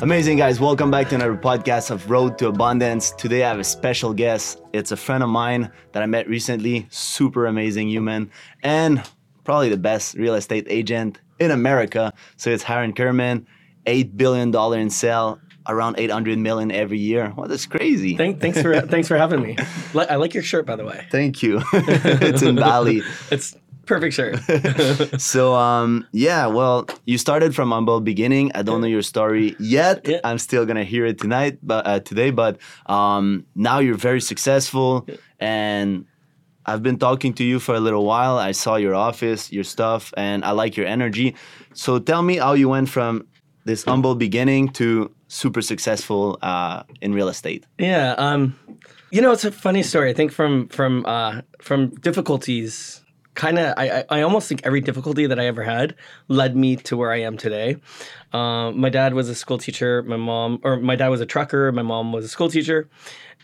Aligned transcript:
Amazing, 0.00 0.38
guys. 0.38 0.60
Welcome 0.60 0.92
back 0.92 1.08
to 1.08 1.16
another 1.16 1.36
podcast 1.36 1.90
of 1.90 2.08
Road 2.08 2.38
to 2.38 2.46
Abundance. 2.46 3.10
Today 3.10 3.42
I 3.42 3.48
have 3.48 3.58
a 3.58 3.64
special 3.64 4.14
guest. 4.14 4.62
It's 4.72 4.92
a 4.92 4.96
friend 4.96 5.24
of 5.24 5.28
mine 5.28 5.72
that 5.90 6.04
I 6.04 6.06
met 6.06 6.28
recently. 6.28 6.86
Super 6.88 7.46
amazing 7.46 7.88
human 7.88 8.30
and 8.62 9.02
probably 9.42 9.70
the 9.70 9.76
best 9.76 10.14
real 10.14 10.36
estate 10.36 10.66
agent 10.68 11.20
in 11.40 11.50
America. 11.50 12.12
So 12.36 12.50
it's 12.50 12.68
Aaron 12.70 12.92
Kirman, 12.92 13.48
$8 13.86 14.16
billion 14.16 14.54
in 14.80 14.88
sale, 14.88 15.40
around 15.66 15.98
800 15.98 16.38
million 16.38 16.70
every 16.70 16.98
year. 16.98 17.34
Well, 17.36 17.48
that's 17.48 17.66
crazy. 17.66 18.16
Thank, 18.16 18.40
thanks 18.40 18.62
for 18.62 18.80
thanks 18.82 19.08
for 19.08 19.16
having 19.16 19.42
me. 19.42 19.56
I 19.94 20.14
like 20.14 20.32
your 20.32 20.44
shirt, 20.44 20.64
by 20.64 20.76
the 20.76 20.84
way. 20.84 21.06
Thank 21.10 21.42
you. 21.42 21.60
it's 21.72 22.42
in 22.42 22.54
Bali. 22.54 23.02
It's 23.32 23.56
perfect 23.88 24.14
shirt. 24.14 24.38
So 25.20 25.54
um 25.54 26.06
yeah, 26.12 26.46
well, 26.46 26.86
you 27.06 27.18
started 27.18 27.54
from 27.54 27.72
humble 27.72 28.00
beginning. 28.00 28.52
I 28.54 28.62
don't 28.62 28.80
know 28.82 28.86
your 28.86 29.02
story 29.02 29.56
yet. 29.58 30.06
Yeah. 30.06 30.20
I'm 30.24 30.38
still 30.38 30.64
gonna 30.66 30.84
hear 30.84 31.04
it 31.06 31.18
tonight, 31.18 31.58
but 31.62 31.86
uh, 31.86 32.00
today. 32.00 32.30
But 32.30 32.58
um 32.86 33.46
now 33.54 33.78
you're 33.80 33.96
very 34.10 34.20
successful, 34.20 35.06
and 35.40 36.04
I've 36.66 36.82
been 36.82 36.98
talking 36.98 37.32
to 37.34 37.44
you 37.44 37.58
for 37.58 37.74
a 37.74 37.80
little 37.80 38.04
while. 38.04 38.36
I 38.38 38.52
saw 38.52 38.76
your 38.76 38.94
office, 38.94 39.50
your 39.50 39.64
stuff, 39.64 40.12
and 40.16 40.44
I 40.44 40.52
like 40.52 40.76
your 40.76 40.86
energy. 40.86 41.34
So 41.72 41.98
tell 41.98 42.22
me 42.22 42.36
how 42.36 42.52
you 42.52 42.68
went 42.68 42.88
from 42.90 43.26
this 43.64 43.84
humble 43.84 44.14
beginning 44.14 44.68
to 44.80 45.10
super 45.28 45.62
successful 45.62 46.38
uh, 46.42 46.82
in 47.00 47.12
real 47.14 47.28
estate. 47.28 47.64
yeah. 47.78 48.14
Um, 48.18 48.54
you 49.10 49.22
know, 49.22 49.32
it's 49.32 49.44
a 49.44 49.50
funny 49.52 49.82
story. 49.82 50.10
I 50.10 50.14
think 50.14 50.32
from 50.32 50.68
from 50.68 51.04
uh, 51.06 51.40
from 51.62 51.88
difficulties, 52.00 53.02
kind 53.38 53.58
of. 53.58 53.72
I, 53.78 53.90
I 53.90 54.04
I 54.18 54.22
almost 54.22 54.48
think 54.48 54.60
every 54.64 54.82
difficulty 54.82 55.26
that 55.26 55.38
I 55.40 55.46
ever 55.46 55.62
had 55.62 55.94
led 56.26 56.56
me 56.56 56.76
to 56.76 56.96
where 56.96 57.10
I 57.10 57.20
am 57.20 57.38
today. 57.38 57.76
Um, 58.34 58.78
my 58.78 58.90
dad 58.90 59.14
was 59.14 59.30
a 59.30 59.34
school 59.34 59.56
teacher. 59.56 60.02
My 60.02 60.16
mom, 60.16 60.60
or 60.62 60.76
my 60.76 60.96
dad 60.96 61.08
was 61.08 61.22
a 61.22 61.26
trucker. 61.26 61.72
My 61.72 61.82
mom 61.82 62.12
was 62.12 62.24
a 62.24 62.28
school 62.28 62.50
teacher. 62.50 62.88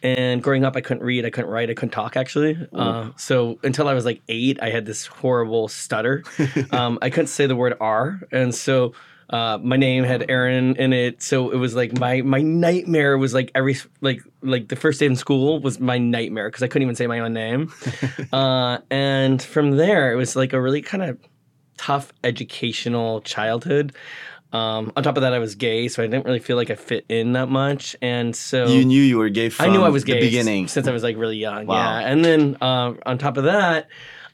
And 0.02 0.42
growing 0.42 0.64
up, 0.66 0.76
I 0.76 0.82
couldn't 0.82 1.02
read, 1.02 1.24
I 1.24 1.30
couldn't 1.30 1.50
write, 1.50 1.70
I 1.70 1.74
couldn't 1.74 1.92
talk 1.92 2.14
actually. 2.14 2.58
Uh, 2.74 3.08
so 3.16 3.58
until 3.62 3.88
I 3.88 3.94
was 3.94 4.04
like 4.04 4.20
eight, 4.28 4.58
I 4.60 4.68
had 4.68 4.84
this 4.84 5.06
horrible 5.06 5.68
stutter. 5.68 6.22
um, 6.72 6.98
I 7.00 7.08
couldn't 7.08 7.28
say 7.28 7.46
the 7.46 7.56
word 7.56 7.74
R, 7.80 8.20
and 8.30 8.54
so 8.54 8.92
uh, 9.30 9.58
my 9.62 9.76
name 9.76 10.04
had 10.04 10.28
Aaron 10.28 10.76
in 10.76 10.92
it. 10.92 11.22
So 11.22 11.50
it 11.50 11.56
was 11.56 11.74
like 11.74 11.98
my 11.98 12.22
my 12.22 12.42
nightmare 12.42 13.16
was 13.18 13.34
like 13.34 13.50
every 13.54 13.76
like 14.00 14.20
like 14.42 14.68
the 14.68 14.76
first 14.76 15.00
day 15.00 15.06
in 15.06 15.16
school 15.16 15.60
was 15.60 15.80
my 15.80 15.98
nightmare 15.98 16.48
because 16.48 16.62
I 16.62 16.68
couldn't 16.68 16.82
even 16.82 16.94
say 16.94 17.06
my 17.06 17.20
own 17.20 17.32
name. 17.32 17.72
uh, 18.32 18.78
and 18.90 19.42
from 19.42 19.72
there, 19.72 20.12
it 20.12 20.16
was 20.16 20.36
like 20.36 20.52
a 20.52 20.60
really 20.60 20.82
kind 20.82 21.02
of 21.02 21.18
tough 21.76 22.12
educational 22.22 23.20
childhood. 23.22 23.94
Um, 24.52 24.92
on 24.94 25.02
top 25.02 25.16
of 25.16 25.22
that, 25.22 25.32
I 25.32 25.40
was 25.40 25.56
gay, 25.56 25.88
so 25.88 26.00
I 26.00 26.06
didn't 26.06 26.26
really 26.26 26.38
feel 26.38 26.56
like 26.56 26.70
I 26.70 26.76
fit 26.76 27.04
in 27.08 27.32
that 27.32 27.48
much. 27.48 27.96
And 28.00 28.36
so 28.36 28.66
You 28.66 28.84
knew 28.84 29.02
you 29.02 29.18
were 29.18 29.28
gay 29.28 29.48
from 29.48 29.66
I 29.66 29.72
knew 29.72 29.82
I 29.82 29.88
was 29.88 30.04
gay 30.04 30.14
the 30.14 30.20
beginning. 30.20 30.68
since 30.68 30.86
I 30.86 30.92
was 30.92 31.02
like 31.02 31.16
really 31.16 31.38
young. 31.38 31.66
Wow. 31.66 31.74
Yeah, 31.74 32.08
and 32.08 32.24
then 32.24 32.56
um, 32.60 33.00
on 33.04 33.18
top 33.18 33.36
of 33.36 33.44
that, 33.44 33.88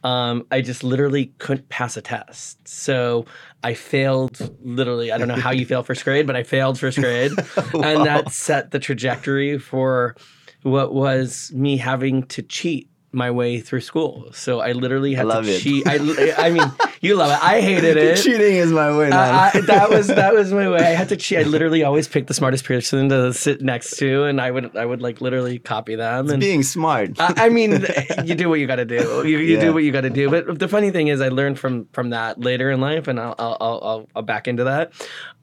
um, 0.04 0.46
I 0.50 0.60
just 0.60 0.84
literally 0.84 1.32
couldn't 1.38 1.68
pass 1.70 1.96
a 1.96 2.02
test. 2.02 2.66
So 2.68 3.24
I 3.62 3.74
failed 3.74 4.56
literally. 4.62 5.12
I 5.12 5.18
don't 5.18 5.28
know 5.28 5.36
how 5.36 5.50
you 5.50 5.66
fail 5.66 5.82
first 5.82 6.04
grade, 6.04 6.26
but 6.26 6.36
I 6.36 6.42
failed 6.42 6.78
first 6.78 6.98
grade, 6.98 7.32
and 7.74 8.06
that 8.06 8.32
set 8.32 8.70
the 8.70 8.78
trajectory 8.78 9.58
for 9.58 10.16
what 10.62 10.94
was 10.94 11.52
me 11.54 11.76
having 11.76 12.24
to 12.24 12.42
cheat 12.42 12.90
my 13.12 13.30
way 13.30 13.60
through 13.60 13.80
school. 13.80 14.30
So 14.32 14.60
I 14.60 14.72
literally 14.72 15.14
had 15.14 15.26
love 15.26 15.44
to 15.44 15.50
it. 15.50 15.60
cheat. 15.60 15.86
I, 15.86 16.46
I 16.46 16.50
mean, 16.50 16.70
you 17.00 17.16
love 17.16 17.30
it. 17.30 17.42
I 17.42 17.60
hated 17.60 17.96
it. 17.98 18.16
Cheating 18.22 18.56
is 18.56 18.70
my 18.72 18.96
way, 18.96 19.08
man. 19.10 19.12
I, 19.54 19.60
that 19.62 19.88
was 19.90 20.06
that 20.08 20.34
was 20.34 20.52
my 20.52 20.68
way. 20.68 20.78
I 20.80 20.90
had 20.90 21.08
to 21.08 21.16
cheat. 21.24 21.38
I 21.38 21.42
literally 21.42 21.82
always 21.82 22.06
picked 22.06 22.28
the 22.28 22.34
smartest 22.34 22.64
person 22.64 23.08
to 23.08 23.32
sit 23.32 23.62
next 23.62 23.96
to, 23.98 24.24
and 24.24 24.40
I 24.40 24.50
would 24.50 24.76
I 24.76 24.84
would 24.84 25.00
like 25.00 25.20
literally 25.20 25.58
copy 25.58 25.94
them. 25.96 26.28
And 26.30 26.40
Being 26.40 26.62
smart. 26.62 27.18
I, 27.18 27.46
I 27.46 27.48
mean, 27.48 27.84
you 28.24 28.34
do 28.34 28.48
what 28.48 28.60
you 28.60 28.66
got 28.66 28.76
to 28.76 28.84
do. 28.84 29.22
You, 29.26 29.38
you 29.38 29.54
Yeah. 29.54 29.60
do 29.60 29.72
what 29.72 29.82
you 29.82 29.92
got 29.92 30.02
to 30.02 30.10
do. 30.10 30.28
But 30.30 30.58
the 30.58 30.68
funny 30.68 30.90
thing 30.90 31.08
is, 31.08 31.20
I 31.20 31.28
learned 31.28 31.58
from 31.58 31.86
from 31.92 32.10
that 32.10 32.38
later 32.40 32.70
in 32.70 32.80
life, 32.80 33.08
and 33.08 33.18
I'll 33.18 33.34
I'll 33.38 33.56
I'll, 33.60 33.80
I'll, 33.82 34.08
I'll 34.16 34.22
back 34.22 34.46
into 34.46 34.64
that. 34.64 34.92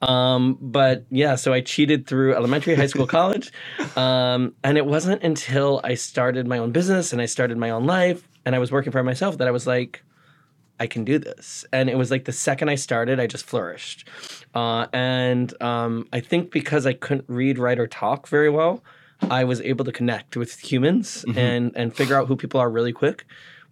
Um, 0.00 0.58
but 0.60 1.06
yeah, 1.10 1.34
so 1.34 1.52
I 1.52 1.60
cheated 1.60 2.06
through 2.06 2.34
elementary, 2.34 2.76
high 2.76 2.86
school, 2.86 3.06
college, 3.06 3.52
um, 3.96 4.54
and 4.62 4.78
it 4.78 4.86
wasn't 4.86 5.22
until 5.24 5.80
I 5.82 5.94
started 5.94 6.46
my 6.46 6.58
own 6.58 6.70
business 6.70 7.12
and 7.12 7.20
I 7.20 7.26
started 7.26 7.58
my 7.58 7.70
own 7.70 7.84
life, 7.86 8.28
and 8.46 8.54
I 8.54 8.58
was 8.60 8.70
working 8.70 8.92
for 8.92 9.02
myself 9.02 9.38
that 9.38 9.48
I 9.48 9.50
was 9.50 9.66
like. 9.66 10.04
I 10.80 10.86
can 10.86 11.04
do 11.04 11.18
this. 11.18 11.64
And 11.72 11.90
it 11.90 11.96
was 11.96 12.10
like 12.10 12.24
the 12.24 12.32
second 12.32 12.68
I 12.68 12.76
started, 12.76 13.20
I 13.20 13.26
just 13.26 13.44
flourished. 13.44 14.08
Uh, 14.54 14.86
and 14.92 15.60
um, 15.62 16.08
I 16.12 16.20
think 16.20 16.50
because 16.50 16.86
I 16.86 16.92
couldn't 16.92 17.24
read, 17.28 17.58
write, 17.58 17.78
or 17.78 17.86
talk 17.86 18.28
very 18.28 18.50
well, 18.50 18.82
I 19.30 19.44
was 19.44 19.60
able 19.60 19.84
to 19.84 19.92
connect 19.92 20.36
with 20.36 20.58
humans 20.58 21.24
and 21.36 21.72
and 21.74 21.94
figure 21.94 22.16
out 22.16 22.28
who 22.28 22.36
people 22.36 22.60
are 22.60 22.70
really 22.70 22.92
quick, 22.92 23.24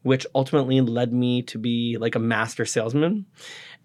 which 0.02 0.26
ultimately 0.34 0.80
led 0.80 1.12
me 1.12 1.42
to 1.42 1.58
be 1.58 1.96
like 1.98 2.14
a 2.14 2.18
master 2.18 2.64
salesman. 2.64 3.26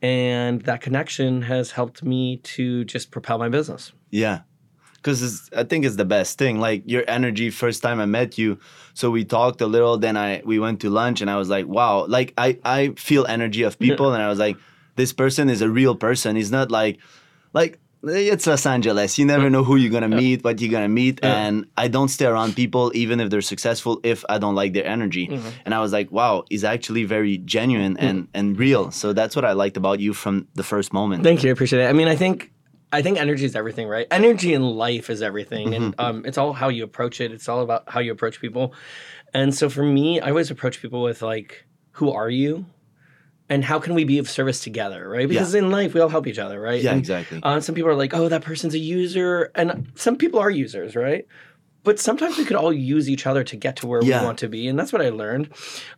And 0.02 0.62
that 0.64 0.82
connection 0.82 1.44
has 1.44 1.72
helped 1.72 2.04
me 2.04 2.38
to 2.38 2.84
just 2.86 3.12
propel 3.12 3.38
my 3.38 3.50
business. 3.50 3.94
Yeah. 4.10 4.42
Because 5.02 5.50
I 5.56 5.64
think 5.64 5.86
it's 5.86 5.96
the 5.96 6.06
best 6.06 6.38
thing. 6.38 6.60
Like 6.60 6.84
your 6.86 7.04
energy, 7.08 7.50
first 7.50 7.82
time 7.82 8.00
I 8.00 8.06
met 8.06 8.38
you. 8.38 8.60
So 8.94 9.10
we 9.10 9.26
talked 9.26 9.62
a 9.62 9.68
little, 9.68 9.98
then 9.98 10.16
I 10.16 10.42
we 10.46 10.60
went 10.60 10.82
to 10.82 10.90
lunch 10.90 11.22
and 11.22 11.30
I 11.30 11.38
was 11.38 11.50
like, 11.50 11.68
wow, 11.68 12.06
like 12.06 12.34
I, 12.38 12.60
I 12.64 12.90
feel 12.98 13.26
energy 13.26 13.64
of 13.64 13.80
people 13.80 14.14
and 14.14 14.22
I 14.22 14.28
was 14.28 14.40
like, 14.40 14.58
this 14.96 15.14
person 15.14 15.50
is 15.50 15.62
a 15.62 15.70
real 15.70 15.96
person. 15.96 16.36
He's 16.36 16.52
not 16.52 16.70
like 16.70 17.00
like 17.54 17.80
it's 18.04 18.48
Los 18.48 18.66
Angeles. 18.66 19.20
You 19.20 19.26
never 19.26 19.50
know 19.50 19.64
who 19.64 19.76
you're 19.76 19.92
gonna 19.92 20.10
meet, 20.10 20.44
what 20.44 20.60
you're 20.60 20.72
gonna 20.72 20.90
meet. 20.90 21.24
And 21.24 21.68
I 21.78 21.88
don't 21.88 22.08
stay 22.08 22.26
around 22.26 22.56
people 22.56 22.92
even 22.96 23.20
if 23.20 23.30
they're 23.30 23.42
successful 23.42 24.00
if 24.04 24.26
I 24.28 24.38
don't 24.38 24.56
like 24.56 24.74
their 24.74 24.86
energy. 24.86 25.28
Mm-hmm. 25.28 25.50
And 25.66 25.74
I 25.74 25.82
was 25.82 25.94
like, 25.94 26.12
wow, 26.12 26.44
he's 26.50 26.64
actually 26.64 27.04
very 27.04 27.38
genuine 27.38 27.98
and, 27.98 28.28
and 28.34 28.58
real. 28.58 28.92
So 28.92 29.14
that's 29.14 29.36
what 29.36 29.46
I 29.46 29.54
liked 29.54 29.78
about 29.78 30.00
you 30.00 30.14
from 30.14 30.48
the 30.56 30.64
first 30.64 30.94
moment. 30.94 31.24
Thank 31.24 31.44
you, 31.44 31.50
I 31.50 31.54
appreciate 31.54 31.84
it. 31.84 31.88
I 31.88 31.94
mean, 31.94 32.08
I 32.08 32.16
think 32.16 32.52
I 32.92 33.02
think 33.02 33.20
energy 33.20 33.46
is 33.46 33.56
everything, 33.56 33.88
right? 33.88 34.08
Energy 34.12 34.54
in 34.54 34.62
life 34.64 35.10
is 35.10 35.22
everything, 35.22 35.74
and 35.74 35.96
um, 35.98 36.26
it's 36.26 36.38
all 36.38 36.54
how 36.54 36.70
you 36.70 36.84
approach 36.84 37.22
it. 37.22 37.32
It's 37.32 37.48
all 37.48 37.62
about 37.62 37.90
how 37.90 38.00
you 38.00 38.12
approach 38.12 38.42
people. 38.42 38.74
And 39.34 39.56
so 39.56 39.70
for 39.70 39.84
me, 39.84 40.20
I 40.20 40.30
always 40.30 40.52
approach 40.52 40.82
people 40.82 41.02
with 41.02 41.22
like, 41.22 41.66
"Who 41.94 42.12
are 42.12 42.30
you?" 42.30 42.66
And 43.50 43.66
how 43.66 43.80
can 43.80 43.94
we 43.96 44.06
be 44.06 44.18
of 44.18 44.30
service 44.30 44.62
together, 44.62 45.10
right? 45.10 45.28
Because 45.28 45.54
in 45.56 45.72
life, 45.72 45.94
we 45.94 46.00
all 46.00 46.08
help 46.08 46.26
each 46.26 46.40
other, 46.40 46.60
right? 46.62 46.82
Yeah, 46.82 46.92
And, 46.92 47.00
exactly. 47.00 47.40
Uh, 47.44 47.60
some 47.60 47.76
people 47.76 47.92
are 47.92 47.96
like, 47.96 48.14
"Oh, 48.14 48.30
that 48.30 48.44
person's 48.44 48.74
a 48.74 48.80
user," 48.80 49.52
and 49.56 49.92
some 49.96 50.16
people 50.16 50.40
are 50.40 50.50
users, 50.50 50.96
right? 50.96 51.26
But 51.84 52.00
sometimes 52.00 52.38
we 52.38 52.46
could 52.46 52.56
all 52.56 52.72
use 52.72 53.10
each 53.10 53.26
other 53.26 53.44
to 53.44 53.56
get 53.56 53.76
to 53.78 53.88
where 53.88 54.04
Yeah. 54.04 54.20
we 54.20 54.26
want 54.26 54.38
to 54.40 54.48
be, 54.48 54.68
and 54.68 54.78
that's 54.78 54.94
what 54.94 55.02
I 55.02 55.10
learned. 55.10 55.50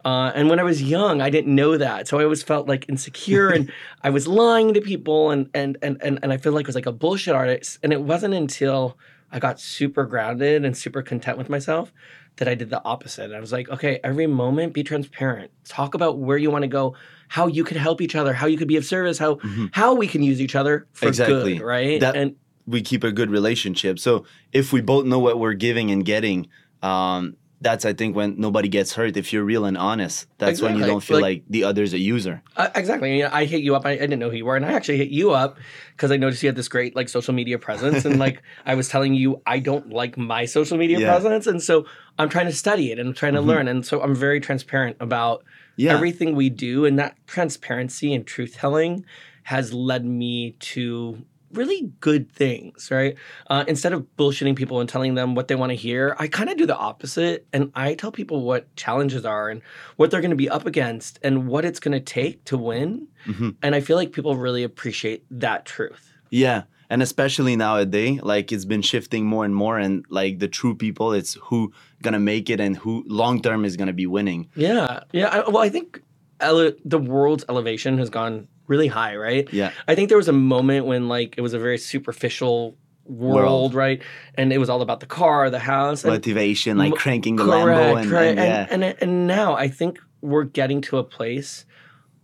Uh, 0.05 0.31
and 0.33 0.49
when 0.49 0.59
I 0.59 0.63
was 0.63 0.81
young, 0.81 1.21
I 1.21 1.29
didn't 1.29 1.53
know 1.53 1.77
that, 1.77 2.07
so 2.07 2.19
I 2.19 2.23
always 2.23 2.41
felt 2.41 2.67
like 2.67 2.85
insecure, 2.87 3.49
and 3.49 3.69
I 4.03 4.09
was 4.09 4.27
lying 4.27 4.73
to 4.75 4.81
people, 4.81 5.31
and 5.31 5.49
and 5.53 5.77
and 5.81 5.97
and 6.01 6.19
and 6.23 6.31
I 6.31 6.37
feel 6.37 6.53
like 6.53 6.65
I 6.65 6.69
was 6.69 6.75
like 6.75 6.85
a 6.85 6.91
bullshit 6.93 7.35
artist. 7.35 7.79
And 7.83 7.91
it 7.91 8.01
wasn't 8.01 8.33
until 8.33 8.97
I 9.31 9.39
got 9.39 9.59
super 9.59 10.05
grounded 10.05 10.63
and 10.63 10.77
super 10.77 11.01
content 11.01 11.37
with 11.37 11.49
myself 11.49 11.91
that 12.37 12.47
I 12.47 12.55
did 12.55 12.69
the 12.69 12.81
opposite. 12.85 13.31
I 13.31 13.39
was 13.39 13.51
like, 13.51 13.67
okay, 13.69 13.99
every 14.03 14.25
moment, 14.27 14.73
be 14.73 14.83
transparent. 14.83 15.51
Talk 15.65 15.93
about 15.95 16.17
where 16.17 16.37
you 16.37 16.49
want 16.49 16.63
to 16.63 16.67
go, 16.67 16.95
how 17.27 17.47
you 17.47 17.63
could 17.63 17.77
help 17.77 17.99
each 18.01 18.15
other, 18.15 18.33
how 18.33 18.47
you 18.47 18.57
could 18.57 18.67
be 18.67 18.77
of 18.77 18.85
service, 18.85 19.17
how 19.17 19.37
how 19.71 19.93
we 19.95 20.07
can 20.07 20.23
use 20.23 20.39
each 20.39 20.55
other 20.55 20.87
for 20.93 21.07
Exactly. 21.09 21.57
good, 21.57 21.63
right? 21.65 21.99
That- 21.99 22.15
and 22.15 22.35
we 22.65 22.81
keep 22.81 23.03
a 23.03 23.11
good 23.11 23.29
relationship. 23.29 23.99
So 23.99 24.25
if 24.51 24.71
we 24.73 24.81
both 24.81 25.05
know 25.05 25.19
what 25.19 25.39
we're 25.39 25.53
giving 25.53 25.91
and 25.91 26.05
getting, 26.05 26.47
um, 26.81 27.35
that's 27.61 27.85
I 27.85 27.93
think 27.93 28.13
when 28.13 28.35
nobody 28.37 28.67
gets 28.67 28.93
hurt. 28.93 29.15
If 29.15 29.31
you're 29.31 29.45
real 29.45 29.63
and 29.63 29.77
honest, 29.77 30.27
that's 30.37 30.61
when 30.61 30.75
you 30.77 30.85
don't 30.85 30.99
feel 31.01 31.15
Like- 31.21 31.23
like, 31.37 31.43
the 31.49 31.63
other's 31.63 31.93
a 31.93 31.97
user. 31.97 32.41
Uh, 32.57 32.67
exactly. 32.75 33.15
You 33.17 33.23
know, 33.23 33.29
I 33.31 33.45
hit 33.45 33.61
you 33.63 33.73
up. 33.73 33.85
I, 33.85 33.91
I 33.91 33.95
didn't 33.99 34.19
know 34.19 34.29
who 34.29 34.35
you 34.35 34.43
were, 34.45 34.57
and 34.57 34.65
I 34.65 34.73
actually 34.73 34.97
hit 34.97 35.07
you 35.09 35.31
up 35.31 35.57
because 35.95 36.11
I 36.11 36.17
noticed 36.17 36.43
you 36.43 36.47
had 36.49 36.57
this 36.57 36.67
great 36.67 36.93
like 36.93 37.07
social 37.07 37.33
media 37.33 37.57
presence, 37.57 38.03
and 38.03 38.19
like 38.19 38.41
I 38.65 38.75
was 38.75 38.89
telling 38.89 39.13
you, 39.13 39.41
I 39.45 39.59
don't 39.59 39.89
like 39.91 40.17
my 40.17 40.43
social 40.43 40.77
media 40.77 40.99
Yeah. 40.99 41.07
presence, 41.07 41.47
and 41.47 41.63
so 41.63 41.85
I'm 42.19 42.27
trying 42.27 42.47
to 42.47 42.51
study 42.53 42.91
it 42.91 42.99
and 42.99 43.07
I'm 43.09 43.15
trying 43.15 43.33
to 43.35 43.41
learn, 43.41 43.69
and 43.69 43.85
so 43.85 44.01
I'm 44.01 44.13
very 44.13 44.41
transparent 44.41 44.97
about 44.99 45.45
Yeah, 45.77 45.93
everything 45.93 46.35
we 46.35 46.49
do, 46.49 46.83
and 46.85 46.99
that 46.99 47.15
transparency 47.27 48.13
and 48.13 48.27
truth 48.27 48.55
telling 48.55 49.05
has 49.43 49.71
led 49.73 50.03
me 50.05 50.55
to 50.59 51.23
really 51.53 51.91
good 51.99 52.31
things, 52.31 52.89
right? 52.91 53.15
Uh, 53.49 53.63
instead 53.67 53.93
of 53.93 54.05
bullshitting 54.17 54.55
people 54.55 54.79
and 54.79 54.89
telling 54.89 55.15
them 55.15 55.35
what 55.35 55.47
they 55.47 55.55
want 55.55 55.69
to 55.71 55.75
hear, 55.75 56.15
I 56.19 56.27
kind 56.27 56.49
of 56.49 56.57
do 56.57 56.65
the 56.65 56.75
opposite. 56.75 57.45
And 57.53 57.71
I 57.75 57.93
tell 57.95 58.11
people 58.11 58.41
what 58.41 58.73
challenges 58.75 59.25
are 59.25 59.49
and 59.49 59.61
what 59.97 60.11
they're 60.11 60.21
going 60.21 60.31
to 60.31 60.35
be 60.37 60.49
up 60.49 60.65
against 60.65 61.19
and 61.23 61.47
what 61.47 61.65
it's 61.65 61.79
going 61.79 61.93
to 61.93 61.99
take 61.99 62.43
to 62.45 62.57
win. 62.57 63.07
Mhm. 63.25 63.55
And 63.61 63.75
I 63.75 63.79
feel 63.81 63.95
like 63.97 64.11
people 64.11 64.35
really 64.35 64.63
appreciate 64.63 65.23
that 65.31 65.65
truth. 65.65 66.11
yeah, 66.29 66.63
and 66.89 67.01
especially 67.01 67.55
nowadays, 67.55 68.19
like 68.21 68.51
it's 68.51 68.65
been 68.65 68.81
shifting 68.81 69.25
more 69.25 69.45
and 69.45 69.55
more, 69.55 69.79
and 69.79 70.03
like 70.09 70.39
the 70.39 70.47
true 70.47 70.75
people, 70.75 71.13
it's 71.13 71.35
who 71.35 71.71
gonna 72.03 72.19
make 72.19 72.49
it 72.49 72.59
and 72.59 72.75
who 72.77 73.03
long 73.07 73.41
term 73.41 73.65
is 73.65 73.77
gonna 73.77 73.93
be 73.93 74.05
winning. 74.05 74.47
Yeah. 74.55 74.99
Yeah. 75.11 75.27
I, 75.29 75.49
well, 75.49 75.63
I 75.63 75.69
think 75.69 76.01
ele- 76.39 76.73
the 76.85 76.99
world's 76.99 77.45
elevation 77.49 77.97
has 77.99 78.09
gone 78.09 78.47
really 78.67 78.87
high, 78.87 79.15
right? 79.15 79.47
Yeah, 79.53 79.71
I 79.87 79.95
think 79.95 80.09
there 80.09 80.17
was 80.17 80.27
a 80.29 80.33
moment 80.33 80.85
when 80.85 81.07
like 81.07 81.35
it 81.37 81.41
was 81.41 81.53
a 81.53 81.59
very 81.59 81.77
superficial 81.77 82.77
world, 83.05 83.35
World. 83.35 83.73
right? 83.73 84.01
And 84.35 84.53
it 84.53 84.57
was 84.59 84.69
all 84.69 84.81
about 84.81 84.99
the 85.01 85.05
car, 85.05 85.49
the 85.49 85.59
house, 85.59 86.03
and 86.05 86.13
Motivation, 86.13 86.77
like 86.77 86.95
cranking 86.95 87.35
the 87.35 87.43
correct, 87.43 87.65
Lambo, 87.67 87.99
and, 87.99 88.09
correct. 88.09 88.39
and 88.39 88.47
yeah, 88.47 88.67
and, 88.69 88.83
and 88.83 88.97
and 89.01 89.27
now 89.27 89.55
I 89.55 89.67
think 89.67 89.99
we're 90.21 90.45
getting 90.45 90.79
to 90.81 90.97
a 90.97 91.03
place 91.03 91.65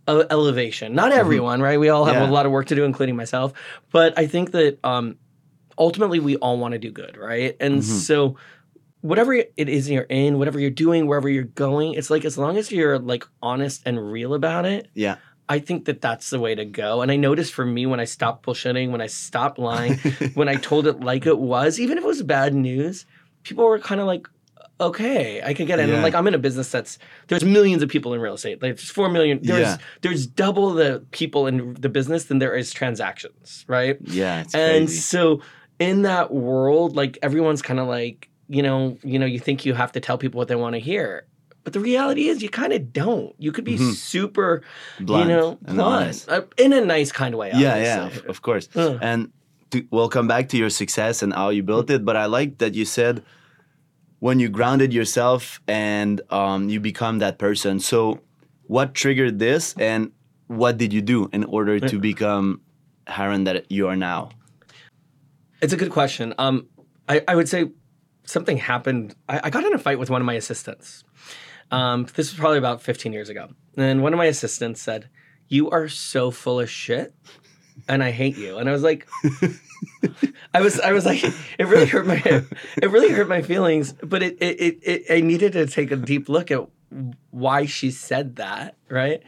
of 0.06 0.26
elevation. 0.30 0.94
Not 0.94 1.12
everyone, 1.12 1.60
right? 1.60 1.78
We 1.78 1.90
all 1.90 2.04
have 2.06 2.14
Mm-hmm. 2.16 2.24
Yeah. 2.24 2.30
a 2.30 2.32
lot 2.32 2.46
of 2.46 2.52
work 2.52 2.66
to 2.68 2.74
do, 2.74 2.84
including 2.84 3.14
myself. 3.14 3.52
But 3.92 4.18
I 4.18 4.26
think 4.26 4.52
that 4.52 4.78
um, 4.82 5.16
ultimately 5.78 6.18
we 6.20 6.36
all 6.36 6.58
want 6.58 6.72
to 6.72 6.78
do 6.78 6.90
good, 6.90 7.16
right? 7.16 7.56
And 7.60 7.80
Mhm. 7.80 7.84
so 7.84 8.36
whatever 9.02 9.32
it 9.34 9.52
is 9.56 9.88
you're 9.88 10.02
in, 10.08 10.38
whatever 10.38 10.58
you're 10.58 10.70
doing, 10.70 11.06
wherever 11.06 11.28
you're 11.28 11.44
going, 11.44 11.94
it's 11.94 12.10
like 12.10 12.24
as 12.24 12.36
long 12.36 12.56
as 12.56 12.70
you're 12.72 12.98
like 12.98 13.24
honest 13.42 13.82
and 13.86 14.12
real 14.12 14.34
about 14.34 14.64
it, 14.66 14.88
yeah, 14.94 15.16
I 15.50 15.58
think 15.58 15.86
that 15.86 16.00
that's 16.00 16.30
the 16.30 16.38
way 16.38 16.54
to 16.54 16.64
go. 16.64 17.02
And 17.02 17.10
I 17.10 17.16
noticed 17.16 17.52
for 17.52 17.66
me 17.66 17.84
when 17.84 17.98
I 17.98 18.04
stopped 18.04 18.46
bullshitting, 18.46 18.92
when 18.92 19.00
I 19.00 19.08
stopped 19.08 19.58
lying, 19.58 19.98
when 20.34 20.48
I 20.48 20.54
told 20.54 20.86
it 20.86 21.00
like 21.00 21.26
it 21.26 21.38
was, 21.40 21.80
even 21.80 21.98
if 21.98 22.04
it 22.04 22.06
was 22.06 22.22
bad 22.22 22.54
news, 22.54 23.04
people 23.42 23.64
were 23.64 23.80
kind 23.80 24.00
of 24.00 24.06
like, 24.06 24.28
okay, 24.80 25.42
I 25.42 25.52
can 25.52 25.66
get 25.66 25.80
it. 25.80 25.90
And 25.90 26.02
like 26.02 26.14
I'm 26.14 26.26
in 26.28 26.34
a 26.34 26.38
business 26.38 26.70
that's 26.70 26.98
there's 27.26 27.44
millions 27.44 27.82
of 27.82 27.88
people 27.88 28.14
in 28.14 28.20
real 28.20 28.34
estate. 28.34 28.62
Like 28.62 28.76
there's 28.76 28.90
four 28.90 29.08
million. 29.10 29.40
There's 29.42 29.60
Yeah. 29.60 29.76
there's 30.02 30.26
double 30.26 30.72
the 30.72 31.04
people 31.10 31.48
in 31.48 31.74
the 31.74 31.88
business 31.88 32.26
than 32.26 32.38
there 32.38 32.54
is 32.54 32.72
transactions, 32.72 33.64
right? 33.68 33.98
yeah. 34.04 34.44
And 34.54 34.86
crazy. 34.86 35.00
so 35.00 35.42
in 35.80 36.02
that 36.02 36.32
world, 36.32 36.94
like 36.94 37.18
everyone's 37.22 37.60
kind 37.60 37.80
of 37.80 37.88
like, 37.88 38.28
you 38.48 38.62
know, 38.62 38.96
you 39.02 39.18
know, 39.18 39.26
you 39.26 39.40
think 39.40 39.66
you 39.66 39.74
have 39.74 39.92
to 39.92 40.00
tell 40.00 40.16
people 40.16 40.38
what 40.38 40.48
they 40.48 40.56
want 40.56 40.74
to 40.74 40.80
hear. 40.80 41.26
But 41.64 41.74
the 41.74 41.80
reality 41.80 42.28
is, 42.28 42.42
you 42.42 42.48
kind 42.48 42.72
of 42.72 42.92
don't. 42.92 43.34
You 43.38 43.52
could 43.52 43.64
be 43.64 43.76
Mhm. 43.76 43.94
super, 43.94 44.62
Blunt 44.98 45.28
you 45.30 45.36
know, 45.36 45.58
blunt 45.60 46.24
uh, 46.28 46.42
in 46.56 46.72
a 46.72 46.80
nice 46.80 47.12
kind 47.12 47.34
of 47.34 47.38
way. 47.38 47.50
Yeah, 47.50 47.76
yeah, 47.76 48.02
obviously. 48.04 48.24
of, 48.24 48.30
of 48.30 48.42
course. 48.42 48.68
Uh. 48.74 48.98
And 49.02 49.30
to, 49.70 49.86
we'll 49.90 50.08
come 50.08 50.26
back 50.26 50.48
to 50.50 50.56
your 50.56 50.70
success 50.70 51.22
and 51.22 51.32
how 51.34 51.50
you 51.50 51.62
built 51.62 51.90
it. 51.90 52.04
But 52.04 52.16
I 52.16 52.26
like 52.26 52.58
that 52.58 52.74
you 52.74 52.84
said 52.86 53.22
when 54.20 54.40
you 54.40 54.48
grounded 54.48 54.92
yourself 54.92 55.60
and 55.68 56.20
um, 56.30 56.68
you 56.70 56.80
become 56.80 57.18
that 57.18 57.38
person. 57.38 57.78
So, 57.78 58.20
what 58.66 58.94
triggered 58.94 59.38
this, 59.38 59.74
and 59.78 60.12
what 60.46 60.78
did 60.78 60.92
you 60.92 61.02
do 61.02 61.28
in 61.32 61.44
order 61.44 61.78
to 61.80 61.98
become 61.98 62.60
Haran 63.06 63.44
that 63.44 63.70
you 63.70 63.86
are 63.88 63.96
now? 63.96 64.30
It's 65.60 65.72
a 65.72 65.76
good 65.76 65.90
question. 65.90 66.32
Um, 66.38 66.66
I, 67.08 67.22
I 67.28 67.34
would 67.36 67.48
say 67.48 67.70
something 68.24 68.56
happened. 68.56 69.14
I, 69.28 69.40
I 69.44 69.50
got 69.50 69.64
in 69.64 69.74
a 69.74 69.78
fight 69.78 69.98
with 69.98 70.08
one 70.08 70.22
of 70.22 70.26
my 70.26 70.34
assistants. 70.34 71.04
Um, 71.70 72.04
this 72.14 72.30
was 72.30 72.38
probably 72.38 72.58
about 72.58 72.82
15 72.82 73.12
years 73.12 73.28
ago. 73.28 73.48
And 73.76 74.02
one 74.02 74.12
of 74.12 74.18
my 74.18 74.26
assistants 74.26 74.82
said, 74.82 75.08
You 75.48 75.70
are 75.70 75.88
so 75.88 76.30
full 76.30 76.60
of 76.60 76.68
shit 76.68 77.14
and 77.88 78.02
I 78.02 78.10
hate 78.10 78.36
you. 78.36 78.58
And 78.58 78.68
I 78.68 78.72
was 78.72 78.82
like, 78.82 79.08
I 80.54 80.60
was, 80.60 80.80
I 80.80 80.92
was 80.92 81.06
like, 81.06 81.22
it 81.24 81.66
really 81.66 81.86
hurt 81.86 82.06
my, 82.06 82.22
it 82.24 82.90
really 82.90 83.10
hurt 83.10 83.28
my 83.28 83.42
feelings. 83.42 83.92
But 84.02 84.22
it, 84.22 84.36
it, 84.40 84.60
it, 84.60 84.78
it 84.82 85.02
I 85.10 85.20
needed 85.20 85.52
to 85.52 85.66
take 85.66 85.90
a 85.90 85.96
deep 85.96 86.28
look 86.28 86.50
at 86.50 86.66
why 87.30 87.66
she 87.66 87.90
said 87.90 88.36
that, 88.36 88.76
right? 88.88 89.22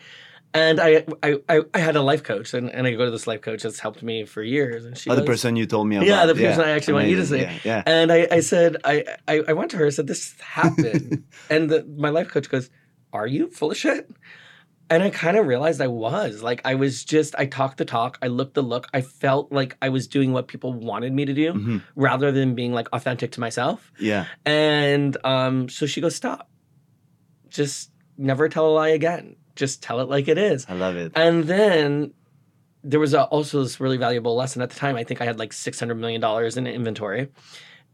And 0.55 0.79
I, 0.81 1.05
I, 1.23 1.39
I, 1.73 1.79
had 1.79 1.97
a 1.97 2.03
life 2.03 2.23
coach, 2.25 2.53
and, 2.53 2.69
and 2.69 2.87
I 2.87 2.93
go 2.93 3.07
to 3.07 3.11
this 3.11 3.27
life 3.27 3.41
coach 3.41 3.63
that's 3.63 3.79
helped 3.81 4.03
me 4.03 4.27
for 4.27 4.43
years. 4.43 4.85
And 4.85 4.99
she 4.99 5.09
Oh, 5.09 5.15
the 5.15 5.23
goes- 5.23 5.29
person 5.29 5.57
you 5.57 5.65
told 5.65 5.87
me 5.89 5.97
about. 5.97 6.07
yeah, 6.07 6.27
the 6.27 6.35
person 6.35 6.61
I 6.63 6.71
actually 6.73 6.95
want 6.95 7.09
you 7.09 7.17
to 7.17 7.27
see. 7.27 7.41
Yeah, 7.41 7.59
yeah. 7.65 7.83
And 7.87 8.13
I, 8.13 8.29
I 8.31 8.41
said, 8.41 8.77
I, 8.85 9.05
I, 9.27 9.43
I 9.49 9.53
went 9.55 9.71
to 9.71 9.79
her. 9.79 9.87
I 9.87 9.91
said, 9.91 10.07
"This 10.09 10.39
happened," 10.41 11.25
and 11.51 11.71
the, 11.71 11.85
my 11.97 12.11
life 12.11 12.29
coach 12.29 12.51
goes, 12.51 12.69
"Are 13.15 13.27
you 13.27 13.49
full 13.49 13.71
of 13.71 13.79
shit?" 13.79 14.11
And 14.91 15.03
I 15.03 15.09
kind 15.09 15.39
of 15.39 15.47
realized 15.47 15.81
I 15.81 15.87
was 15.87 16.43
like, 16.43 16.61
I 16.67 16.75
was 16.75 17.03
just, 17.03 17.35
I 17.39 17.47
talked 17.47 17.79
the 17.79 17.87
talk, 17.87 18.19
I 18.21 18.27
looked 18.27 18.53
the 18.53 18.63
look, 18.63 18.89
I 18.93 19.01
felt 19.01 19.51
like 19.51 19.75
I 19.81 19.89
was 19.89 20.07
doing 20.07 20.35
what 20.35 20.49
people 20.49 20.75
wanted 20.75 21.15
me 21.15 21.25
to 21.25 21.33
do, 21.33 21.55
Mhm. 21.55 21.83
rather 21.97 22.31
than 22.31 22.55
being 22.55 22.75
like 22.75 22.89
authentic 22.93 23.33
to 23.33 23.41
myself. 23.41 23.91
yeah. 23.99 24.27
And 24.45 25.17
um, 25.25 25.71
so 25.71 25.87
she 25.87 26.03
goes, 26.03 26.15
"Stop, 26.15 26.51
just 27.49 27.91
never 28.19 28.51
tell 28.51 28.67
a 28.67 28.75
lie 28.75 28.89
again. 28.91 29.37
Just 29.65 29.83
tell 29.87 29.99
it 30.01 30.09
like 30.15 30.27
it 30.35 30.39
is." 30.39 30.67
I 30.69 30.75
love 30.75 30.97
it. 30.97 31.13
And 31.15 31.45
then 31.45 32.13
there 32.91 33.01
was 33.07 33.13
a, 33.15 33.23
also 33.35 33.63
this 33.63 33.79
really 33.85 33.97
valuable 34.07 34.35
lesson 34.43 34.61
at 34.63 34.71
the 34.71 34.79
time. 34.85 34.97
I 34.97 35.05
think 35.05 35.21
I 35.21 35.25
had 35.31 35.39
like 35.39 35.53
six 35.53 35.79
hundred 35.81 35.99
million 36.05 36.21
dollars 36.21 36.57
in 36.57 36.67
inventory, 36.67 37.29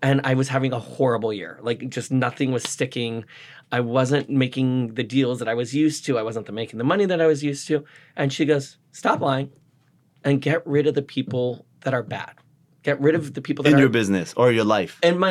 and 0.07 0.17
I 0.25 0.33
was 0.41 0.49
having 0.49 0.73
a 0.73 0.79
horrible 0.79 1.33
year. 1.41 1.59
Like 1.69 1.81
just 1.97 2.11
nothing 2.11 2.53
was 2.53 2.63
sticking. 2.77 3.25
I 3.71 3.81
wasn't 3.81 4.27
making 4.45 4.95
the 4.95 5.05
deals 5.05 5.37
that 5.41 5.49
I 5.49 5.57
was 5.63 5.75
used 5.85 6.07
to. 6.07 6.17
I 6.17 6.23
wasn't 6.29 6.47
the- 6.47 6.53
making 6.63 6.79
the 6.79 6.89
money 6.93 7.07
that 7.11 7.21
I 7.21 7.27
was 7.27 7.41
used 7.45 7.67
to. 7.69 7.85
And 8.17 8.33
she 8.33 8.45
goes, 8.53 8.79
"Stop 8.93 9.21
lying, 9.21 9.51
and 10.25 10.41
get 10.41 10.67
rid 10.67 10.87
of 10.87 10.95
the 10.95 11.03
people 11.17 11.67
that 11.85 11.93
are 11.99 12.03
bad. 12.03 12.33
Get 12.83 12.99
rid 13.07 13.15
of 13.15 13.35
the 13.35 13.43
people 13.43 13.63
that 13.65 13.71
are 13.71 13.77
In 13.77 13.79
are 13.81 13.87
your 13.87 13.95
business 14.01 14.33
or 14.41 14.47
your 14.59 14.65
life. 14.65 14.99
and 15.03 15.15
my 15.25 15.31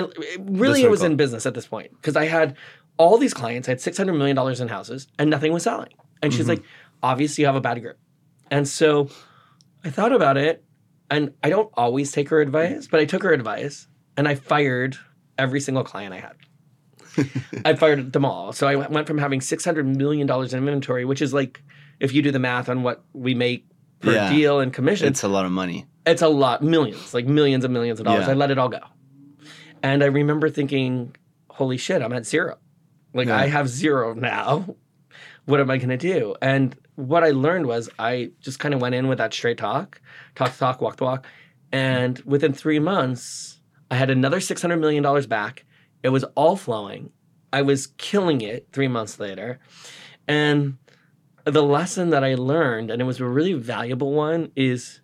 really 0.62 0.84
it 0.84 0.92
was 0.92 1.02
in 1.02 1.16
business 1.24 1.46
at 1.50 1.54
this 1.56 1.66
point 1.74 1.90
because 2.00 2.16
I 2.16 2.26
had 2.38 2.56
all 3.04 3.18
these 3.18 3.34
clients. 3.34 3.68
I 3.68 3.72
had 3.72 3.82
six 3.82 3.98
hundred 3.98 4.14
million 4.22 4.36
dollars 4.36 4.60
in 4.62 4.68
houses, 4.68 5.08
and 5.18 5.26
nothing 5.36 5.52
was 5.58 5.64
selling. 5.64 5.94
And 6.22 6.34
she's 6.34 6.42
mm-hmm. 6.42 6.50
like, 6.50 6.64
"Obviously, 7.04 7.44
you 7.44 7.46
have 7.48 7.56
a 7.56 7.62
bad 7.62 7.82
grip." 7.82 8.00
And 8.50 8.68
so 8.68 9.10
I 9.84 9.90
thought 9.90 10.12
about 10.14 10.38
it, 10.38 10.64
and 11.10 11.34
I 11.44 11.50
don't 11.50 11.70
always 11.76 12.12
take 12.12 12.30
her 12.30 12.42
advice, 12.42 12.88
but 12.88 13.00
I 13.00 13.06
took 13.06 13.24
her 13.24 13.34
advice, 13.34 13.88
and 14.16 14.28
I 14.28 14.36
fired 14.36 14.98
every 15.38 15.60
single 15.60 15.84
client 15.84 16.14
I 16.14 16.20
had. 16.20 16.36
I 17.66 17.74
fired 17.76 18.14
them 18.14 18.26
all. 18.26 18.54
So 18.54 18.68
I 18.68 18.76
went 18.76 19.08
from 19.08 19.18
having 19.18 19.42
six 19.42 19.66
hundred 19.66 19.86
million 19.88 20.28
dollars 20.28 20.54
in 20.54 20.60
inventory, 20.60 21.06
which 21.06 21.22
is 21.22 21.34
like, 21.34 21.62
if 22.00 22.14
you 22.14 22.22
do 22.22 22.32
the 22.32 22.40
math 22.40 22.70
on 22.70 22.84
what 22.84 23.04
we 23.14 23.34
make 23.34 23.66
per 24.00 24.14
Yeah. 24.14 24.30
deal 24.30 24.60
and 24.60 24.72
commission, 24.72 25.08
It's 25.08 25.24
a 25.24 25.28
lot 25.28 25.46
of 25.46 25.52
money. 25.52 25.88
it's 26.06 26.22
a 26.22 26.28
lot, 26.28 26.62
millions, 26.62 27.14
like 27.14 27.26
millions 27.26 27.64
and 27.66 27.74
millions 27.74 28.00
of 28.00 28.06
dollars. 28.06 28.26
Yeah. 28.26 28.32
I 28.32 28.36
let 28.36 28.52
it 28.52 28.58
all 28.58 28.70
go. 28.70 28.80
And 29.82 30.04
I 30.04 30.08
remember 30.08 30.50
thinking, 30.50 31.16
holy 31.50 31.78
shit, 31.78 32.02
I'm 32.02 32.14
at 32.14 32.26
zero. 32.26 32.58
Like 33.14 33.28
Yeah. 33.28 33.38
I 33.38 33.48
have 33.48 33.68
zero 33.68 34.14
now. 34.14 34.76
What 35.48 35.62
am 35.62 35.72
I 35.72 35.78
going 35.78 35.90
to 35.90 35.98
do? 35.98 36.36
And 36.42 36.76
what 36.96 37.24
I 37.24 37.32
learned 37.32 37.68
was 37.68 37.90
I 37.98 38.32
just 38.42 38.60
kind 38.60 38.74
of 38.74 38.82
went 38.82 38.96
in 38.96 39.08
with 39.08 39.18
that 39.20 39.34
straight 39.34 39.58
talk, 39.58 40.02
talk 40.36 40.52
the 40.52 40.58
talk, 40.58 40.82
walk 40.82 40.98
the 40.98 41.06
walk. 41.06 41.26
And 41.72 42.20
within 42.26 42.52
three 42.52 42.80
months, 42.80 43.62
I 43.90 43.96
had 43.96 44.10
another 44.10 44.40
$600 44.40 44.78
million 44.78 45.28
back. 45.30 45.66
It 46.04 46.10
was 46.10 46.26
all 46.36 46.58
flowing. 46.58 47.12
I 47.54 47.62
was 47.62 47.88
killing 47.98 48.42
it 48.42 48.68
three 48.74 48.90
months 48.90 49.22
later. 49.22 49.60
And 50.28 50.78
the 51.46 51.64
lesson 51.64 52.10
that 52.10 52.26
I 52.26 52.36
learned, 52.36 52.92
and 52.92 53.02
it 53.02 53.06
was 53.06 53.22
a 53.22 53.26
really 53.26 53.54
valuable 53.54 54.12
one, 54.12 54.52
is 54.54 55.00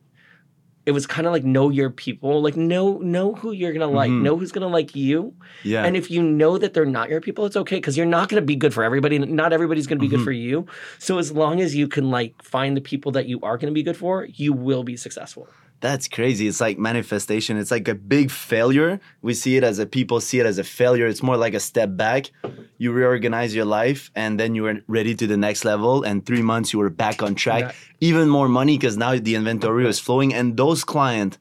it 0.85 0.91
was 0.91 1.07
kind 1.07 1.25
of 1.25 1.33
like 1.33 1.43
know 1.45 1.69
your 1.69 1.89
people, 1.89 2.41
like 2.41 2.57
know 2.57 2.97
know 2.99 3.33
who 3.35 3.51
you're 3.51 3.71
gonna 3.71 3.87
like, 3.87 4.11
Mhm. 4.11 4.21
know 4.21 4.37
who's 4.37 4.51
gonna 4.51 4.67
like 4.67 4.95
you, 4.95 5.33
Yeah. 5.63 5.85
and 5.85 5.95
if 5.95 6.11
you 6.11 6.21
know 6.21 6.57
that 6.57 6.73
they're 6.73 6.85
not 6.85 7.09
your 7.09 7.21
people, 7.21 7.45
it's 7.45 7.55
okay 7.55 7.77
because 7.77 7.95
you're 7.95 8.05
not 8.05 8.27
gonna 8.29 8.41
be 8.41 8.55
good 8.55 8.73
for 8.73 8.83
everybody. 8.83 9.17
Not 9.19 9.53
everybody's 9.53 9.87
gonna 9.87 10.01
be 10.01 10.07
good 10.09 10.19
Mhm. 10.19 10.23
for 10.25 10.31
you. 10.33 10.65
So 10.99 11.17
as 11.19 11.31
long 11.31 11.61
as 11.61 11.73
you 11.75 11.87
can 11.87 12.09
like 12.09 12.33
find 12.41 12.75
the 12.75 12.81
people 12.81 13.11
that 13.13 13.27
you 13.27 13.39
are 13.41 13.57
gonna 13.57 13.71
be 13.71 13.83
good 13.83 13.97
for, 13.97 14.27
you 14.35 14.51
will 14.51 14.83
be 14.83 14.97
successful. 14.97 15.47
That's 15.83 16.07
crazy. 16.07 16.47
It's 16.47 16.61
like 16.61 16.79
manifestation. 16.79 17.57
It's 17.57 17.69
like 17.69 17.89
a 17.89 17.93
big 17.93 18.31
failure. 18.31 19.01
We 19.21 19.33
see 19.33 19.57
it 19.57 19.65
as 19.65 19.79
a 19.79 19.85
people 19.85 20.21
see 20.21 20.39
it 20.39 20.45
as 20.45 20.57
a 20.57 20.63
failure. 20.63 21.07
It's 21.07 21.21
more 21.21 21.35
like 21.35 21.53
a 21.53 21.59
step 21.59 21.97
back. 21.97 22.31
You 22.77 22.93
reorganize 22.93 23.53
your 23.53 23.65
life 23.65 24.09
and 24.15 24.39
then 24.39 24.55
you 24.55 24.65
are 24.67 24.75
ready 24.87 25.13
to 25.13 25.27
the 25.27 25.35
next 25.35 25.65
level. 25.65 26.01
And 26.01 26.25
three 26.25 26.41
months 26.41 26.71
you 26.71 26.79
were 26.79 26.89
back 26.89 27.21
on 27.21 27.35
track. 27.35 27.63
Yeah. 27.63 27.71
Even 28.09 28.29
more 28.29 28.47
money 28.47 28.77
because 28.77 28.95
now 28.95 29.17
the 29.19 29.35
inventory 29.35 29.85
is 29.85 29.99
flowing. 29.99 30.33
And 30.33 30.55
those 30.55 30.85
clients 30.85 31.37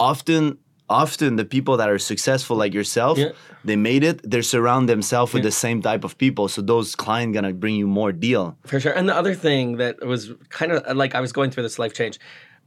often 0.00 0.58
often 0.88 1.36
the 1.36 1.44
people 1.44 1.76
that 1.76 1.88
are 1.88 2.00
successful 2.00 2.56
like 2.56 2.74
yourself, 2.74 3.16
Yeah. 3.16 3.30
they 3.64 3.76
made 3.76 4.02
it, 4.02 4.28
they 4.28 4.42
surround 4.42 4.88
themselves 4.88 5.32
with 5.32 5.44
the 5.44 5.52
same 5.52 5.80
type 5.80 6.02
of 6.02 6.18
people. 6.18 6.48
So 6.48 6.60
those 6.60 6.96
clients 6.96 7.32
gonna 7.36 7.52
bring 7.52 7.76
you 7.76 7.86
more 7.86 8.10
deal. 8.10 8.58
For 8.66 8.80
sure. 8.80 8.90
And 8.98 9.08
the 9.08 9.14
other 9.14 9.36
thing 9.36 9.76
that 9.76 10.04
was 10.04 10.32
kind 10.48 10.72
of 10.72 10.96
like 10.96 11.14
I 11.14 11.20
was 11.20 11.30
going 11.32 11.52
through 11.52 11.62
this 11.62 11.78
life 11.78 11.94
change. 11.94 12.18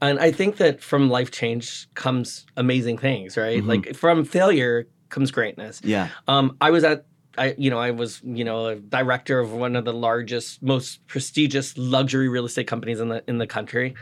And 0.02 0.20
I 0.20 0.32
think 0.32 0.58
that 0.58 0.82
from 0.82 1.10
life 1.10 1.32
change 1.32 1.88
comes 1.94 2.46
amazing 2.58 2.98
things, 2.98 3.38
right? 3.38 3.64
Mhm. 3.64 3.68
Like 3.68 3.96
from 3.96 4.26
failure 4.26 4.88
comes 5.10 5.32
greatness. 5.32 5.80
Yeah. 5.84 6.10
Um, 6.28 6.58
I 6.60 6.72
was 6.72 6.84
at, 6.84 7.06
I 7.38 7.56
you 7.58 7.70
know, 7.70 7.80
I 7.80 7.92
was 7.92 8.22
you 8.24 8.44
know 8.44 8.68
a 8.68 8.76
director 8.76 9.40
of 9.40 9.54
one 9.54 9.76
of 9.76 9.86
the 9.86 9.94
largest, 9.94 10.62
most 10.62 11.06
prestigious 11.08 11.78
luxury 11.78 12.28
real 12.28 12.46
estate 12.46 12.68
companies 12.68 13.00
in 13.00 13.10
the 13.10 13.24
in 13.28 13.38
the 13.38 13.48
country, 13.48 13.96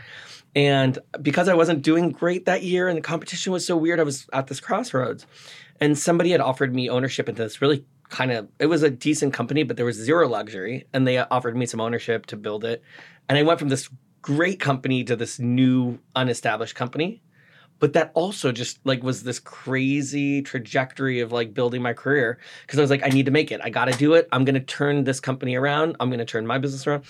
and 0.56 0.98
because 1.20 1.48
I 1.48 1.54
wasn't 1.54 1.82
doing 1.82 2.10
great 2.10 2.46
that 2.46 2.62
year 2.62 2.88
and 2.88 2.96
the 2.98 3.02
competition 3.02 3.52
was 3.52 3.64
so 3.66 3.76
weird, 3.76 4.00
I 4.00 4.02
was 4.02 4.26
at 4.32 4.48
this 4.48 4.60
crossroads, 4.60 5.26
and 5.80 5.96
somebody 5.98 6.30
had 6.30 6.40
offered 6.40 6.74
me 6.74 6.90
ownership 6.90 7.28
into 7.28 7.42
this 7.42 7.62
really 7.62 7.84
kind 8.08 8.32
of 8.32 8.48
it 8.58 8.66
was 8.66 8.82
a 8.82 8.90
decent 8.90 9.32
company, 9.32 9.62
but 9.62 9.76
there 9.76 9.86
was 9.86 9.96
zero 9.96 10.28
luxury, 10.28 10.86
and 10.92 11.06
they 11.06 11.18
offered 11.18 11.56
me 11.56 11.64
some 11.64 11.80
ownership 11.80 12.26
to 12.26 12.36
build 12.36 12.64
it, 12.64 12.82
and 13.28 13.38
I 13.38 13.44
went 13.44 13.58
from 13.60 13.68
this 13.70 13.88
great 14.22 14.60
company 14.60 15.04
to 15.04 15.16
this 15.16 15.38
new 15.38 15.98
unestablished 16.16 16.74
company 16.74 17.22
but 17.82 17.94
that 17.94 18.12
also 18.14 18.52
just 18.52 18.78
like 18.84 19.02
was 19.02 19.24
this 19.24 19.40
crazy 19.40 20.40
trajectory 20.40 21.18
of 21.18 21.32
like 21.32 21.52
building 21.52 21.82
my 21.82 21.92
career 21.92 22.38
because 22.64 22.78
I 22.78 22.82
was 22.82 22.90
like, 22.92 23.04
I 23.04 23.08
need 23.08 23.26
to 23.26 23.32
make 23.32 23.50
it. 23.50 23.60
I 23.60 23.70
got 23.70 23.86
to 23.86 23.98
do 23.98 24.14
it. 24.14 24.28
I'm 24.30 24.44
going 24.44 24.54
to 24.54 24.60
turn 24.60 25.02
this 25.02 25.18
company 25.18 25.56
around. 25.56 25.96
I'm 25.98 26.08
going 26.08 26.20
to 26.20 26.24
turn 26.24 26.46
my 26.46 26.58
business 26.58 26.86
around. 26.86 27.02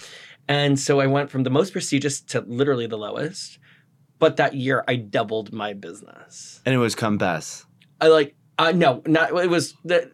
And 0.48 0.80
so 0.80 0.98
I 0.98 1.06
went 1.08 1.30
from 1.30 1.42
the 1.42 1.50
most 1.50 1.74
prestigious 1.74 2.22
to 2.22 2.40
literally 2.40 2.86
the 2.86 2.96
lowest. 2.96 3.58
but 4.18 4.38
that 4.38 4.54
year 4.54 4.82
I 4.88 4.96
doubled 4.96 5.52
my 5.52 5.74
business. 5.74 6.62
And 6.64 6.74
it 6.74 6.78
was 6.78 6.94
Compass. 6.94 7.66
I 8.00 8.08
like 8.08 8.34
uh, 8.58 8.70
no, 8.72 9.02
not 9.06 9.30
it 9.42 9.48
was 9.50 9.74
that 9.84 10.10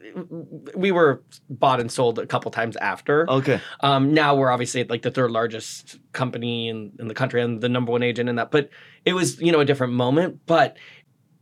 we 0.74 0.92
were 0.92 1.22
bought 1.50 1.80
and 1.80 1.90
sold 1.90 2.18
a 2.18 2.26
couple 2.26 2.50
times 2.50 2.76
after. 2.76 3.28
Okay. 3.30 3.60
Um, 3.80 4.14
now 4.14 4.34
we're 4.36 4.50
obviously 4.50 4.84
like 4.84 5.02
the 5.02 5.10
third 5.10 5.30
largest 5.30 5.98
company 6.12 6.68
in, 6.68 6.92
in 6.98 7.08
the 7.08 7.14
country 7.14 7.42
and 7.42 7.60
the 7.60 7.68
number 7.68 7.90
one 7.92 8.02
agent 8.02 8.28
in 8.28 8.36
that. 8.36 8.50
But 8.50 8.70
it 9.04 9.12
was 9.14 9.40
you 9.40 9.50
know 9.52 9.60
a 9.60 9.64
different 9.64 9.92
moment. 9.92 10.40
But 10.46 10.76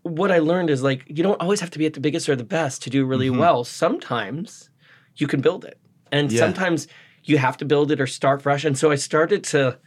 what 0.03 0.31
I 0.33 0.39
learned 0.39 0.71
is 0.71 0.83
like 0.83 1.05
you 1.07 1.23
don't 1.23 1.41
always 1.41 1.61
have 1.61 1.71
to 1.71 1.79
be 1.79 1.87
at 1.87 1.95
the 1.95 2.01
biggest 2.01 2.29
or 2.29 2.37
the 2.37 2.45
best 2.45 2.83
to 2.85 2.91
do 2.91 3.05
really 3.05 3.29
Mhm. 3.29 3.39
well. 3.39 3.65
Sometimes 3.65 4.71
you 5.17 5.27
can 5.27 5.41
build 5.41 5.65
it, 5.65 5.79
and 6.13 6.31
Yeah. 6.33 6.41
sometimes 6.41 6.89
you 7.25 7.39
have 7.39 7.57
to 7.59 7.65
build 7.65 7.91
it 7.91 8.01
or 8.01 8.07
start 8.07 8.41
fresh. 8.43 8.65
And 8.65 8.79
so 8.79 8.91
I 8.91 8.95
started 8.95 9.43
to 9.45 9.79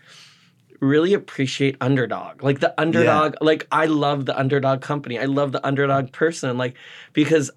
really 0.79 1.13
appreciate 1.13 1.75
underdog 1.81 2.41
like 2.43 2.59
the 2.59 2.74
underdog 2.79 3.36
like 3.41 3.67
i 3.71 3.86
love 3.86 4.25
the 4.25 4.38
underdog 4.39 4.81
company 4.81 5.19
i 5.19 5.25
love 5.25 5.51
the 5.51 5.65
underdog 5.65 6.12
person 6.12 6.57
like 6.57 6.75
because 7.13 7.51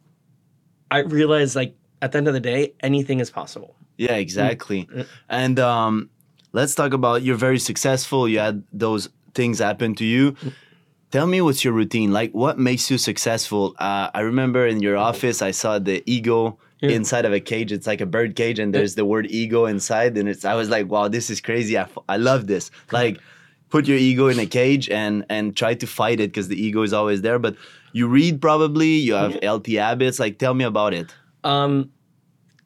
i 0.91 0.99
realize 0.99 1.55
like 1.55 1.76
at 2.00 2.12
the 2.12 2.19
end 2.19 2.26
of 2.26 2.35
the 2.35 2.41
day 2.41 2.75
anything 2.81 3.21
is 3.21 3.31
possible 3.31 3.76
Yeah, 3.97 4.17
exactly. 4.17 4.87
Mm. 4.87 5.07
And 5.29 5.61
um, 5.61 6.11
let's 6.52 6.75
talk 6.75 6.93
about 6.93 7.23
you're 7.23 7.37
very 7.37 7.59
successful. 7.59 8.29
You 8.29 8.41
had 8.41 8.64
those 8.73 9.09
things 9.35 9.59
happen 9.59 9.95
to 9.97 10.05
you. 10.05 10.33
Mm. 10.33 10.52
Tell 11.11 11.26
me 11.26 11.41
what's 11.41 11.62
your 11.62 11.75
routine? 11.75 12.11
Like, 12.12 12.33
what 12.33 12.59
makes 12.59 12.91
you 12.91 12.97
successful? 12.97 13.76
Uh, 13.79 14.11
I 14.14 14.21
remember 14.21 14.67
in 14.67 14.81
your 14.81 14.97
office, 14.97 15.43
I 15.43 15.50
saw 15.50 15.79
the 15.79 16.02
ego 16.07 16.59
Yeah. 16.83 16.91
inside 16.97 17.25
of 17.25 17.33
a 17.33 17.41
cage. 17.41 17.71
It's 17.73 17.87
like 17.87 18.01
a 18.01 18.07
bird 18.07 18.35
cage, 18.37 18.59
and 18.59 18.75
there's 18.75 18.97
the 18.97 19.05
word 19.05 19.27
ego 19.31 19.67
inside. 19.67 20.19
And 20.19 20.29
it's, 20.29 20.45
I 20.45 20.55
was 20.55 20.69
like, 20.69 20.89
wow, 20.91 21.09
this 21.09 21.31
is 21.31 21.41
crazy. 21.41 21.79
I, 21.79 21.83
f- 21.83 21.99
I 22.09 22.17
love 22.17 22.47
this. 22.49 22.71
Like, 22.93 23.19
put 23.71 23.87
your 23.89 23.97
ego 23.99 24.27
in 24.29 24.39
a 24.39 24.47
cage 24.47 24.91
and 24.91 25.25
and 25.31 25.57
try 25.57 25.75
to 25.75 25.87
fight 25.87 26.19
it 26.21 26.31
because 26.31 26.49
the 26.49 26.61
ego 26.61 26.83
is 26.83 26.93
always 26.93 27.23
there. 27.23 27.39
But 27.39 27.57
you 27.93 28.09
read 28.09 28.41
probably. 28.43 28.89
You 29.07 29.15
have 29.15 29.39
healthy 29.43 29.77
habits. 29.77 30.19
Like, 30.19 30.39
tell 30.39 30.55
me 30.55 30.65
about 30.65 30.93
it. 30.93 31.15
um 31.45 31.91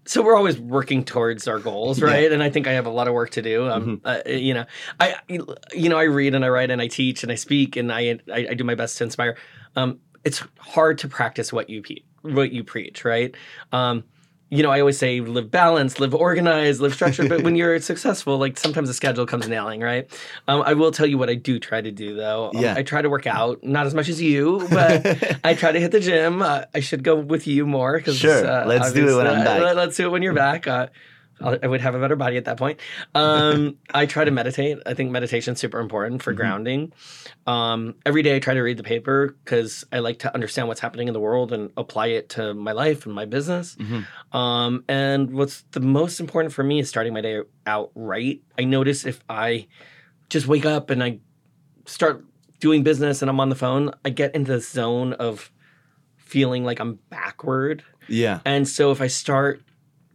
so 0.09 0.23
we're 0.23 0.37
always 0.37 0.57
working 0.61 1.03
towards 1.05 1.49
our 1.49 1.59
goals 1.59 1.99
Yeah. 1.99 2.07
right 2.07 2.31
and 2.31 2.41
i 2.41 2.49
think 2.49 2.69
i 2.69 2.73
have 2.73 2.87
a 2.87 2.91
lot 2.91 3.09
of 3.09 3.15
work 3.15 3.31
to 3.31 3.43
do 3.43 3.69
um 3.69 4.01
uh, 4.05 4.21
you 4.25 4.55
know 4.55 4.65
i 5.01 5.17
you 5.29 5.89
know 5.89 5.99
i 5.99 6.05
read 6.05 6.33
and 6.37 6.45
i 6.45 6.49
write 6.49 6.71
and 6.71 6.81
i 6.81 6.87
teach 6.87 7.25
and 7.25 7.33
i 7.33 7.35
speak 7.35 7.75
and 7.75 7.91
i 7.91 8.17
i, 8.33 8.47
I 8.51 8.55
do 8.55 8.63
my 8.63 8.77
best 8.77 8.99
to 8.99 9.05
inspire 9.05 9.37
um 9.75 9.99
it's 10.25 10.45
hard 10.61 10.99
to 10.99 11.09
practice 11.09 11.53
what 11.53 11.69
you 11.69 11.83
what 12.35 12.53
you 12.53 12.65
preach 12.65 13.05
right 13.05 13.35
um 13.73 14.05
you 14.49 14.63
know, 14.63 14.71
I 14.71 14.79
always 14.79 14.97
say 14.97 15.21
live 15.21 15.51
balanced, 15.51 15.99
live 15.99 16.15
organized, 16.15 16.81
live 16.81 16.95
structured. 16.95 17.29
but 17.29 17.43
when 17.43 17.57
you're 17.61 17.81
successful, 17.81 18.39
like 18.39 18.57
sometimes 18.57 18.89
the 18.89 18.95
schedule 18.95 19.27
comes 19.27 19.49
nailing, 19.49 19.81
right? 19.81 20.09
Um, 20.47 20.63
I 20.63 20.75
will 20.75 20.93
tell 20.93 21.07
you 21.07 21.19
what 21.19 21.29
I 21.29 21.35
do 21.35 21.59
try 21.59 21.81
to 21.81 21.91
do 21.91 22.15
though. 22.15 22.51
Um, 22.55 22.63
Yeah. 22.63 22.75
I 22.77 22.85
try 22.85 23.03
to 23.03 23.11
work 23.11 23.27
out, 23.27 23.65
not 23.65 23.87
as 23.87 23.95
much 23.95 24.09
as 24.09 24.23
you, 24.23 24.65
but 24.71 25.41
I 25.45 25.55
try 25.55 25.73
to 25.73 25.81
hit 25.81 25.91
the 25.91 25.99
gym. 25.99 26.43
Uh, 26.43 26.63
I 26.73 26.79
should 26.81 27.03
go 27.03 27.17
with 27.17 27.49
you 27.49 27.67
more 27.67 27.99
because 27.99 28.17
Sure. 28.17 28.65
Let's 28.65 28.93
do 28.93 29.09
it 29.09 29.17
when 29.17 29.27
I'm 29.27 29.45
back. 29.45 29.61
Let, 29.63 29.79
us 29.79 29.97
do 29.97 30.07
it 30.07 30.11
when 30.11 30.23
you're 30.23 30.33
back. 30.33 30.69
Uh, 30.69 30.87
I 31.39 31.67
would 31.67 31.83
have 31.83 31.95
a 31.95 31.99
better 32.01 32.17
body 32.17 32.39
at 32.39 32.47
that 32.47 32.57
point. 32.57 32.81
Um, 33.15 33.77
I 33.93 34.07
try 34.07 34.25
to 34.25 34.31
meditate. 34.31 34.79
I 34.87 34.95
think 34.95 35.11
meditation 35.11 35.53
is 35.53 35.61
super 35.61 35.81
important 35.81 36.23
for 36.23 36.33
Mhm. 36.33 36.37
grounding. 36.37 36.93
Um, 37.47 37.95
every 38.07 38.23
day 38.23 38.37
I 38.37 38.39
try 38.39 38.55
to 38.55 38.61
read 38.63 38.79
the 38.79 38.83
paper 38.83 39.37
because 39.45 39.85
I 39.93 39.99
like 39.99 40.19
to 40.21 40.33
understand 40.35 40.69
what's 40.69 40.81
happening 40.81 41.09
in 41.09 41.15
the 41.15 41.21
world 41.21 41.53
and 41.53 41.71
apply 41.77 42.07
it 42.09 42.31
to 42.31 42.55
my 42.55 42.73
life 42.73 43.05
and 43.05 43.15
my 43.15 43.27
business. 43.27 43.77
Mhm. 43.77 44.07
Um, 44.37 44.85
and 44.89 45.31
what's 45.33 45.63
the 45.73 45.81
most 45.81 46.21
important 46.21 46.55
for 46.55 46.65
me 46.65 46.81
is 46.81 46.89
starting 46.89 47.13
my 47.13 47.21
day 47.21 47.43
out 47.67 47.91
right. 47.95 48.41
I 48.59 48.65
notice 48.65 49.05
if 49.05 49.21
I 49.29 49.67
just 50.31 50.47
wake 50.49 50.65
up 50.65 50.89
and 50.89 51.03
I 51.05 51.19
start 51.85 52.25
doing 52.61 52.83
business 52.83 53.21
and 53.23 53.29
I'm 53.31 53.41
on 53.41 53.51
the 53.51 53.55
phone, 53.55 53.93
I 54.07 54.11
get 54.11 54.35
into 54.35 54.53
the 54.53 54.61
zone 54.61 55.13
of 55.13 55.53
feeling 56.17 56.65
like 56.65 56.81
I'm 56.81 56.99
backward. 57.11 57.83
Yeah. 58.09 58.41
And 58.45 58.67
so 58.67 58.91
if 58.91 59.01
I 59.01 59.07
start 59.07 59.61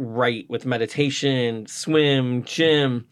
right 0.01 0.45
with 0.49 0.65
meditation, 0.65 1.65
swim, 1.67 2.43
gym, 2.43 3.07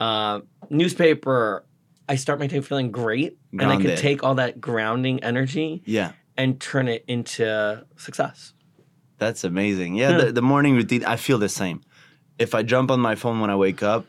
uh, 0.00 0.40
newspaper, 0.70 1.64
I 2.08 2.16
start 2.16 2.40
my 2.40 2.46
day 2.46 2.60
feeling 2.60 2.90
great. 2.90 3.38
And 3.52 3.62
I 3.62 3.76
can 3.76 3.96
take 3.96 4.22
all 4.24 4.36
that 4.36 4.60
grounding 4.60 5.22
energy 5.22 5.82
Yeah. 5.84 6.12
and 6.36 6.60
turn 6.60 6.88
it 6.88 7.04
into 7.06 7.84
success. 7.96 8.52
That's 9.18 9.44
amazing. 9.44 9.94
Yeah, 9.96 10.10
Yeah. 10.12 10.24
The, 10.26 10.32
the 10.32 10.42
morning 10.42 10.74
routine, 10.74 11.04
I 11.04 11.16
feel 11.16 11.38
the 11.38 11.48
same. 11.48 11.82
If 12.38 12.54
I 12.54 12.62
jump 12.62 12.90
on 12.90 13.00
my 13.00 13.14
phone 13.16 13.40
when 13.40 13.50
I 13.50 13.56
wake 13.56 13.82
up, 13.82 14.06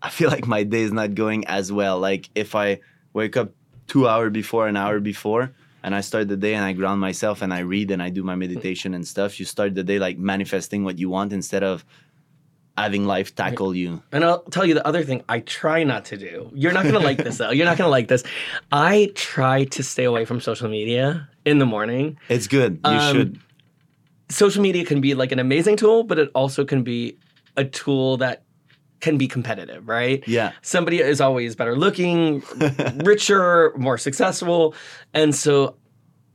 I 0.00 0.10
feel 0.10 0.30
like 0.36 0.46
my 0.46 0.62
day 0.62 0.82
is 0.82 0.92
not 0.92 1.14
going 1.14 1.46
as 1.46 1.72
well. 1.72 1.98
Like 1.98 2.30
if 2.34 2.54
I 2.54 2.80
wake 3.12 3.36
up 3.36 3.50
two 3.88 4.08
hours 4.08 4.32
before, 4.32 4.68
an 4.68 4.76
hour 4.76 5.00
before, 5.00 5.52
and 5.84 5.94
I 5.94 6.00
start 6.00 6.28
the 6.28 6.36
day 6.36 6.54
and 6.54 6.64
I 6.64 6.72
ground 6.72 7.00
myself 7.00 7.42
and 7.42 7.52
I 7.52 7.60
read 7.60 7.90
and 7.90 8.02
I 8.02 8.08
do 8.08 8.22
my 8.24 8.34
meditation 8.34 8.94
and 8.94 9.06
stuff, 9.06 9.38
you 9.38 9.44
start 9.44 9.74
the 9.74 9.84
day 9.84 9.98
like 9.98 10.16
manifesting 10.18 10.82
what 10.82 10.98
you 10.98 11.10
want 11.10 11.30
instead 11.32 11.62
of 11.62 11.84
having 12.78 13.06
life 13.06 13.34
tackle 13.36 13.74
you. 13.74 14.02
And 14.10 14.24
I'll 14.24 14.40
tell 14.44 14.64
you 14.64 14.72
the 14.72 14.84
other 14.86 15.04
thing 15.04 15.22
I 15.28 15.40
try 15.40 15.84
not 15.84 16.06
to 16.06 16.16
do. 16.16 16.50
You're 16.54 16.72
not 16.72 16.84
going 16.84 16.94
to 16.94 17.00
like 17.00 17.18
this 17.18 17.36
though. 17.36 17.50
You're 17.50 17.66
not 17.66 17.76
going 17.76 17.86
to 17.86 17.90
like 17.90 18.08
this. 18.08 18.24
I 18.72 19.12
try 19.14 19.64
to 19.64 19.82
stay 19.82 20.04
away 20.04 20.24
from 20.24 20.40
social 20.40 20.70
media 20.70 21.28
in 21.44 21.58
the 21.58 21.66
morning. 21.66 22.18
It's 22.30 22.48
good. 22.48 22.80
You 22.84 22.90
Um, 22.90 23.14
should. 23.14 23.40
Social 24.30 24.62
media 24.62 24.86
can 24.86 25.02
be 25.02 25.14
like 25.14 25.32
an 25.32 25.38
amazing 25.38 25.76
tool, 25.76 26.02
but 26.02 26.18
it 26.18 26.30
also 26.34 26.64
can 26.64 26.82
be 26.82 27.18
a 27.58 27.64
tool 27.64 28.16
that 28.16 28.43
can 29.04 29.18
be 29.18 29.28
competitive, 29.28 29.86
right? 29.86 30.24
Yeah. 30.26 30.52
Somebody 30.62 31.00
is 31.00 31.20
always 31.20 31.54
better 31.54 31.76
looking, 31.76 32.42
richer, 33.04 33.72
more 33.76 33.98
successful. 33.98 34.74
And 35.12 35.34
so 35.34 35.76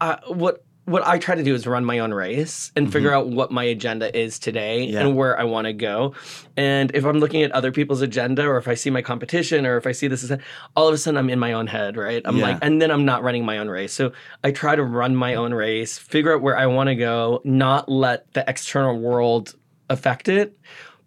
uh, 0.01 0.17
what 0.27 0.63
what 0.85 1.05
I 1.05 1.19
try 1.19 1.35
to 1.35 1.43
do 1.43 1.53
is 1.53 1.67
run 1.67 1.85
my 1.85 1.99
own 1.99 2.11
race 2.15 2.71
and 2.75 2.91
figure 2.91 3.13
out 3.13 3.27
what 3.27 3.51
my 3.51 3.63
agenda 3.63 4.07
is 4.17 4.39
today 4.39 4.85
Yeah. 4.85 5.01
and 5.01 5.15
where 5.15 5.39
I 5.39 5.43
want 5.43 5.65
to 5.65 5.73
go. 5.73 6.15
And 6.57 6.89
if 6.95 7.05
I'm 7.05 7.19
looking 7.19 7.43
at 7.43 7.51
other 7.51 7.71
people's 7.71 8.01
agenda 8.01 8.43
or 8.47 8.57
if 8.57 8.67
I 8.67 8.73
see 8.73 8.89
my 8.89 9.03
competition 9.03 9.67
or 9.67 9.77
if 9.77 9.85
I 9.85 9.91
see 9.91 10.07
this 10.07 10.23
is 10.23 10.31
all 10.75 10.87
of 10.87 10.93
a 10.95 10.97
sudden 10.97 11.19
I'm 11.19 11.29
in 11.29 11.37
my 11.37 11.53
own 11.53 11.67
head, 11.67 11.95
right? 11.95 12.23
I'm 12.25 12.37
Yeah. 12.37 12.43
like 12.47 12.57
and 12.63 12.81
then 12.81 12.89
I'm 12.89 13.05
not 13.05 13.21
running 13.21 13.45
my 13.45 13.59
own 13.59 13.67
race. 13.69 13.93
So 13.93 14.13
I 14.43 14.49
try 14.51 14.75
to 14.75 14.83
run 14.83 15.15
my 15.15 15.35
own 15.35 15.53
race, 15.53 15.99
figure 15.99 16.33
out 16.33 16.41
where 16.41 16.57
I 16.57 16.65
want 16.65 16.87
to 16.87 16.95
go, 16.95 17.41
not 17.43 17.87
let 17.87 18.33
the 18.33 18.43
external 18.47 18.97
world 18.99 19.53
affect 19.91 20.27
it. 20.27 20.57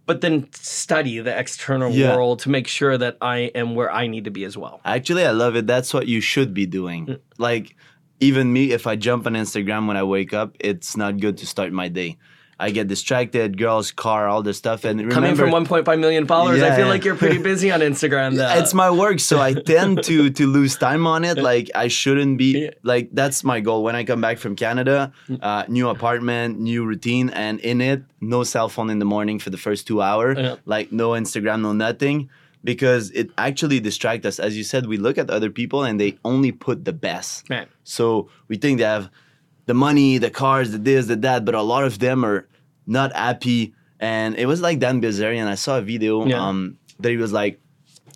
But 0.05 0.21
then 0.21 0.49
study 0.53 1.21
the 1.21 1.37
external 1.39 1.93
Yeah. 1.93 2.15
world 2.17 2.41
to 2.41 2.51
make 2.51 2.67
sure 2.67 2.99
that 2.99 3.17
I 3.21 3.51
am 3.55 3.75
where 3.75 3.91
I 3.93 4.07
need 4.09 4.25
to 4.25 4.31
be 4.31 4.45
as 4.45 4.57
well. 4.57 4.81
Actually, 4.85 5.25
I 5.25 5.31
love 5.31 5.55
it. 5.57 5.67
That's 5.67 5.95
what 5.95 6.09
you 6.09 6.21
should 6.21 6.53
be 6.53 6.67
doing. 6.67 7.07
Mm. 7.07 7.19
Like, 7.39 7.77
even 8.21 8.53
me, 8.53 8.73
if 8.73 8.87
I 8.87 8.97
jump 8.97 9.27
on 9.27 9.35
Instagram 9.35 9.87
when 9.87 9.97
I 9.97 10.03
wake 10.03 10.33
up, 10.33 10.57
it's 10.61 10.97
not 10.97 11.19
good 11.19 11.37
to 11.39 11.47
start 11.47 11.73
my 11.73 11.89
day. 11.89 12.17
I 12.63 12.71
get 12.71 12.87
distracted, 12.87 13.59
girls, 13.59 13.91
car, 13.91 14.29
all 14.29 14.43
this 14.43 14.57
stuff. 14.57 14.85
And 14.85 15.01
Coming 15.11 15.35
remember, 15.37 15.67
from 15.67 15.85
1.5 15.85 15.99
million 15.99 16.29
followers, 16.29 16.63
I 16.63 16.71
feel 16.77 16.87
yeah. 16.87 16.93
like 16.93 17.05
you're 17.05 17.17
pretty 17.17 17.39
busy 17.51 17.73
on 17.73 17.81
Instagram. 17.81 18.37
Though. 18.37 18.55
it's 18.55 18.73
my 18.73 18.89
work, 18.89 19.19
so 19.19 19.41
I 19.41 19.53
tend 19.53 20.05
to 20.05 20.31
to 20.39 20.47
lose 20.47 20.77
time 20.77 21.05
on 21.09 21.25
it. 21.25 21.39
Like 21.39 21.71
I 21.75 21.89
shouldn't 21.89 22.39
be. 22.39 22.71
Like 22.85 23.09
that's 23.13 23.43
my 23.43 23.59
goal 23.59 23.83
when 23.83 23.97
I 23.97 24.05
come 24.05 24.21
back 24.21 24.39
from 24.39 24.55
Canada. 24.55 25.13
Uh, 25.41 25.65
new 25.69 25.89
apartment, 25.89 26.61
new 26.61 26.85
routine, 26.85 27.31
and 27.31 27.59
in 27.61 27.81
it, 27.81 28.05
no 28.21 28.45
cell 28.45 28.69
phone 28.69 28.91
in 28.91 29.01
the 29.01 29.05
morning 29.05 29.41
for 29.41 29.51
the 29.51 29.59
first 29.59 29.89
two 29.89 30.01
hours. 30.01 30.39
Yeah. 30.39 30.57
Like 30.65 30.93
no 30.93 31.11
Instagram, 31.11 31.63
no 31.63 31.73
nothing, 31.73 32.31
because 32.63 33.11
it 33.11 33.31
actually 33.37 33.81
distracts 33.81 34.25
us. 34.25 34.39
As 34.39 34.57
you 34.57 34.63
said, 34.63 34.87
we 34.87 34.99
look 34.99 35.19
at 35.19 35.31
other 35.31 35.51
people 35.51 35.83
and 35.83 36.01
they 36.01 36.17
only 36.25 36.53
put 36.53 36.85
the 36.85 36.93
best. 36.93 37.51
Man. 37.51 37.67
So 37.83 38.29
we 38.47 38.57
think 38.57 38.79
they 38.79 38.85
have 38.85 39.11
the 39.67 39.75
money, 39.75 40.19
the 40.19 40.31
cars, 40.31 40.71
the 40.71 40.79
this, 40.79 41.07
the 41.07 41.17
that, 41.17 41.45
but 41.45 41.57
a 41.57 41.63
lot 41.63 41.85
of 41.85 41.99
them 41.99 42.25
are 42.25 42.47
not 42.87 43.15
happy. 43.15 43.75
And 44.01 44.35
it 44.37 44.47
was 44.47 44.61
like 44.61 44.79
Dan 44.79 45.01
Bilzerian. 45.01 45.47
I 45.47 45.55
saw 45.55 45.79
a 45.79 45.83
video 45.83 46.27
Yeah. 46.27 46.45
um, 46.49 46.79
that 47.01 47.11
he 47.11 47.17
was 47.17 47.33
like, 47.33 47.61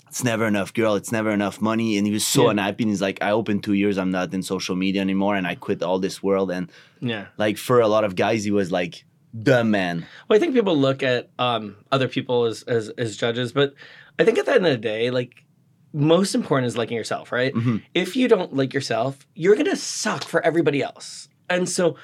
"It's 0.08 0.24
never 0.24 0.46
enough, 0.46 0.72
girl. 0.74 0.94
It's 0.96 1.12
never 1.12 1.30
enough 1.30 1.60
money." 1.60 1.96
And 1.96 2.06
he 2.06 2.12
was 2.12 2.26
so 2.26 2.44
Yeah. 2.44 2.50
unhappy. 2.52 2.84
And 2.84 2.90
he's 2.90 3.02
like, 3.02 3.18
"I 3.22 3.30
opened 3.30 3.62
two 3.64 3.74
years. 3.74 3.96
I'm 3.98 4.10
not 4.10 4.32
in 4.34 4.42
social 4.42 4.76
media 4.76 5.00
anymore, 5.00 5.36
and 5.36 5.46
I 5.46 5.54
quit 5.54 5.82
all 5.82 5.98
this 5.98 6.22
world." 6.22 6.50
And 6.50 6.70
Yeah. 7.00 7.26
like 7.38 7.56
for 7.58 7.80
a 7.80 7.88
lot 7.88 8.04
of 8.04 8.16
guys, 8.16 8.44
he 8.44 8.50
was 8.50 8.72
like 8.72 9.04
the 9.32 9.62
man. 9.64 10.06
Well, 10.28 10.36
I 10.36 10.40
think 10.40 10.54
people 10.54 10.76
look 10.76 11.02
at 11.02 11.28
um, 11.38 11.76
other 11.92 12.08
people 12.08 12.44
as, 12.46 12.62
as 12.64 12.88
as 12.98 13.16
judges, 13.16 13.52
but 13.52 13.74
I 14.18 14.24
think 14.24 14.38
at 14.38 14.46
the 14.46 14.54
end 14.54 14.66
of 14.66 14.72
the 14.72 14.78
day, 14.78 15.10
like 15.10 15.44
most 15.92 16.34
important 16.34 16.66
is 16.66 16.76
liking 16.76 16.96
yourself, 16.96 17.30
right? 17.32 17.54
Mhm. 17.54 17.82
If 17.94 18.16
you 18.16 18.28
don't 18.28 18.54
like 18.54 18.74
yourself, 18.74 19.26
you're 19.34 19.56
gonna 19.56 19.76
suck 19.76 20.24
for 20.24 20.40
everybody 20.44 20.82
else. 20.82 21.28
And 21.48 21.68
so, 21.68 21.96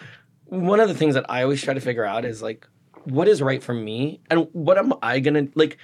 one 0.52 0.80
of 0.80 0.88
the 0.88 0.94
things 0.94 1.14
that 1.14 1.24
I 1.30 1.42
always 1.42 1.62
try 1.62 1.72
to 1.72 1.80
figure 1.80 2.04
out 2.04 2.26
is 2.26 2.42
like, 2.42 2.66
what 3.04 3.26
is 3.26 3.40
right 3.40 3.62
for 3.62 3.72
me, 3.72 4.20
and 4.30 4.48
what 4.52 4.76
am 4.76 4.92
I 5.02 5.18
gonna 5.20 5.48
like? 5.54 5.78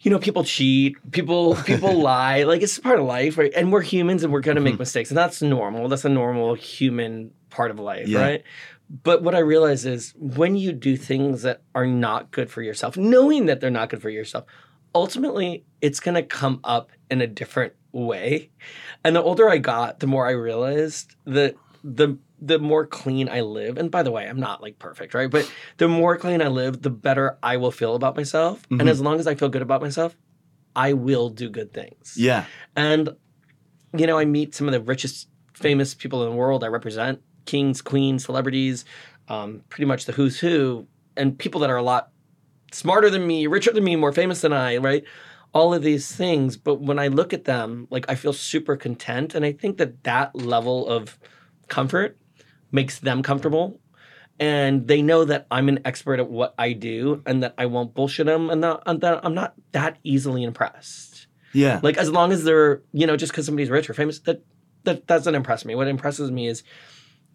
You 0.00 0.10
know, 0.10 0.18
people 0.18 0.44
cheat, 0.44 0.96
people 1.12 1.54
people 1.66 2.00
lie. 2.00 2.44
Like 2.44 2.62
it's 2.62 2.78
part 2.78 2.98
of 2.98 3.04
life, 3.04 3.36
right? 3.36 3.52
And 3.54 3.70
we're 3.70 3.82
humans, 3.82 4.24
and 4.24 4.32
we're 4.32 4.40
gonna 4.40 4.60
make 4.60 4.74
mm-hmm. 4.74 4.82
mistakes, 4.82 5.10
and 5.10 5.18
that's 5.18 5.42
normal. 5.42 5.88
That's 5.88 6.06
a 6.06 6.08
normal 6.08 6.54
human 6.54 7.32
part 7.50 7.70
of 7.70 7.78
life, 7.78 8.08
Yeah. 8.08 8.20
right? 8.20 8.42
But 9.02 9.22
what 9.22 9.34
I 9.34 9.40
realize 9.40 9.84
is 9.84 10.14
when 10.16 10.56
you 10.56 10.72
do 10.72 10.96
things 10.96 11.42
that 11.42 11.60
are 11.74 11.86
not 11.86 12.30
good 12.30 12.50
for 12.50 12.62
yourself, 12.62 12.96
knowing 12.96 13.46
that 13.46 13.60
they're 13.60 13.70
not 13.70 13.90
good 13.90 14.02
for 14.02 14.10
yourself, 14.10 14.46
ultimately 14.94 15.64
it's 15.80 16.00
going 16.00 16.16
to 16.16 16.24
come 16.24 16.58
up 16.64 16.90
in 17.08 17.20
a 17.20 17.26
different 17.28 17.74
way. 17.92 18.50
And 19.04 19.14
the 19.14 19.22
older 19.22 19.48
I 19.48 19.58
got, 19.58 20.00
the 20.00 20.08
more 20.08 20.26
I 20.26 20.32
realized 20.32 21.14
that 21.24 21.54
the 21.84 22.18
the 22.40 22.58
more 22.58 22.86
clean 22.86 23.28
I 23.28 23.40
live, 23.42 23.76
and 23.76 23.90
by 23.90 24.02
the 24.02 24.10
way, 24.10 24.26
I'm 24.26 24.40
not 24.40 24.62
like 24.62 24.78
perfect, 24.78 25.12
right? 25.14 25.30
But 25.30 25.50
the 25.76 25.88
more 25.88 26.16
clean 26.16 26.40
I 26.40 26.48
live, 26.48 26.82
the 26.82 26.90
better 26.90 27.38
I 27.42 27.56
will 27.58 27.70
feel 27.70 27.94
about 27.94 28.16
myself. 28.16 28.62
And 28.70 28.82
Mhm. 28.82 28.88
as 28.88 29.00
long 29.00 29.20
as 29.20 29.26
I 29.26 29.34
feel 29.34 29.48
good 29.48 29.62
about 29.62 29.82
myself, 29.82 30.16
I 30.74 30.92
will 30.94 31.28
do 31.28 31.50
good 31.50 31.72
things. 31.72 32.14
Yeah. 32.16 32.46
And, 32.74 33.10
you 33.96 34.06
know, 34.06 34.18
I 34.18 34.24
meet 34.24 34.54
some 34.54 34.68
of 34.68 34.72
the 34.72 34.80
richest, 34.80 35.28
famous 35.52 35.94
people 35.94 36.24
in 36.24 36.30
the 36.30 36.36
world 36.36 36.64
I 36.64 36.68
represent 36.68 37.20
kings, 37.44 37.82
queens, 37.82 38.24
celebrities, 38.24 38.84
um, 39.28 39.62
pretty 39.68 39.86
much 39.86 40.06
the 40.06 40.12
who's 40.12 40.40
who, 40.40 40.86
and 41.16 41.38
people 41.38 41.60
that 41.60 41.70
are 41.70 41.76
a 41.76 41.82
lot 41.82 42.10
smarter 42.72 43.10
than 43.10 43.26
me, 43.26 43.46
richer 43.46 43.72
than 43.72 43.84
me, 43.84 43.96
more 43.96 44.12
famous 44.12 44.40
than 44.40 44.52
I, 44.52 44.76
right? 44.78 45.04
All 45.52 45.74
of 45.74 45.82
these 45.82 46.14
things. 46.14 46.56
But 46.56 46.80
when 46.80 46.98
I 46.98 47.08
look 47.08 47.34
at 47.34 47.44
them, 47.44 47.88
like 47.90 48.06
I 48.08 48.14
feel 48.14 48.32
super 48.32 48.76
content. 48.76 49.34
And 49.34 49.44
I 49.44 49.52
think 49.52 49.76
that 49.78 50.04
that 50.04 50.34
level 50.36 50.86
of 50.88 51.18
comfort 51.68 52.16
makes 52.72 52.98
them 52.98 53.22
comfortable. 53.22 53.80
And 54.38 54.86
they 54.88 55.02
know 55.02 55.24
that 55.26 55.46
I'm 55.50 55.68
an 55.68 55.80
expert 55.84 56.18
at 56.18 56.30
what 56.30 56.54
I 56.58 56.72
do 56.72 57.22
and 57.26 57.42
that 57.42 57.54
I 57.58 57.66
won't 57.66 57.94
bullshit 57.94 58.24
them 58.26 58.48
and 58.48 58.64
that, 58.64 58.80
and 58.86 59.00
that 59.02 59.20
I'm 59.22 59.34
not 59.34 59.52
that 59.72 59.98
easily 60.02 60.44
impressed. 60.44 61.26
Yeah. 61.52 61.80
Like 61.82 61.98
as 61.98 62.10
long 62.10 62.32
as 62.32 62.44
they're, 62.44 62.80
you 62.92 63.06
know, 63.06 63.16
just 63.18 63.32
because 63.32 63.44
somebody's 63.44 63.68
rich 63.68 63.90
or 63.90 63.94
famous, 63.94 64.18
that 64.20 64.42
that 64.84 65.06
doesn't 65.06 65.34
impress 65.34 65.66
me. 65.66 65.74
What 65.74 65.88
impresses 65.88 66.30
me 66.30 66.46
is 66.46 66.62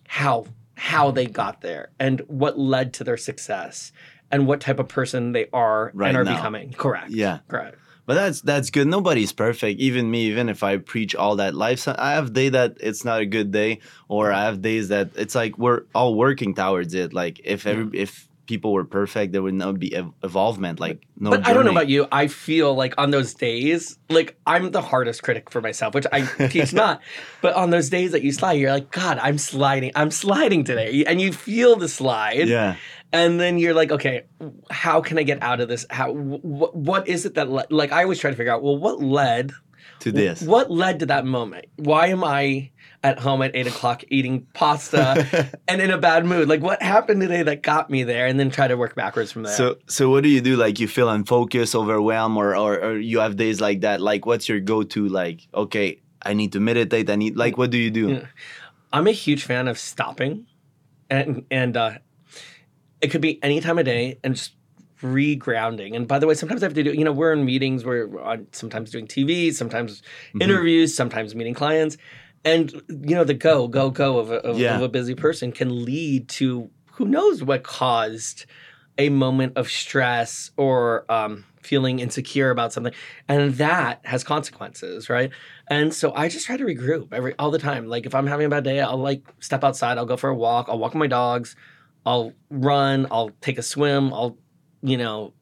how 0.08 0.46
how 0.78 1.12
they 1.12 1.26
got 1.28 1.62
there 1.62 1.92
and 2.00 2.22
what 2.28 2.58
led 2.58 2.94
to 2.96 3.04
their 3.04 3.18
success 3.18 3.92
and 4.32 4.48
what 4.48 4.60
type 4.60 4.80
of 4.80 4.88
person 4.88 5.32
they 5.32 5.48
are 5.54 5.92
Right 5.94 6.10
and 6.10 6.18
are 6.18 6.24
now. 6.24 6.36
becoming. 6.36 6.74
Correct. 6.74 7.12
Yeah. 7.12 7.40
Correct. 7.48 7.78
But 8.06 8.16
that's 8.16 8.42
that's 8.42 8.70
good. 8.70 8.88
Nobody's 8.88 9.34
perfect. 9.34 9.80
Even 9.80 10.12
me, 10.12 10.26
even 10.28 10.50
if 10.50 10.64
I 10.64 10.78
preach 10.78 11.16
all 11.16 11.38
that 11.38 11.56
life, 11.56 11.88
I 11.88 12.12
have 12.12 12.34
day 12.34 12.50
that 12.50 12.78
it's 12.80 13.04
not 13.04 13.22
a 13.22 13.26
good 13.26 13.52
day, 13.52 13.80
or 14.08 14.32
I 14.32 14.46
have 14.46 14.62
days 14.62 14.90
that 14.90 15.12
it's 15.16 15.34
like 15.34 15.58
we're 15.58 15.84
all 15.96 16.16
working 16.16 16.54
towards 16.54 16.94
it. 16.94 17.14
Like 17.14 17.42
if 17.44 17.66
every 17.66 17.98
if 17.98 18.28
people 18.46 18.74
were 18.74 18.86
perfect, 18.86 19.32
there 19.34 19.42
would 19.42 19.54
not 19.54 19.80
be 19.80 19.96
ev- 19.96 20.12
evolvement. 20.24 20.80
Like 20.80 21.02
no. 21.18 21.32
but 21.32 21.48
I 21.48 21.54
don't 21.54 21.66
know 21.66 21.72
about 21.72 21.90
you. 21.90 22.08
I 22.12 22.28
feel 22.28 22.74
like 22.76 22.94
on 22.98 23.12
those 23.12 23.34
days, 23.34 23.98
like 24.10 24.38
I'm 24.46 24.72
the 24.72 24.82
hardest 24.82 25.24
critic 25.24 25.50
for 25.50 25.62
myself, 25.62 25.94
which 25.94 26.06
I 26.12 26.22
teach 26.50 26.74
not. 26.74 27.02
But 27.42 27.56
on 27.56 27.70
those 27.70 27.90
days 27.90 28.12
that 28.12 28.24
you 28.24 28.32
slide, 28.32 28.54
you're 28.54 28.72
like, 28.72 28.92
God, 28.92 29.20
I'm 29.22 29.38
sliding. 29.38 29.92
I'm 29.96 30.12
sliding 30.12 30.64
today, 30.64 31.04
and 31.06 31.22
you 31.22 31.32
feel 31.32 31.76
the 31.76 31.90
slide. 31.90 32.48
Yeah. 32.48 32.76
And 33.14 33.40
then 33.40 33.58
you're 33.58 33.74
like 33.74 33.92
okay 33.92 34.24
how 34.70 35.02
can 35.02 35.18
i 35.18 35.24
get 35.24 35.42
out 35.42 35.60
of 35.60 35.68
this 35.68 35.86
how 35.90 36.14
wh- 36.14 36.76
what 36.76 37.08
is 37.08 37.26
it 37.26 37.36
that 37.36 37.50
le- 37.50 37.66
like 37.70 37.92
i 37.92 38.04
always 38.04 38.20
try 38.20 38.30
to 38.30 38.36
figure 38.38 38.52
out 38.54 38.62
well 38.64 38.78
what 38.78 39.02
led 39.02 39.52
To 40.00 40.12
this. 40.12 40.42
what 40.42 40.70
led 40.72 41.00
to 41.00 41.06
that 41.08 41.26
moment 41.26 41.66
why 41.78 42.08
am 42.08 42.24
i 42.24 42.72
at 43.04 43.20
home 43.20 43.42
at 43.44 43.52
eight 43.56 43.68
o'clock 43.68 44.04
eating 44.10 44.48
pasta 44.54 45.50
and 45.68 45.80
in 45.82 45.92
a 45.92 45.98
bad 45.98 46.26
mood 46.26 46.48
like 46.50 46.62
what 46.62 46.82
happened 46.82 47.22
today 47.22 47.44
that 47.44 47.62
got 47.62 47.90
me 47.90 48.04
there 48.04 48.26
and 48.26 48.40
then 48.40 48.50
try 48.50 48.68
to 48.68 48.76
work 48.76 48.96
backwards 48.96 49.32
from 49.32 49.44
there 49.44 49.54
So 49.56 49.78
so 49.88 50.10
what 50.10 50.24
do 50.24 50.30
you 50.30 50.42
do? 50.42 50.56
Like 50.56 50.80
you 50.80 50.88
feel 50.88 51.08
unfocused, 51.10 51.76
overwhelmed, 51.76 52.36
or, 52.38 52.56
or 52.58 52.80
or 52.80 52.98
you 52.98 53.20
have 53.20 53.36
days 53.36 53.62
like 53.62 53.82
that. 53.82 54.02
Like 54.02 54.26
what's 54.26 54.50
your 54.50 54.60
go 54.60 54.82
to? 54.82 55.08
Like 55.08 55.48
okay, 55.54 56.02
I 56.24 56.34
need 56.34 56.52
to 56.54 56.60
meditate. 56.60 57.08
I 57.12 57.16
need 57.16 57.38
like 57.38 57.58
what 57.60 57.70
do 57.70 57.78
you 57.78 57.92
do? 57.92 58.08
Yeah. 58.10 58.26
i'm 58.92 59.06
a 59.08 59.12
huge 59.12 59.44
fan 59.44 59.68
of 59.68 59.78
stopping 59.78 60.48
and 61.12 61.46
and 61.52 61.78
uh 61.78 62.00
it 63.06 63.12
could 63.12 63.22
be 63.22 63.34
any 63.44 63.60
time 63.62 63.78
of 63.82 63.86
day 63.86 64.18
and 64.24 64.36
just 64.36 64.54
regrounding. 65.02 65.96
And 65.96 66.08
by 66.08 66.18
the 66.20 66.28
way 66.28 66.34
sometimes 66.34 66.64
i 66.64 66.66
have 66.66 66.74
to 66.74 66.84
do 66.84 66.92
you 66.94 67.04
know 67.04 67.12
we're 67.12 67.34
in 67.34 67.46
meetings 67.46 67.86
we're 67.86 68.08
on, 68.22 68.48
sometimes 68.52 68.90
doing 68.92 69.08
tv 69.08 69.54
sometimes 69.54 70.02
Mhm. 70.34 70.42
interviews 70.42 70.96
sometimes 70.96 71.36
meeting 71.36 71.54
clients. 71.54 71.98
And 72.44 72.72
you 73.10 73.16
know 73.18 73.24
the 73.24 73.34
go 73.34 73.68
go 73.68 73.90
go 73.90 74.18
of 74.20 74.32
a, 74.32 74.36
of, 74.50 74.58
Yeah. 74.58 74.76
of 74.76 74.82
a 74.82 74.90
busy 74.90 75.16
person 75.16 75.52
can 75.52 75.70
lead 75.86 76.28
to 76.40 76.70
who 76.96 77.06
knows 77.16 77.44
what 77.44 77.62
caused 77.64 78.46
a 78.98 79.10
moment 79.10 79.52
of 79.58 79.66
stress 79.70 80.52
or 80.58 81.06
um, 81.12 81.44
feeling 81.62 82.00
insecure 82.00 82.50
about 82.52 82.72
something. 82.72 82.94
And 83.28 83.54
that 83.56 84.00
has 84.06 84.24
consequences 84.24 85.10
right? 85.10 85.30
And 85.70 85.94
so 85.94 86.06
i 86.16 86.24
just 86.30 86.46
try 86.48 86.58
to 86.58 86.66
regroup 86.74 87.08
every 87.12 87.34
all 87.42 87.52
the 87.52 87.60
time. 87.70 87.84
Like 87.94 88.06
if 88.10 88.14
i'm 88.16 88.28
having 88.34 88.46
a 88.46 88.50
bad 88.56 88.64
day 88.64 88.80
i'll 88.80 88.98
like 89.12 89.22
step 89.40 89.64
outside 89.68 89.98
i'll 89.98 90.06
go 90.14 90.18
for 90.24 90.30
a 90.30 90.36
walk 90.46 90.64
i'll 90.70 90.80
walk 90.80 90.94
with 90.94 91.00
my 91.06 91.08
dogs 91.22 91.56
i'll 92.06 92.32
run 92.50 93.08
i'll 93.12 93.32
take 93.42 93.58
a 93.58 93.62
swim 93.62 94.14
i'll 94.14 94.38
you 94.82 94.98
know 94.98 95.34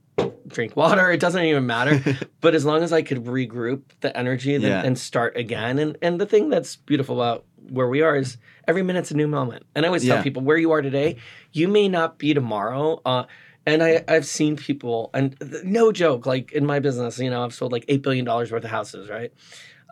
drink 0.48 0.76
water 0.76 1.12
it 1.12 1.20
doesn't 1.20 1.44
even 1.44 1.66
matter 1.66 2.02
but 2.42 2.54
as 2.56 2.66
long 2.66 2.84
as 2.84 2.92
i 2.94 3.02
could 3.02 3.24
regroup 3.26 3.82
the 4.02 4.16
energy 4.18 4.58
then, 4.58 4.70
Yeah. 4.72 4.84
and 4.84 4.98
start 4.98 5.36
again 5.38 5.80
and 5.80 5.98
and 6.02 6.20
the 6.22 6.26
thing 6.26 6.50
that's 6.50 6.76
beautiful 6.76 7.22
about 7.22 7.46
where 7.70 7.88
we 7.88 8.02
are 8.02 8.16
is 8.16 8.38
every 8.68 8.84
minute's 8.84 9.12
a 9.12 9.16
new 9.16 9.28
moment 9.28 9.66
and 9.76 9.86
i 9.86 9.88
always 9.88 10.06
Yeah. 10.06 10.16
tell 10.16 10.24
people 10.24 10.44
where 10.44 10.58
you 10.58 10.72
are 10.72 10.82
today 10.82 11.18
you 11.52 11.68
may 11.68 11.88
not 11.88 12.18
be 12.20 12.34
tomorrow 12.34 13.02
uh 13.06 13.24
and 13.66 13.82
I, 13.82 14.04
I've 14.10 14.26
seen 14.26 14.58
people, 14.58 15.10
and 15.14 15.40
th- 15.40 15.64
no 15.64 15.94
joke, 15.94 16.26
like 16.26 16.52
in 16.52 16.66
my 16.66 16.80
business, 16.80 17.18
you 17.18 17.30
know, 17.30 17.46
I've 17.46 17.54
sold 17.54 17.72
like 17.72 17.86
$8 17.86 18.02
billion 18.02 18.26
worth 18.26 18.52
of 18.52 18.64
houses, 18.66 19.10
right? 19.10 19.32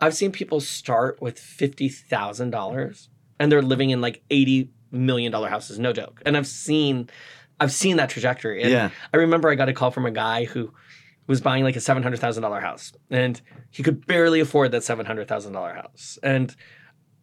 I've 0.02 0.12
seen 0.14 0.30
people 0.30 0.60
start 0.60 1.22
with 1.22 1.38
$50,000 1.38 3.08
and 3.40 3.50
they're 3.52 3.62
living 3.62 3.88
in 3.88 4.00
like 4.02 4.22
$80 4.30 4.68
million 4.92 5.32
dollar 5.32 5.48
houses, 5.48 5.78
no 5.78 5.92
joke. 5.92 6.22
And 6.24 6.36
I've 6.36 6.46
seen, 6.46 7.08
I've 7.58 7.72
seen 7.72 7.96
that 7.96 8.10
trajectory. 8.10 8.62
And 8.62 8.70
Yeah. 8.70 8.90
I 9.12 9.16
remember 9.16 9.50
I 9.50 9.54
got 9.54 9.68
a 9.68 9.72
call 9.72 9.90
from 9.90 10.06
a 10.06 10.10
guy 10.10 10.44
who 10.44 10.72
was 11.26 11.40
buying 11.40 11.64
like 11.64 11.76
a 11.76 11.80
seven 11.80 12.02
hundred 12.02 12.20
thousand 12.20 12.42
dollar 12.42 12.60
house, 12.60 12.92
and 13.10 13.40
he 13.70 13.82
could 13.82 14.06
barely 14.06 14.40
afford 14.40 14.72
that 14.72 14.84
seven 14.84 15.06
hundred 15.06 15.28
thousand 15.28 15.52
dollar 15.52 15.72
house. 15.74 16.18
And 16.22 16.54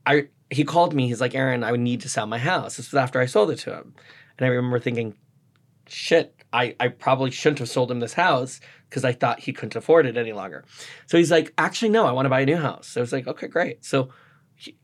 I 0.05 0.27
he 0.49 0.63
called 0.63 0.93
me. 0.95 1.07
He's 1.07 1.21
like, 1.21 1.35
Aaron, 1.35 1.63
I 1.63 1.71
would 1.71 1.79
need 1.81 2.01
to 2.01 2.09
sell 2.09 2.25
my 2.25 2.39
house. 2.39 2.77
This 2.77 2.91
was 2.91 2.97
after 2.97 3.19
I 3.19 3.25
sold 3.25 3.51
it 3.51 3.57
to 3.59 3.73
him, 3.73 3.93
and 4.37 4.45
I 4.45 4.49
remember 4.49 4.79
thinking, 4.79 5.15
shit, 5.87 6.33
I 6.53 6.75
I 6.79 6.87
probably 6.87 7.29
shouldn't 7.31 7.59
have 7.59 7.69
sold 7.69 7.91
him 7.91 7.99
this 7.99 8.13
house 8.13 8.61
because 8.89 9.03
I 9.05 9.11
thought 9.11 9.41
he 9.41 9.53
couldn't 9.53 9.75
afford 9.75 10.05
it 10.07 10.17
any 10.17 10.33
longer. 10.33 10.63
So 11.05 11.17
he's 11.17 11.29
like, 11.29 11.53
actually, 11.57 11.89
no, 11.89 12.05
I 12.05 12.11
want 12.11 12.25
to 12.25 12.29
buy 12.29 12.41
a 12.41 12.45
new 12.45 12.57
house. 12.57 12.87
So 12.87 13.01
I 13.01 13.03
was 13.03 13.13
like, 13.13 13.27
okay, 13.27 13.47
great. 13.47 13.85
So 13.85 14.09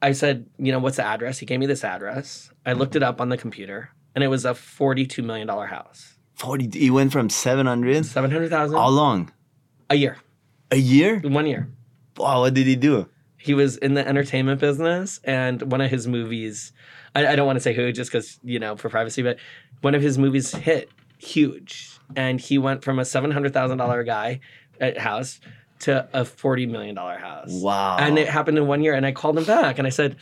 I 0.02 0.14
said, 0.14 0.46
you 0.58 0.72
know, 0.72 0.80
what's 0.80 0.98
the 0.98 1.06
address? 1.06 1.40
He 1.40 1.46
gave 1.46 1.60
me 1.60 1.66
this 1.66 1.84
address. 1.84 2.50
I 2.66 2.74
looked 2.74 2.94
mm-hmm. 2.94 2.98
it 2.98 3.04
up 3.04 3.22
on 3.22 3.30
the 3.30 3.38
computer, 3.38 3.90
and 4.14 4.24
it 4.24 4.28
was 4.28 4.46
a 4.46 4.54
forty-two 4.54 5.24
million 5.24 5.48
dollar 5.48 5.68
house. 5.68 6.18
Forty. 6.36 6.70
He 6.72 6.90
went 6.90 7.12
from 7.12 7.30
seven 7.30 7.66
hundred. 7.66 8.06
Seven 8.06 8.32
hundred 8.32 8.50
thousand 8.50 8.78
How 8.78 8.90
long? 8.90 9.32
a 9.90 9.96
year, 9.96 10.18
A 10.72 10.78
year? 10.78 11.20
one 11.20 11.46
year. 11.46 11.70
Wow. 12.18 12.42
What 12.42 12.54
did 12.54 12.68
he 12.68 12.76
do? 12.76 13.10
He 13.38 13.54
was 13.54 13.78
in 13.78 13.94
the 13.94 14.08
entertainment 14.08 14.60
business, 14.60 15.20
and 15.24 15.62
one 15.72 15.82
of 15.82 15.92
his 15.92 16.08
movies, 16.08 16.74
I, 17.14 17.28
I 17.28 17.36
don't 17.36 17.46
want 17.46 17.58
to 17.58 17.62
say 17.62 17.74
who 17.74 17.92
just 17.92 18.12
because, 18.12 18.40
you 18.44 18.58
know, 18.58 18.76
for 18.76 18.90
privacy, 18.90 19.22
but 19.22 19.38
one 19.82 19.94
of 19.94 20.02
his 20.02 20.18
movies 20.18 20.52
hit 20.52 20.90
huge. 21.20 21.92
And 22.16 22.40
he 22.40 22.58
went 22.58 22.84
from 22.84 23.00
a 23.00 23.04
$700,000 23.04 24.06
guy 24.06 24.40
at 24.80 24.98
house 24.98 25.40
to 25.80 26.08
a 26.14 26.22
$40 26.24 26.70
million 26.70 26.96
house. 26.96 27.48
Wow. 27.50 27.98
And 27.98 28.18
it 28.18 28.28
happened 28.30 28.58
in 28.58 28.68
one 28.68 28.82
year. 28.82 28.94
And 28.94 29.06
I 29.06 29.12
called 29.12 29.38
him 29.38 29.44
back 29.46 29.78
and 29.78 29.86
I 29.86 29.90
said, 29.90 30.18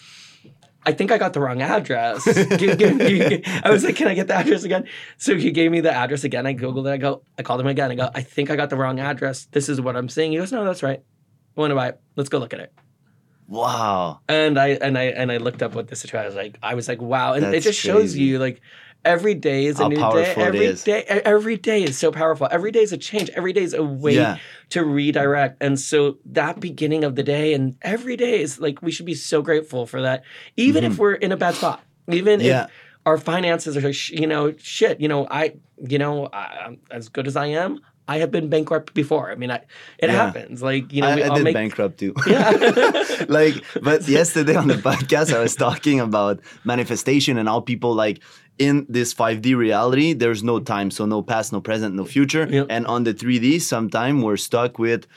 I 0.86 0.92
think 0.92 1.12
I 1.12 1.18
got 1.18 1.32
the 1.34 1.40
wrong 1.40 1.62
address. 1.62 2.26
Give- 2.58 2.78
give- 2.78 2.98
give- 3.00 3.42
I 3.64 3.70
was 3.70 3.84
like, 3.86 3.96
can 3.96 4.08
I 4.10 4.14
get 4.16 4.28
the 4.28 4.34
address 4.36 4.64
again? 4.66 4.86
So 5.18 5.38
he 5.38 5.52
gave 5.52 5.72
me 5.72 5.80
the 5.80 5.94
address 5.94 6.24
again. 6.26 6.46
I 6.46 6.54
Googled 6.54 6.88
it. 6.88 6.92
I 6.92 6.98
go, 6.98 7.22
I 7.38 7.44
called 7.44 7.62
him 7.62 7.68
again. 7.68 7.92
I 7.92 7.96
go, 7.96 8.10
I 8.14 8.22
think 8.22 8.50
I 8.50 8.56
got 8.58 8.70
the 8.70 8.76
wrong 8.76 9.00
address. 9.00 9.46
This 9.52 9.70
is 9.70 9.80
what 9.80 9.96
I'm 9.96 10.10
seeing. 10.10 10.32
He 10.34 10.38
goes, 10.40 10.52
no, 10.52 10.66
that's 10.66 10.84
right. 10.84 11.00
I 11.56 11.60
want 11.62 11.72
to 11.72 11.76
buy 11.76 11.90
it. 11.90 12.02
Let's 12.18 12.30
go 12.30 12.38
look 12.40 12.54
at 12.54 12.60
it. 12.60 12.74
wow. 13.48 14.20
And 14.28 14.58
I 14.60 14.70
and 14.70 14.98
I 14.98 15.04
and 15.04 15.32
I 15.32 15.38
looked 15.38 15.62
up 15.62 15.76
what 15.76 15.88
the 15.88 15.96
situation 15.96 16.26
was 16.26 16.36
like. 16.36 16.58
I 16.64 16.74
was 16.76 16.88
like, 16.88 17.02
wow. 17.02 17.34
And 17.34 17.46
it 17.46 17.52
That's 17.52 17.66
just 17.66 17.80
shows 17.80 18.16
you 18.18 18.40
like 18.40 18.60
every 19.06 19.34
day 19.36 19.66
is 19.66 19.80
a 19.80 19.84
How 19.84 19.90
new 19.90 19.96
day. 19.98 20.34
Every 20.38 20.66
is. 20.66 20.84
day 20.84 21.04
every 21.04 21.58
day 21.58 21.84
is 21.84 21.98
so 21.98 22.12
powerful. 22.12 22.48
Every 22.52 22.72
day 22.72 22.82
is 22.82 22.92
a 22.94 22.98
change. 22.98 23.30
Every 23.32 23.54
day 23.54 23.64
is 23.64 23.74
a 23.74 23.84
way 23.84 24.16
Yeah. 24.16 24.38
to 24.70 24.84
redirect. 24.84 25.58
And 25.62 25.80
so 25.80 26.18
that 26.26 26.60
beginning 26.60 27.04
of 27.04 27.16
the 27.16 27.24
day 27.24 27.54
and 27.54 27.76
every 27.82 28.16
day 28.18 28.42
is 28.42 28.60
like 28.60 28.82
we 28.82 28.92
should 28.92 29.06
be 29.06 29.16
so 29.16 29.42
grateful 29.42 29.86
for 29.86 30.02
that. 30.02 30.24
Even 30.58 30.84
if 30.84 30.98
we're 30.98 31.14
in 31.16 31.32
a 31.32 31.38
bad 31.38 31.56
spot. 31.56 31.82
Even 32.08 32.40
Mm-hmm. 32.40 32.48
Yeah. 32.48 32.66
if 32.66 32.72
our 33.06 33.18
finances 33.18 33.78
are 33.78 33.94
sh- 33.94 34.12
you 34.12 34.28
know 34.28 34.54
shit, 34.58 35.00
you 35.02 35.08
know, 35.08 35.28
I 35.30 35.56
you 35.86 35.98
know, 35.98 36.28
I, 36.32 36.44
I'm 36.66 36.80
as 36.92 37.10
good 37.10 37.28
as 37.28 37.36
I 37.36 37.48
am, 37.48 37.80
I 38.08 38.18
have 38.20 38.32
been 38.32 38.50
bankrupt 38.50 38.94
before. 38.94 39.32
I 39.32 39.36
mean, 39.36 39.52
I, 39.52 39.56
it 39.98 40.10
Yeah. 40.10 40.12
happens. 40.12 40.62
Like, 40.62 40.92
you 40.94 41.02
know, 41.02 41.08
I, 41.08 41.16
we 41.16 41.24
I 41.24 41.34
did 41.36 41.44
make 41.44 41.54
bankrupt 41.54 41.98
too. 42.00 42.14
Yeah. 42.28 42.52
like, 43.30 43.64
but 43.82 44.08
yesterday 44.20 44.56
on 44.56 44.68
the 44.68 44.76
podcast, 44.76 45.34
I 45.34 45.40
was 45.40 45.56
talking 45.56 46.00
about 46.02 46.40
manifestation 46.66 47.38
and 47.38 47.48
how 47.48 47.60
people 47.62 47.94
like 47.94 48.22
in 48.60 48.86
this 48.88 49.14
5D 49.14 49.56
reality, 49.56 50.14
there's 50.14 50.44
no 50.44 50.60
time, 50.60 50.92
so 50.92 51.06
no 51.06 51.22
past, 51.22 51.52
no 51.52 51.60
present, 51.62 51.96
no 51.96 52.06
future. 52.06 52.48
Yep. 52.50 52.68
And 52.70 52.86
on 52.88 53.04
the 53.04 53.14
3D, 53.14 53.62
sometime 53.62 54.22
we're 54.22 54.38
stuck 54.38 54.78
with 54.78 55.08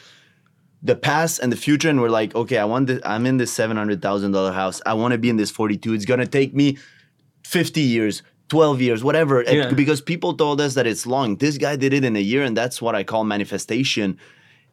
the 0.83 0.95
past 0.97 1.41
and 1.41 1.53
the 1.53 1.57
future, 1.57 1.89
and 1.91 2.01
we're 2.01 2.09
like, 2.11 2.35
okay, 2.35 2.59
I 2.59 2.65
want 2.65 2.87
this. 2.87 3.01
I'm 3.05 3.27
in 3.27 3.37
this 3.39 3.53
seven 3.53 3.77
hundred 3.77 4.01
thousand 4.03 4.33
dollar 4.33 4.53
house. 4.53 4.81
I 4.87 4.95
want 4.95 5.13
to 5.13 5.19
be 5.19 5.29
in 5.29 5.37
this 5.37 5.51
42. 5.51 5.95
It's 5.95 6.05
gonna 6.05 6.27
take 6.27 6.55
me 6.55 6.79
50 7.45 7.81
years. 7.81 8.23
12 8.49 8.81
years, 8.81 9.03
whatever, 9.03 9.43
Yeah. 9.43 9.73
because 9.73 10.01
people 10.01 10.33
told 10.33 10.61
us 10.61 10.75
that 10.75 10.87
it's 10.87 11.05
long. 11.05 11.35
This 11.39 11.59
guy 11.59 11.75
did 11.75 11.93
it 11.93 12.05
in 12.05 12.15
a 12.15 12.21
year, 12.21 12.45
and 12.45 12.57
that's 12.57 12.81
what 12.81 12.95
I 12.95 13.03
call 13.03 13.25
manifestation 13.25 14.19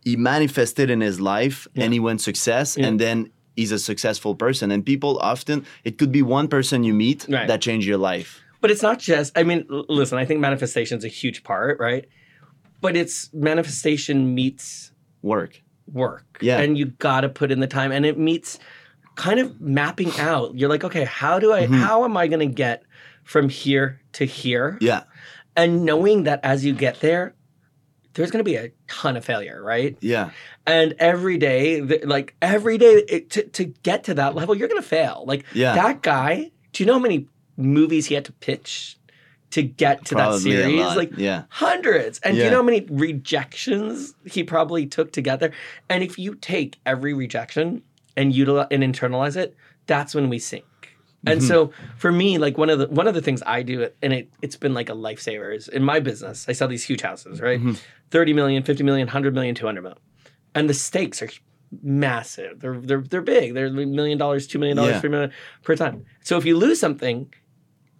he 0.05 0.15
manifested 0.17 0.89
in 0.91 0.99
his 1.01 1.19
life 1.21 1.65
and 1.75 1.91
he 1.93 1.99
went 1.99 2.19
success 2.21 2.75
Yeah. 2.77 2.87
and 2.87 2.99
then 2.99 3.31
he's 3.55 3.71
a 3.71 3.79
successful 3.79 4.35
person 4.35 4.69
and 4.69 4.85
people 4.85 5.17
often 5.19 5.65
it 5.85 5.97
could 5.97 6.11
be 6.11 6.21
one 6.21 6.49
person 6.49 6.83
you 6.83 6.93
meet 6.93 7.25
Right. 7.29 7.47
that 7.47 7.61
changed 7.61 7.87
your 7.87 7.97
life 7.97 8.41
But 8.63 8.71
it's 8.71 8.81
not 8.81 8.97
just, 8.97 9.37
I 9.37 9.43
mean, 9.43 9.65
l- 9.69 9.83
listen, 9.89 10.17
I 10.17 10.23
think 10.23 10.39
manifestation 10.39 10.97
is 10.97 11.03
a 11.03 11.09
huge 11.09 11.43
part, 11.43 11.79
right? 11.81 12.05
But 12.79 12.95
it's 12.95 13.29
manifestation 13.33 14.33
meets 14.33 14.93
work 15.21 15.61
work. 15.91 16.37
Yeah. 16.41 16.59
And 16.59 16.77
you 16.77 16.85
got 16.85 17.21
to 17.21 17.29
put 17.29 17.51
in 17.51 17.59
the 17.59 17.67
time 17.67 17.91
and 17.91 18.05
it 18.05 18.17
meets 18.17 18.57
kind 19.15 19.41
of 19.41 19.59
mapping 19.59 20.11
out. 20.17 20.55
You're 20.57 20.69
like, 20.69 20.85
okay, 20.85 21.03
how 21.03 21.39
do 21.39 21.51
I, 21.51 21.63
Mm-hmm. 21.63 21.73
how 21.73 22.05
am 22.05 22.15
I 22.15 22.27
going 22.27 22.39
to 22.39 22.53
get 22.55 22.83
from 23.25 23.49
here 23.49 23.99
to 24.13 24.23
here? 24.25 24.77
yeah 24.79 25.03
And 25.57 25.83
knowing 25.83 26.23
that 26.23 26.39
as 26.41 26.63
you 26.63 26.73
get 26.73 27.01
there, 27.01 27.35
there's 28.13 28.31
going 28.31 28.39
to 28.45 28.49
be 28.49 28.55
a 28.55 28.71
ton 28.87 29.17
of 29.17 29.25
failure, 29.25 29.61
right? 29.61 29.97
yeah 29.99 30.29
And 30.65 30.93
every 30.99 31.37
day, 31.37 31.81
like 31.81 32.33
every 32.41 32.77
day 32.77 33.03
it, 33.09 33.29
to, 33.31 33.43
to 33.49 33.65
get 33.65 34.05
to 34.05 34.13
that 34.13 34.35
level, 34.35 34.55
you're 34.55 34.69
going 34.69 34.81
to 34.81 34.87
fail. 34.87 35.25
Like 35.27 35.43
Yeah. 35.53 35.75
that 35.75 36.01
guy, 36.01 36.51
do 36.71 36.81
you 36.81 36.87
know 36.87 36.93
how 36.93 36.99
many 36.99 37.27
movies 37.57 38.07
he 38.07 38.15
had 38.15 38.25
to 38.25 38.31
pitch 38.33 38.97
to 39.51 39.61
get 39.61 40.05
to 40.05 40.15
that 40.15 40.25
Probably 40.29 40.55
a 40.55 40.63
series? 40.63 40.95
Like 40.95 41.11
yeah 41.17 41.43
hundreds. 41.49 42.19
And 42.23 42.35
do 42.35 42.39
Yeah. 42.39 42.45
you 42.45 42.51
know 42.51 42.57
how 42.57 42.63
many 42.63 42.81
rejections 42.89 44.13
he 44.25 44.43
probably 44.43 44.85
took 44.85 45.11
together? 45.11 45.51
And 45.89 46.03
if 46.03 46.17
you 46.17 46.35
take 46.35 46.79
every 46.85 47.13
rejection 47.13 47.81
and 48.17 48.33
utilize 48.33 48.67
and 48.71 48.83
internalize 48.83 49.35
it, 49.35 49.55
that's 49.87 50.15
when 50.15 50.29
we 50.29 50.39
sink. 50.39 50.65
And 51.25 51.39
Mm-hmm. 51.39 51.47
so 51.47 51.71
for 51.97 52.11
me, 52.11 52.37
like 52.37 52.57
one 52.57 52.69
of 52.69 52.79
the 52.79 52.87
one 52.87 53.07
of 53.07 53.13
the 53.13 53.21
things 53.21 53.41
I 53.45 53.61
do, 53.63 53.87
and 54.01 54.11
it 54.13 54.29
it's 54.41 54.57
been 54.57 54.73
like 54.73 54.89
a 54.89 54.93
lifesaver 54.93 55.55
is 55.55 55.67
in 55.69 55.83
my 55.83 55.99
business, 55.99 56.45
I 56.49 56.51
sell 56.53 56.67
these 56.67 56.83
huge 56.83 57.01
houses, 57.01 57.39
right? 57.39 57.59
Mm-hmm. 57.59 57.73
30 58.11 58.33
million, 58.33 58.63
50 58.63 58.83
million, 58.83 59.07
100 59.07 59.33
million, 59.33 59.55
200 59.55 59.81
million. 59.81 59.99
And 60.53 60.69
the 60.69 60.73
stakes 60.73 61.21
are 61.21 61.29
massive. 61.81 62.59
They're 62.59 62.79
they're 62.79 63.01
they're 63.01 63.21
big. 63.21 63.53
They're 63.53 63.67
a 63.67 63.71
million 63.71 64.17
dollars, 64.17 64.47
two 64.47 64.59
million 64.59 64.77
dollars, 64.77 64.93
Yeah. 64.95 64.99
three 65.01 65.09
million 65.09 65.31
per 65.63 65.75
time. 65.75 66.05
So 66.23 66.37
if 66.37 66.45
you 66.45 66.57
lose 66.57 66.79
something, 66.79 67.33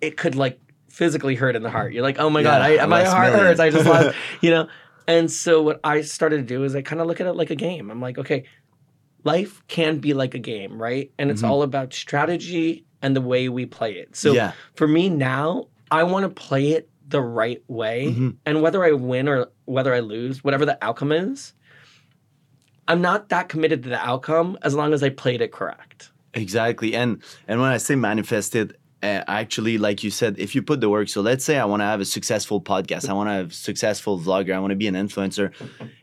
it 0.03 0.17
could 0.17 0.35
like 0.35 0.59
physically 0.89 1.35
hurt 1.35 1.55
in 1.55 1.63
the 1.63 1.69
heart. 1.69 1.93
You're 1.93 2.03
like, 2.03 2.19
oh 2.19 2.29
my 2.29 2.43
god, 2.43 2.61
I, 2.61 2.85
my 2.85 3.03
heart 3.03 3.31
million. 3.31 3.47
hurts. 3.47 3.59
I 3.59 3.69
just 3.69 3.85
lost, 3.93 4.15
you 4.41 4.51
know. 4.51 4.67
And 5.07 5.31
so 5.31 5.61
what 5.61 5.79
I 5.83 6.01
started 6.01 6.37
to 6.37 6.43
do 6.43 6.63
is 6.63 6.75
I 6.75 6.81
kind 6.81 7.01
of 7.01 7.07
look 7.07 7.19
at 7.19 7.27
it 7.27 7.33
like 7.33 7.49
a 7.49 7.55
game. 7.55 7.89
I'm 7.89 7.99
like, 8.01 8.17
okay, 8.17 8.45
life 9.23 9.61
can 9.67 9.99
be 9.99 10.13
like 10.13 10.33
a 10.35 10.39
game, 10.39 10.81
right? 10.81 11.11
And 11.17 11.31
it's 11.31 11.41
Mhm. 11.41 11.49
all 11.49 11.63
about 11.63 11.93
strategy 11.93 12.85
and 13.01 13.15
the 13.15 13.21
way 13.21 13.49
we 13.49 13.65
play 13.65 13.93
it. 13.93 14.15
So 14.15 14.33
yeah 14.33 14.51
for 14.75 14.87
me 14.87 15.09
now, 15.09 15.67
I 15.91 16.03
want 16.03 16.23
to 16.23 16.29
play 16.29 16.71
it 16.71 16.89
the 17.07 17.21
right 17.21 17.61
way. 17.67 18.15
Mhm. 18.17 18.37
And 18.45 18.61
whether 18.61 18.83
I 18.83 18.91
win 18.91 19.27
or 19.27 19.47
whether 19.65 19.93
I 19.93 19.99
lose, 19.99 20.43
whatever 20.43 20.65
the 20.65 20.77
outcome 20.81 21.11
is, 21.11 21.53
I'm 22.87 23.01
not 23.01 23.29
that 23.29 23.49
committed 23.49 23.83
to 23.83 23.89
the 23.89 23.99
outcome 23.99 24.57
as 24.61 24.73
long 24.73 24.93
as 24.93 25.03
I 25.03 25.09
played 25.09 25.41
it 25.41 25.51
correct. 25.51 26.11
Exactly. 26.33 26.95
And 26.95 27.21
and 27.47 27.59
when 27.61 27.69
I 27.71 27.77
say 27.77 27.95
manifested, 27.95 28.75
uh, 29.03 29.23
actually, 29.27 29.77
like 29.77 30.01
you 30.03 30.09
said, 30.09 30.39
if 30.39 30.55
you 30.55 30.61
put 30.63 30.79
the 30.79 30.89
work, 30.89 31.09
so 31.09 31.19
let's 31.21 31.43
say 31.43 31.57
I 31.59 31.65
want 31.65 31.81
to 31.81 31.85
have 31.85 31.99
a 31.99 32.05
successful 32.05 32.61
podcast, 32.61 33.09
I 33.09 33.13
want 33.13 33.27
to 33.27 33.33
have 33.33 33.51
a 33.51 33.53
successful 33.53 34.17
vlogger, 34.17 34.55
I 34.55 34.59
want 34.59 34.71
to 34.71 34.77
be 34.77 34.87
an 34.87 34.95
influencer. 34.95 35.51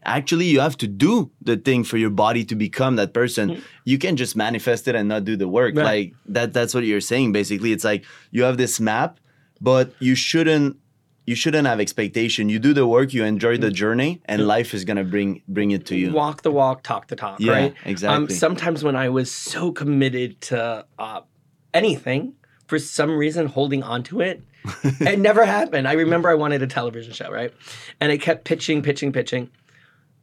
Actually, 0.05 0.47
you 0.47 0.61
have 0.61 0.77
to 0.79 0.87
do 0.87 1.31
the 1.41 1.57
thing 1.57 1.83
for 1.83 1.97
your 1.97 2.11
body 2.11 2.45
to 2.45 2.55
become 2.55 2.97
that 2.97 3.15
person. 3.15 3.63
You 3.85 3.97
can 3.99 4.17
just 4.17 4.37
manifest 4.37 4.87
it 4.87 4.95
and 4.95 5.09
not 5.09 5.25
do 5.25 5.35
the 5.35 5.49
work. 5.49 5.75
Right. 5.77 5.85
Like 5.85 6.15
that. 6.27 6.53
That's 6.53 6.75
what 6.75 6.85
you're 6.85 7.01
saying. 7.01 7.33
Basically, 7.33 7.73
it's 7.73 7.85
like 7.85 8.05
you 8.31 8.43
have 8.43 8.59
this 8.59 8.79
map, 8.81 9.19
but 9.61 9.93
you 9.99 10.15
shouldn't. 10.15 10.77
You 11.27 11.37
shouldn't 11.37 11.67
have 11.69 11.79
expectation. 11.81 12.49
You 12.49 12.59
do 12.59 12.73
the 12.75 12.89
work, 12.89 13.15
you 13.15 13.23
enjoy 13.25 13.57
the 13.57 13.71
journey, 13.71 14.21
and 14.25 14.49
life 14.49 14.75
is 14.75 14.85
gonna 14.85 15.05
bring 15.05 15.43
bring 15.47 15.71
it 15.71 15.87
to 15.87 15.97
you. 15.97 16.11
Walk 16.13 16.43
the 16.43 16.51
walk, 16.51 16.83
talk 16.83 17.07
the 17.07 17.15
talk, 17.15 17.39
Yeah, 17.39 17.53
right? 17.53 17.75
exactly. 17.85 18.17
Um, 18.17 18.29
sometimes 18.31 18.83
when 18.83 18.97
I 18.97 19.11
was 19.11 19.31
so 19.31 19.71
committed 19.71 20.41
to 20.51 20.85
uh, 20.99 21.21
anything, 21.73 22.35
for 22.71 22.79
some 22.79 23.17
reason 23.17 23.47
holding 23.47 23.83
on 23.83 24.05
to 24.05 24.21
it, 24.21 24.43
it 25.01 25.19
never 25.19 25.45
happened. 25.45 25.89
I 25.89 25.93
remember 25.95 26.31
I 26.31 26.35
wanted 26.35 26.63
a 26.63 26.69
television 26.69 27.13
show, 27.13 27.29
right? 27.31 27.53
And 28.01 28.13
I 28.13 28.17
kept 28.17 28.45
pitching, 28.45 28.81
pitching, 28.81 29.13
pitching. 29.13 29.51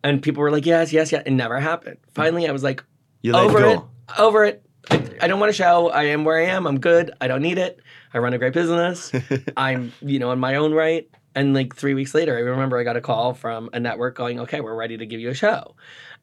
And 0.01 0.23
people 0.23 0.41
were 0.41 0.49
like, 0.49 0.65
yes, 0.65 0.93
yes, 0.93 1.11
yes. 1.11 1.23
It 1.25 1.31
never 1.31 1.59
happened. 1.59 1.97
Finally, 2.13 2.47
I 2.47 2.53
was 2.53 2.63
like, 2.63 2.81
You 3.21 3.33
over 3.33 3.59
go. 3.59 3.71
it, 3.71 3.81
over 4.17 4.45
it. 4.45 4.63
I, 4.89 5.03
I 5.23 5.27
don't 5.27 5.41
want 5.41 5.49
a 5.49 5.53
show. 5.53 5.89
I 5.89 6.03
am 6.03 6.23
where 6.23 6.39
I 6.39 6.45
am. 6.45 6.65
I'm 6.65 6.79
good. 6.79 7.11
I 7.19 7.27
don't 7.27 7.41
need 7.41 7.57
it. 7.57 7.81
I 8.13 8.19
run 8.19 8.33
a 8.33 8.37
great 8.37 8.53
business. 8.53 9.11
I'm, 9.57 9.91
you 10.01 10.19
know, 10.19 10.31
in 10.31 10.39
my 10.39 10.55
own 10.55 10.73
right. 10.73 11.09
And 11.35 11.53
like 11.53 11.75
three 11.75 11.95
weeks 11.95 12.15
later, 12.15 12.37
I 12.37 12.39
remember 12.39 12.79
I 12.79 12.83
got 12.83 12.95
a 12.95 13.01
call 13.01 13.33
from 13.33 13.69
a 13.73 13.79
network 13.79 14.15
going, 14.15 14.39
"Okay, 14.39 14.59
we're 14.61 14.73
ready 14.73 14.97
to 14.97 15.05
give 15.05 15.19
you 15.19 15.29
a 15.29 15.35
show." 15.35 15.75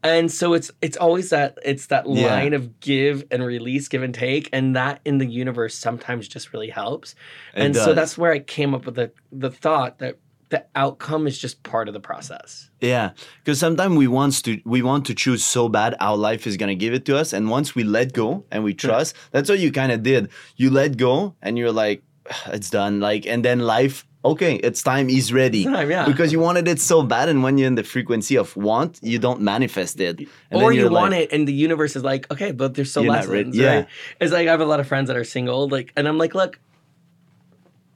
And 0.05 0.31
so 0.31 0.53
it's 0.53 0.71
it's 0.83 0.99
always 0.99 1.31
that 1.31 1.59
it's 1.64 1.87
that 1.87 2.05
Yeah. 2.09 2.27
line 2.27 2.53
of 2.53 2.79
give 2.81 3.25
and 3.31 3.43
release, 3.45 3.88
give 3.88 4.03
and 4.03 4.14
take, 4.14 4.49
and 4.53 4.77
that 4.77 5.01
in 5.05 5.19
the 5.19 5.27
universe 5.27 5.75
sometimes 5.75 6.29
just 6.29 6.53
really 6.53 6.69
helps. 6.69 7.14
It 7.57 7.62
and 7.64 7.75
so 7.75 7.95
that's 7.95 8.17
where 8.19 8.31
I 8.31 8.38
came 8.38 8.75
up 8.75 8.85
with 8.87 8.97
the 8.97 9.11
the 9.33 9.51
thought 9.51 9.99
that 9.99 10.19
the 10.51 10.64
outcome 10.77 11.27
is 11.27 11.38
just 11.38 11.62
part 11.62 11.88
of 11.88 11.95
the 11.95 12.01
process. 12.01 12.71
Yeah, 12.81 13.11
because 13.43 13.59
sometimes 13.59 13.97
we 13.97 14.07
want 14.07 14.45
to 14.45 14.61
we 14.67 14.83
want 14.83 15.07
to 15.07 15.14
choose 15.14 15.43
so 15.43 15.71
bad 15.71 15.97
our 16.01 16.19
life 16.19 16.47
is 16.47 16.59
gonna 16.59 16.75
give 16.75 16.93
it 16.93 17.07
to 17.07 17.17
us, 17.17 17.33
and 17.33 17.49
once 17.51 17.75
we 17.75 17.83
let 17.83 18.12
go 18.12 18.45
and 18.53 18.62
we 18.62 18.75
trust, 18.75 19.17
that's 19.33 19.49
what 19.49 19.59
you 19.59 19.73
kind 19.73 19.90
of 19.90 20.03
did. 20.03 20.29
You 20.57 20.69
let 20.71 20.99
go, 20.99 21.35
and 21.40 21.57
you're 21.57 21.73
like, 21.73 22.03
it's 22.49 22.69
done. 22.69 23.01
Like, 23.01 23.27
and 23.27 23.43
then 23.43 23.61
life, 23.61 24.05
okay, 24.25 24.55
it's 24.57 24.83
time. 24.83 25.09
He's 25.09 25.33
ready. 25.33 25.65
Time, 25.65 25.91
yeah. 25.91 26.07
Because 26.07 26.33
you 26.33 26.41
wanted 26.41 26.67
it 26.69 26.81
so 26.81 27.03
bad, 27.03 27.29
and 27.29 27.43
when 27.43 27.59
you're 27.59 27.67
in 27.69 27.75
the 27.75 27.85
frequency 27.85 28.37
of 28.37 28.57
want, 28.57 28.99
you 29.03 29.19
don't 29.19 29.41
manifest 29.41 30.01
it. 30.01 30.19
And 30.51 30.63
or 30.63 30.73
you 30.73 30.81
you're 30.83 30.91
want 30.91 31.13
like, 31.13 31.25
it 31.25 31.33
and 31.33 31.47
the 31.47 31.53
universe 31.53 31.95
is 31.97 32.03
like, 32.05 32.31
okay, 32.33 32.53
but 32.53 32.75
there's 32.75 32.95
not 32.97 33.05
lessons, 33.07 33.29
ready. 33.33 33.51
Yeah. 33.59 33.75
right? 33.77 33.87
It's 34.21 34.33
like 34.33 34.49
I 34.49 34.51
have 34.51 34.61
a 34.61 34.65
lot 34.67 34.81
of 34.81 34.87
friends 34.89 35.09
that 35.09 35.17
are 35.17 35.25
single, 35.25 35.69
like, 35.69 35.93
and 35.97 36.09
I'm 36.09 36.19
like, 36.19 36.35
look, 36.35 36.59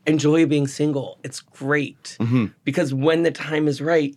enjoy 0.07 0.47
being 0.47 0.67
single. 0.67 1.19
It's 1.23 1.41
great 1.41 2.17
Mhm. 2.21 2.53
because 2.64 2.95
when 2.95 3.23
the 3.23 3.31
time 3.31 3.69
is 3.69 3.81
right, 3.81 4.17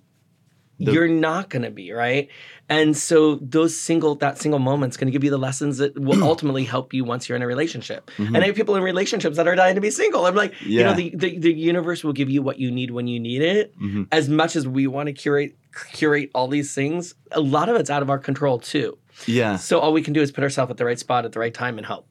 The- 0.85 0.91
you're 0.93 1.07
not 1.07 1.49
gonna 1.49 1.71
be 1.71 1.91
right, 1.91 2.27
and 2.69 2.95
so 2.97 3.35
those 3.35 3.77
single 3.77 4.15
that 4.15 4.37
single 4.37 4.59
moment's 4.59 4.97
gonna 4.97 5.11
give 5.11 5.23
you 5.23 5.29
the 5.29 5.37
lessons 5.37 5.77
that 5.77 5.97
will 5.99 6.23
ultimately 6.31 6.63
help 6.63 6.93
you 6.93 7.03
once 7.03 7.27
you're 7.29 7.35
in 7.35 7.41
a 7.41 7.47
relationship. 7.47 8.09
And 8.17 8.37
I 8.37 8.45
have 8.47 8.55
people 8.55 8.75
in 8.75 8.83
relationships 8.83 9.37
that 9.37 9.47
are 9.47 9.55
dying 9.55 9.75
to 9.75 9.81
be 9.81 9.91
single. 9.91 10.25
I'm 10.25 10.35
like, 10.35 10.53
you 10.61 10.83
know, 10.83 10.93
Mm-hmm. 10.93 11.17
The, 11.17 11.29
the 11.31 11.37
the 11.39 11.53
universe 11.53 12.03
will 12.03 12.13
give 12.13 12.29
you 12.29 12.41
what 12.41 12.59
you 12.59 12.71
need 12.71 12.91
when 12.91 13.07
you 13.07 13.19
need 13.19 13.41
it. 13.41 13.77
Mhm. 13.79 14.07
As 14.11 14.27
much 14.29 14.55
as 14.55 14.67
we 14.67 14.87
want 14.87 15.07
to 15.07 15.13
curate 15.13 15.55
curate 15.93 16.29
all 16.35 16.47
these 16.47 16.73
things, 16.73 17.15
a 17.31 17.39
lot 17.41 17.69
of 17.69 17.75
it's 17.75 17.89
out 17.89 18.01
of 18.01 18.09
our 18.09 18.19
control 18.19 18.59
too. 18.59 18.97
yeah, 19.27 19.55
So 19.57 19.79
all 19.79 19.93
we 19.93 20.01
can 20.01 20.13
do 20.13 20.21
is 20.21 20.31
put 20.31 20.43
ourselves 20.43 20.69
at 20.71 20.77
the 20.77 20.85
right 20.85 20.97
spot 20.99 21.25
at 21.25 21.31
the 21.33 21.39
right 21.39 21.53
time 21.53 21.77
and 21.77 21.85
help. 21.85 22.07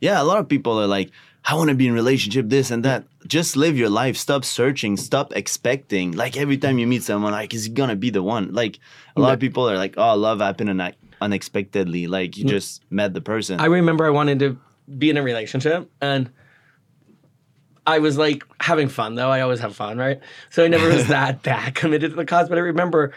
yeah. 0.00 0.20
A 0.20 0.24
lot 0.24 0.38
of 0.38 0.48
people 0.48 0.80
are 0.80 0.86
like, 0.86 1.10
I 1.44 1.54
want 1.54 1.70
to 1.70 1.74
be 1.74 1.88
in 1.88 1.92
relationship, 1.92 2.48
this 2.48 2.70
and 2.70 2.84
that. 2.84 3.04
Just 3.26 3.56
live 3.56 3.76
your 3.76 3.88
life. 3.88 4.16
Stop 4.16 4.44
searching. 4.44 4.96
Stop 4.96 5.34
expecting. 5.34 6.12
Like 6.12 6.36
every 6.36 6.56
time 6.56 6.78
you 6.78 6.86
meet 6.86 7.02
someone, 7.02 7.32
like, 7.32 7.52
is 7.52 7.64
he 7.64 7.70
gonna 7.70 7.96
be 7.96 8.10
the 8.10 8.22
one? 8.22 8.52
Like 8.52 8.78
a 9.16 9.20
lot 9.20 9.34
of 9.34 9.40
people 9.40 9.68
are 9.68 9.76
like, 9.76 9.94
oh, 9.96 10.14
love 10.14 10.40
happened 10.40 10.70
une- 10.70 10.94
unexpectedly. 11.20 12.06
Like 12.06 12.36
you 12.36 12.44
mm. 12.44 12.48
just 12.48 12.82
met 12.90 13.14
the 13.14 13.20
person. 13.20 13.60
I 13.60 13.66
remember 13.66 14.06
I 14.06 14.10
wanted 14.10 14.38
to 14.40 14.58
be 14.98 15.10
in 15.10 15.16
a 15.16 15.22
relationship 15.22 15.90
and 16.00 16.30
I 17.86 17.98
was 17.98 18.16
like 18.16 18.44
having 18.60 18.88
fun 18.88 19.16
though. 19.16 19.30
I 19.30 19.40
always 19.40 19.60
have 19.60 19.74
fun, 19.74 19.98
right? 19.98 20.20
So 20.50 20.64
I 20.64 20.68
never 20.68 20.88
was 20.88 21.08
that 21.08 21.42
that 21.44 21.74
committed 21.74 22.10
to 22.10 22.16
the 22.16 22.24
cause. 22.24 22.48
But 22.48 22.58
I 22.58 22.62
remember 22.62 23.12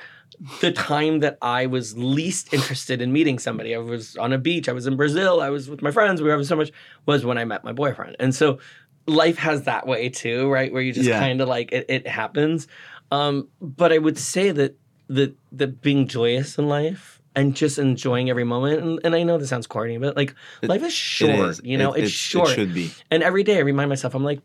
the 0.62 0.72
time 0.72 1.20
that 1.20 1.38
I 1.42 1.66
was 1.66 1.98
least 1.98 2.54
interested 2.54 3.02
in 3.02 3.12
meeting 3.14 3.40
somebody. 3.40 3.74
I 3.76 3.80
was 3.80 4.16
on 4.18 4.34
a 4.34 4.38
beach. 4.38 4.68
I 4.70 4.74
was 4.74 4.88
in 4.88 4.96
Brazil. 4.98 5.42
I 5.42 5.50
was 5.50 5.70
with 5.70 5.82
my 5.82 5.92
friends. 5.92 6.22
We 6.22 6.26
were 6.26 6.32
having 6.32 6.46
so 6.46 6.56
much. 6.56 6.72
Was 7.06 7.26
when 7.26 7.38
I 7.38 7.46
met 7.46 7.64
my 7.64 7.72
boyfriend. 7.74 8.16
And 8.20 8.34
so 8.36 8.60
life 9.08 9.38
has 9.38 9.64
that 9.64 9.86
way 9.88 10.10
too, 10.10 10.50
right? 10.50 10.72
Where 10.74 10.82
you 10.82 10.92
just 10.94 11.08
Yeah. 11.08 11.20
kind 11.20 11.42
of 11.42 11.48
like 11.48 11.72
it, 11.72 11.86
it 11.90 12.08
happens. 12.08 12.68
Um, 13.12 13.48
but 13.62 13.92
I 13.94 13.98
would 13.98 14.18
say 14.18 14.52
that 14.52 14.78
that 15.08 15.36
the 15.52 15.68
being 15.68 16.08
joyous 16.08 16.58
in 16.58 16.68
life 16.68 17.22
and 17.36 17.56
just 17.56 17.78
enjoying 17.78 18.30
every 18.30 18.44
moment. 18.46 18.82
And, 18.82 19.00
and 19.04 19.14
I 19.16 19.22
know 19.24 19.38
this 19.38 19.50
sounds 19.50 19.68
corny, 19.68 19.98
but 20.00 20.16
like 20.16 20.34
life 20.64 20.82
is 20.84 20.94
short. 20.94 21.50
is. 21.50 21.62
You 21.64 21.78
know, 21.78 21.94
It- 21.94 22.06
it's, 22.06 22.12
short. 22.14 22.50
It 22.50 22.56
should 22.56 22.74
be. 22.74 22.92
And 23.12 23.22
every 23.22 23.44
day 23.44 23.58
I 23.58 23.60
remind 23.62 23.90
myself, 23.90 24.16
I'm 24.16 24.24
like, 24.24 24.40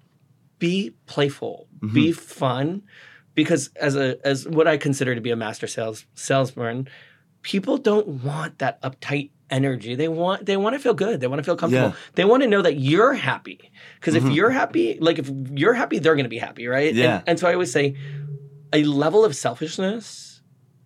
be 0.59 0.93
playful, 1.07 1.67
Mm-hmm. 1.81 1.95
be 1.95 2.13
fun, 2.13 2.83
because 3.41 3.71
as 3.77 3.97
a 3.97 4.19
as 4.23 4.47
what 4.47 4.69
I 4.69 4.77
consider 4.77 5.15
to 5.15 5.21
be 5.23 5.31
a 5.31 5.37
master 5.37 5.67
sales 5.67 6.05
salesman, 6.15 6.89
people 7.41 7.79
don't 7.79 8.07
want 8.07 8.59
that 8.59 8.83
uptight 8.83 9.31
energy. 9.49 9.95
They 9.95 10.09
want 10.09 10.45
they 10.45 10.59
want 10.59 10.75
to 10.75 10.79
feel 10.79 10.93
good. 10.93 11.21
They 11.21 11.27
want 11.27 11.39
to 11.39 11.43
feel 11.43 11.57
comfortable. 11.57 11.89
Yeah. 11.89 11.95
Mm-hmm. 11.95 12.15
They 12.17 12.25
want 12.27 12.43
to 12.43 12.49
know 12.51 12.61
that 12.61 12.79
you're 12.79 13.15
happy. 13.15 13.73
Because 13.99 14.15
if 14.15 14.25
you're 14.25 14.51
happy, 14.51 14.99
like 15.01 15.19
if 15.19 15.31
you're 15.55 15.73
happy, 15.73 15.99
they're 15.99 16.17
going 16.17 16.25
to 16.25 16.31
be 16.31 16.37
happy, 16.37 16.67
right? 16.67 16.95
Yeah. 16.95 17.21
And, 17.21 17.29
and 17.29 17.41
so 17.41 17.49
I 17.49 17.55
always 17.55 17.73
say, 17.73 17.97
a 18.75 18.85
level 18.85 19.25
of 19.25 19.35
selfishness 19.35 20.43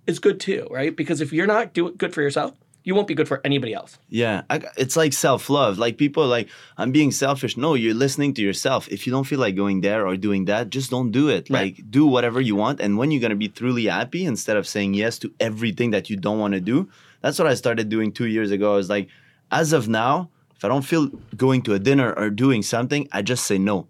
is 0.06 0.20
good 0.20 0.38
too, 0.38 0.68
right? 0.70 0.94
Because 0.94 1.20
if 1.20 1.32
you're 1.32 1.48
not 1.48 1.74
doing 1.74 1.96
good 1.96 2.14
for 2.14 2.22
yourself, 2.22 2.54
you 2.84 2.94
won't 2.94 3.08
be 3.08 3.14
good 3.14 3.26
for 3.26 3.40
anybody 3.44 3.72
else. 3.74 3.98
Yeah, 4.10 4.42
I, 4.50 4.60
it's 4.76 4.96
like 4.96 5.12
self 5.14 5.48
love. 5.50 5.78
Like 5.78 5.96
people 5.96 6.22
are 6.22 6.26
like, 6.38 6.48
I'm 6.76 6.92
being 6.92 7.10
selfish. 7.10 7.56
No, 7.56 7.74
you're 7.74 7.94
listening 7.94 8.34
to 8.34 8.42
yourself. 8.42 8.86
If 8.88 9.06
you 9.06 9.10
don't 9.12 9.24
feel 9.24 9.40
like 9.40 9.56
going 9.56 9.80
there 9.80 10.06
or 10.06 10.16
doing 10.16 10.44
that, 10.46 10.68
just 10.70 10.90
don't 10.90 11.10
do 11.10 11.28
it. 11.28 11.48
Right. 11.50 11.74
Like, 11.76 11.90
do 11.90 12.06
whatever 12.06 12.40
you 12.40 12.54
want. 12.56 12.80
And 12.80 12.98
when 12.98 13.10
you're 13.10 13.20
going 13.22 13.30
to 13.30 13.36
be 13.36 13.48
truly 13.48 13.86
happy, 13.86 14.24
instead 14.26 14.56
of 14.56 14.68
saying 14.68 14.94
yes 14.94 15.18
to 15.20 15.32
everything 15.40 15.90
that 15.92 16.10
you 16.10 16.16
don't 16.16 16.38
want 16.38 16.54
to 16.54 16.60
do, 16.60 16.88
that's 17.22 17.38
what 17.38 17.48
I 17.48 17.54
started 17.54 17.88
doing 17.88 18.12
two 18.12 18.26
years 18.26 18.50
ago. 18.50 18.74
I 18.74 18.76
was 18.76 18.90
like, 18.90 19.08
as 19.50 19.72
of 19.72 19.88
now, 19.88 20.28
if 20.54 20.64
I 20.64 20.68
don't 20.68 20.82
feel 20.84 21.08
going 21.36 21.62
to 21.62 21.74
a 21.74 21.78
dinner 21.78 22.12
or 22.12 22.28
doing 22.30 22.62
something, 22.62 23.08
I 23.12 23.22
just 23.22 23.46
say 23.46 23.56
no. 23.58 23.86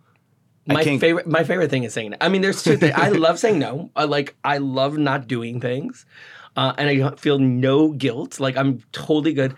I 0.69 0.75
My 0.75 0.85
can't- 0.85 1.01
favorite 1.01 1.27
my 1.27 1.45
favorite 1.45 1.69
thing 1.69 1.85
is 1.85 1.93
saying 1.93 2.13
no. 2.13 2.17
I 2.23 2.29
mean, 2.31 2.41
there's 2.43 2.63
two 2.63 2.77
things. 2.79 2.95
I 2.97 3.09
love 3.11 3.39
saying 3.39 3.59
no. 3.59 3.91
I 3.97 4.05
like 4.05 4.35
I 4.45 4.59
love 4.59 4.97
not 4.97 5.27
doing 5.29 5.61
things, 5.61 6.07
uh, 6.57 6.73
and 6.79 6.89
I 6.89 7.15
feel 7.17 7.39
no 7.39 7.91
guilt. 7.93 8.41
Like 8.41 8.57
I'm 8.57 8.81
totally 8.93 9.33
good. 9.33 9.55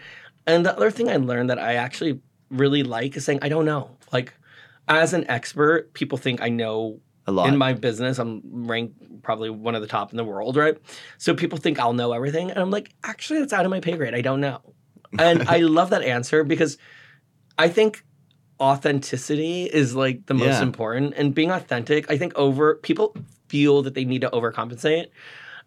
And 0.46 0.64
the 0.64 0.74
other 0.76 0.90
thing 0.90 1.09
I 1.09 1.16
learned 1.16 1.50
that 1.50 1.59
I 1.59 1.74
actually 1.74 2.20
really 2.50 2.82
like 2.82 3.16
is 3.16 3.24
saying 3.24 3.40
I 3.42 3.48
don't 3.48 3.64
know. 3.64 3.90
Like 4.12 4.32
as 4.88 5.12
an 5.12 5.28
expert, 5.28 5.92
people 5.94 6.16
think 6.18 6.40
I 6.40 6.48
know 6.48 7.00
A 7.26 7.32
lot. 7.32 7.48
in 7.48 7.56
my 7.56 7.72
business. 7.72 8.18
I'm 8.20 8.40
ranked 8.44 9.22
probably 9.22 9.50
one 9.50 9.74
of 9.74 9.82
the 9.82 9.88
top 9.88 10.12
in 10.12 10.16
the 10.16 10.24
world, 10.24 10.56
right? 10.56 10.76
So 11.18 11.35
people 11.35 11.59
think 11.59 11.80
I'll 11.80 11.92
know 11.92 12.12
everything, 12.12 12.50
and 12.50 12.59
I'm 12.61 12.70
like, 12.70 12.94
actually, 13.02 13.40
it's 13.40 13.52
out 13.52 13.64
of 13.64 13.70
my 13.70 13.80
pay 13.80 13.96
grade. 13.96 14.14
I 14.14 14.20
don't 14.20 14.40
know, 14.40 14.61
and 15.18 15.42
I 15.48 15.59
love 15.78 15.90
that 15.90 16.02
answer 16.02 16.44
because 16.44 16.78
I 17.59 17.68
think 17.68 18.04
authenticity 18.61 19.64
is 19.64 19.94
like 19.94 20.26
the 20.26 20.35
most 20.35 20.56
Yeah. 20.59 20.62
important, 20.62 21.14
and 21.16 21.35
being 21.35 21.50
authentic. 21.50 22.11
I 22.11 22.16
think 22.16 22.35
over 22.37 22.76
people 22.76 23.14
feel 23.48 23.82
that 23.82 23.94
they 23.94 24.04
need 24.04 24.20
to 24.22 24.30
overcompensate, 24.30 25.06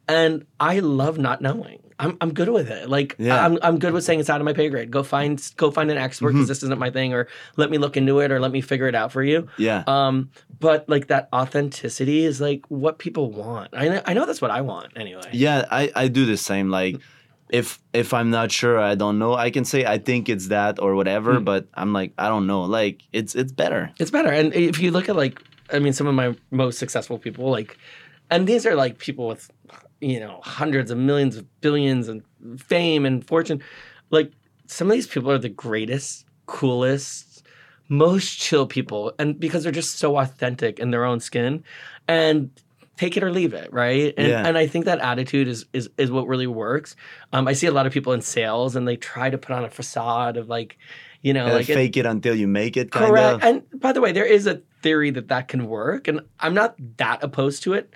and 0.10 0.46
I 0.60 0.80
love 0.80 1.18
not 1.18 1.42
knowing. 1.42 1.80
I'm, 2.02 2.18
I'm 2.22 2.34
good 2.34 2.48
with 2.48 2.70
it. 2.72 2.90
Like 2.90 3.18
Yeah. 3.20 3.46
I'm, 3.46 3.58
I'm 3.62 3.78
good 3.78 3.92
with 3.92 4.06
saying 4.06 4.22
it's 4.22 4.30
out 4.30 4.40
of 4.40 4.46
my 4.46 4.54
pay 4.54 4.70
grade. 4.70 4.90
Go 4.90 5.04
find 5.04 5.36
go 5.58 5.70
find 5.70 5.92
an 5.92 5.98
expert 5.98 6.32
because 6.32 6.48
this 6.48 6.64
isn't 6.64 6.80
my 6.80 6.90
thing, 6.90 7.14
or 7.14 7.28
let 7.58 7.70
me 7.70 7.78
look 7.78 7.98
into 7.98 8.20
it, 8.20 8.32
or 8.32 8.40
let 8.40 8.52
me 8.52 8.62
figure 8.62 8.88
it 8.88 8.96
out 8.96 9.12
for 9.12 9.22
you. 9.22 9.48
yeah. 9.58 9.84
Um, 9.86 10.30
but 10.60 10.88
like 10.88 11.08
that 11.08 11.28
authenticity 11.34 12.24
is 12.26 12.40
like 12.40 12.66
what 12.70 13.00
people 13.00 13.32
want. 13.32 13.70
I 13.74 13.90
know, 13.90 14.02
I 14.06 14.14
know 14.14 14.26
that's 14.26 14.42
what 14.42 14.50
I 14.52 14.62
want 14.62 14.94
anyway. 14.96 15.30
Yeah, 15.34 15.66
I, 15.70 15.92
I 15.96 16.08
do 16.08 16.26
the 16.26 16.38
same. 16.38 16.70
Like 16.70 17.02
if 17.50 17.80
if 17.92 18.14
I'm 18.14 18.30
not 18.30 18.50
sure, 18.52 18.80
I 18.80 18.96
don't 18.96 19.20
know, 19.20 19.34
I 19.34 19.50
can 19.52 19.66
say 19.66 19.84
I 19.86 19.98
think 19.98 20.30
it's 20.30 20.48
that 20.48 20.80
or 20.80 20.96
whatever, 20.96 21.36
Hmm. 21.40 21.44
but 21.44 21.68
I'm 21.74 21.92
like, 21.92 22.14
I 22.18 22.30
don't 22.30 22.48
know. 22.48 22.62
Like 22.64 23.02
it's 23.12 23.36
it's 23.36 23.52
better. 23.52 23.92
It's 24.00 24.12
better. 24.12 24.30
And 24.32 24.54
if 24.54 24.80
you 24.80 24.92
look 24.92 25.10
at 25.10 25.18
like, 25.18 25.42
I 25.74 25.80
mean, 25.80 25.92
some 25.92 26.08
of 26.08 26.16
my 26.16 26.34
most 26.50 26.80
successful 26.80 27.18
people, 27.18 27.50
like, 27.52 27.78
and 28.30 28.48
these 28.48 28.66
are 28.66 28.76
like 28.76 29.00
people 29.00 29.28
with, 29.28 29.52
you 30.02 30.20
know, 30.20 30.40
hundreds 30.44 30.92
of 30.92 30.98
millions 30.98 31.36
of 31.36 31.46
billions 31.62 32.08
and 32.08 32.24
fame 32.60 33.06
and 33.06 33.26
fortune. 33.26 33.62
Like, 34.10 34.32
some 34.68 34.88
of 34.88 34.94
these 34.94 35.08
people 35.08 35.32
are 35.32 35.38
the 35.38 35.50
greatest, 35.50 36.26
coolest, 36.46 37.44
most 37.90 38.40
chill 38.40 38.68
people. 38.68 39.14
And 39.20 39.40
because 39.40 39.64
they're 39.64 39.72
just 39.72 39.98
so 39.98 40.18
authentic 40.18 40.80
in 40.80 40.92
their 40.92 41.06
own 41.06 41.20
skin 41.20 41.64
and 42.08 42.52
take 42.98 43.18
it 43.18 43.24
or 43.24 43.32
leave 43.32 43.54
it, 43.54 43.72
right? 43.74 44.14
And, 44.18 44.28
Yeah. 44.28 44.46
and 44.46 44.58
I 44.58 44.68
think 44.68 44.86
that 44.86 45.00
attitude 45.00 45.48
is, 45.48 45.66
is, 45.74 45.90
is 45.98 46.12
what 46.12 46.28
really 46.28 46.48
works. 46.48 46.96
Um, 47.34 47.48
I 47.48 47.54
see 47.54 47.66
a 47.66 47.72
lot 47.72 47.88
of 47.88 47.94
people 47.94 48.14
in 48.14 48.22
sales 48.22 48.76
and 48.76 48.88
they 48.88 48.98
try 48.98 49.30
to 49.30 49.38
put 49.38 49.56
on 49.56 49.64
a 49.64 49.70
facade 49.70 50.38
of 50.38 50.50
like, 50.50 50.78
you 51.22 51.34
know, 51.34 51.48
like 51.48 51.70
it- 51.70 51.74
fake 51.74 51.98
it 51.98 52.06
until 52.06 52.36
you 52.36 52.48
make 52.48 52.78
it 52.78 52.92
kind 52.92 53.08
Correct. 53.08 53.36
of. 53.36 53.44
And 53.44 53.64
by 53.80 53.92
the 53.92 54.02
way, 54.02 54.12
there 54.12 54.26
is 54.26 54.48
a 54.48 54.62
theory 54.82 55.12
that 55.12 55.30
that 55.30 55.48
can 55.48 55.68
work, 55.68 56.08
and 56.08 56.22
I'm 56.40 56.54
not 56.54 56.76
that 56.98 57.24
opposed 57.24 57.64
to 57.64 57.74
it, 57.74 57.94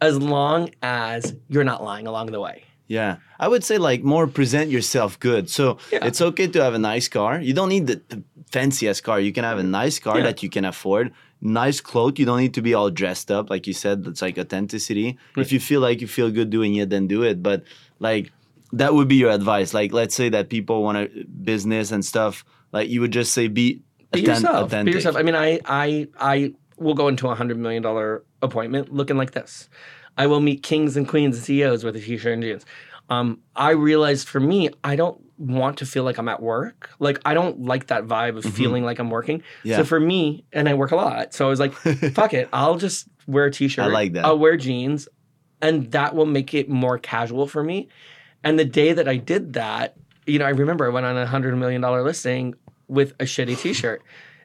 as 0.00 0.18
long 0.18 0.70
as 0.82 1.34
you're 1.48 1.64
not 1.64 1.82
lying 1.82 2.06
along 2.06 2.26
the 2.32 2.40
way. 2.40 2.64
Yeah. 2.88 3.16
I 3.38 3.46
would 3.48 3.62
say 3.62 3.78
like 3.78 4.02
more 4.02 4.26
present 4.26 4.70
yourself 4.70 5.18
good. 5.20 5.48
So 5.48 5.78
Yeah. 5.92 6.04
it's 6.06 6.20
okay 6.20 6.48
to 6.48 6.62
have 6.62 6.74
a 6.74 6.78
nice 6.78 7.06
car. 7.08 7.40
You 7.40 7.54
don't 7.54 7.68
need 7.68 7.86
the, 7.86 8.00
the 8.08 8.22
fanciest 8.50 9.04
car. 9.04 9.20
You 9.20 9.32
can 9.32 9.44
have 9.44 9.58
a 9.58 9.62
nice 9.62 9.98
car 10.00 10.18
Yeah. 10.18 10.24
that 10.24 10.42
you 10.42 10.50
can 10.50 10.64
afford. 10.64 11.12
Nice 11.40 11.80
clothes. 11.80 12.18
You 12.18 12.26
don't 12.26 12.40
need 12.40 12.54
to 12.54 12.62
be 12.62 12.74
all 12.74 12.90
dressed 12.90 13.30
up. 13.30 13.48
Like 13.48 13.66
you 13.66 13.72
said, 13.74 14.04
that's 14.04 14.20
like 14.22 14.38
authenticity. 14.38 15.18
If 15.36 15.52
you 15.52 15.60
feel 15.60 15.80
like 15.80 16.00
you 16.00 16.08
feel 16.08 16.30
good 16.30 16.50
doing 16.50 16.74
it, 16.74 16.90
then 16.90 17.06
do 17.06 17.22
it. 17.22 17.42
But 17.42 17.62
like 18.00 18.32
that 18.72 18.92
would 18.94 19.08
be 19.08 19.16
your 19.16 19.30
advice. 19.30 19.72
Like 19.72 19.92
let's 19.92 20.14
say 20.14 20.28
that 20.30 20.48
people 20.48 20.82
want 20.82 20.98
a 20.98 21.08
business 21.44 21.92
and 21.92 22.04
stuff. 22.04 22.44
Like 22.72 22.88
you 22.90 23.00
would 23.00 23.12
just 23.12 23.32
say 23.32 23.46
be, 23.48 23.82
Be 24.12 24.20
yourself. 24.22 24.66
authentic. 24.66 24.92
Be 24.92 24.96
yourself. 24.98 25.16
I 25.16 25.22
mean, 25.22 25.36
I 25.36 25.60
I 25.64 26.08
I 26.18 26.52
will 26.80 26.94
go 26.94 27.08
into 27.08 27.28
a 27.28 27.34
hundred 27.34 27.58
million 27.58 27.82
dollar 27.82 28.24
appointment 28.42 28.92
looking 28.92 29.16
like 29.16 29.32
this. 29.32 29.68
I 30.18 30.26
will 30.26 30.40
meet 30.40 30.62
kings 30.62 30.96
and 30.96 31.06
queens 31.06 31.36
and 31.36 31.44
CEOs 31.44 31.84
with 31.84 31.94
a 31.94 32.00
t-shirt 32.00 32.32
and 32.32 32.42
jeans. 32.42 32.66
Um, 33.08 33.40
I 33.56 33.70
realized 33.70 34.28
for 34.28 34.40
me, 34.40 34.70
I 34.84 34.96
don't 34.96 35.20
want 35.38 35.78
to 35.78 35.86
feel 35.86 36.04
like 36.04 36.18
I'm 36.18 36.28
at 36.28 36.42
work. 36.42 36.90
Like 36.98 37.20
I 37.24 37.34
don't 37.34 37.62
like 37.64 37.88
that 37.88 38.04
vibe 38.04 38.36
of 38.36 38.44
feeling 38.44 38.84
like 38.84 38.98
I'm 38.98 39.10
working. 39.10 39.38
Mm-hmm. 39.38 39.68
Yeah. 39.68 39.76
So 39.78 39.84
for 39.84 40.00
me, 40.00 40.44
and 40.52 40.68
I 40.68 40.74
work 40.74 40.90
a 40.90 40.96
lot, 40.96 41.34
so 41.34 41.46
I 41.46 41.48
was 41.48 41.60
like, 41.60 41.72
fuck 42.14 42.34
it, 42.34 42.48
I'll 42.52 42.76
just 42.76 43.08
wear 43.26 43.46
a 43.46 43.50
t-shirt. 43.50 43.84
I 43.84 43.88
like 43.88 44.12
that. 44.14 44.24
I'll 44.24 44.38
wear 44.38 44.56
jeans, 44.56 45.08
and 45.60 45.90
that 45.92 46.14
will 46.14 46.26
make 46.26 46.54
it 46.54 46.68
more 46.68 46.98
casual 46.98 47.46
for 47.46 47.62
me. 47.62 47.88
And 48.42 48.58
the 48.58 48.64
day 48.64 48.92
that 48.92 49.08
I 49.08 49.16
did 49.16 49.52
that, 49.54 49.96
you 50.26 50.38
know, 50.38 50.46
I 50.46 50.50
remember 50.50 50.86
I 50.86 50.90
went 50.90 51.06
on 51.06 51.16
a 51.16 51.26
hundred 51.26 51.56
million 51.56 51.80
dollar 51.80 52.02
listing 52.02 52.54
with 52.88 53.12
a 53.12 53.24
shitty 53.24 53.58
T-shirt, 53.62 54.02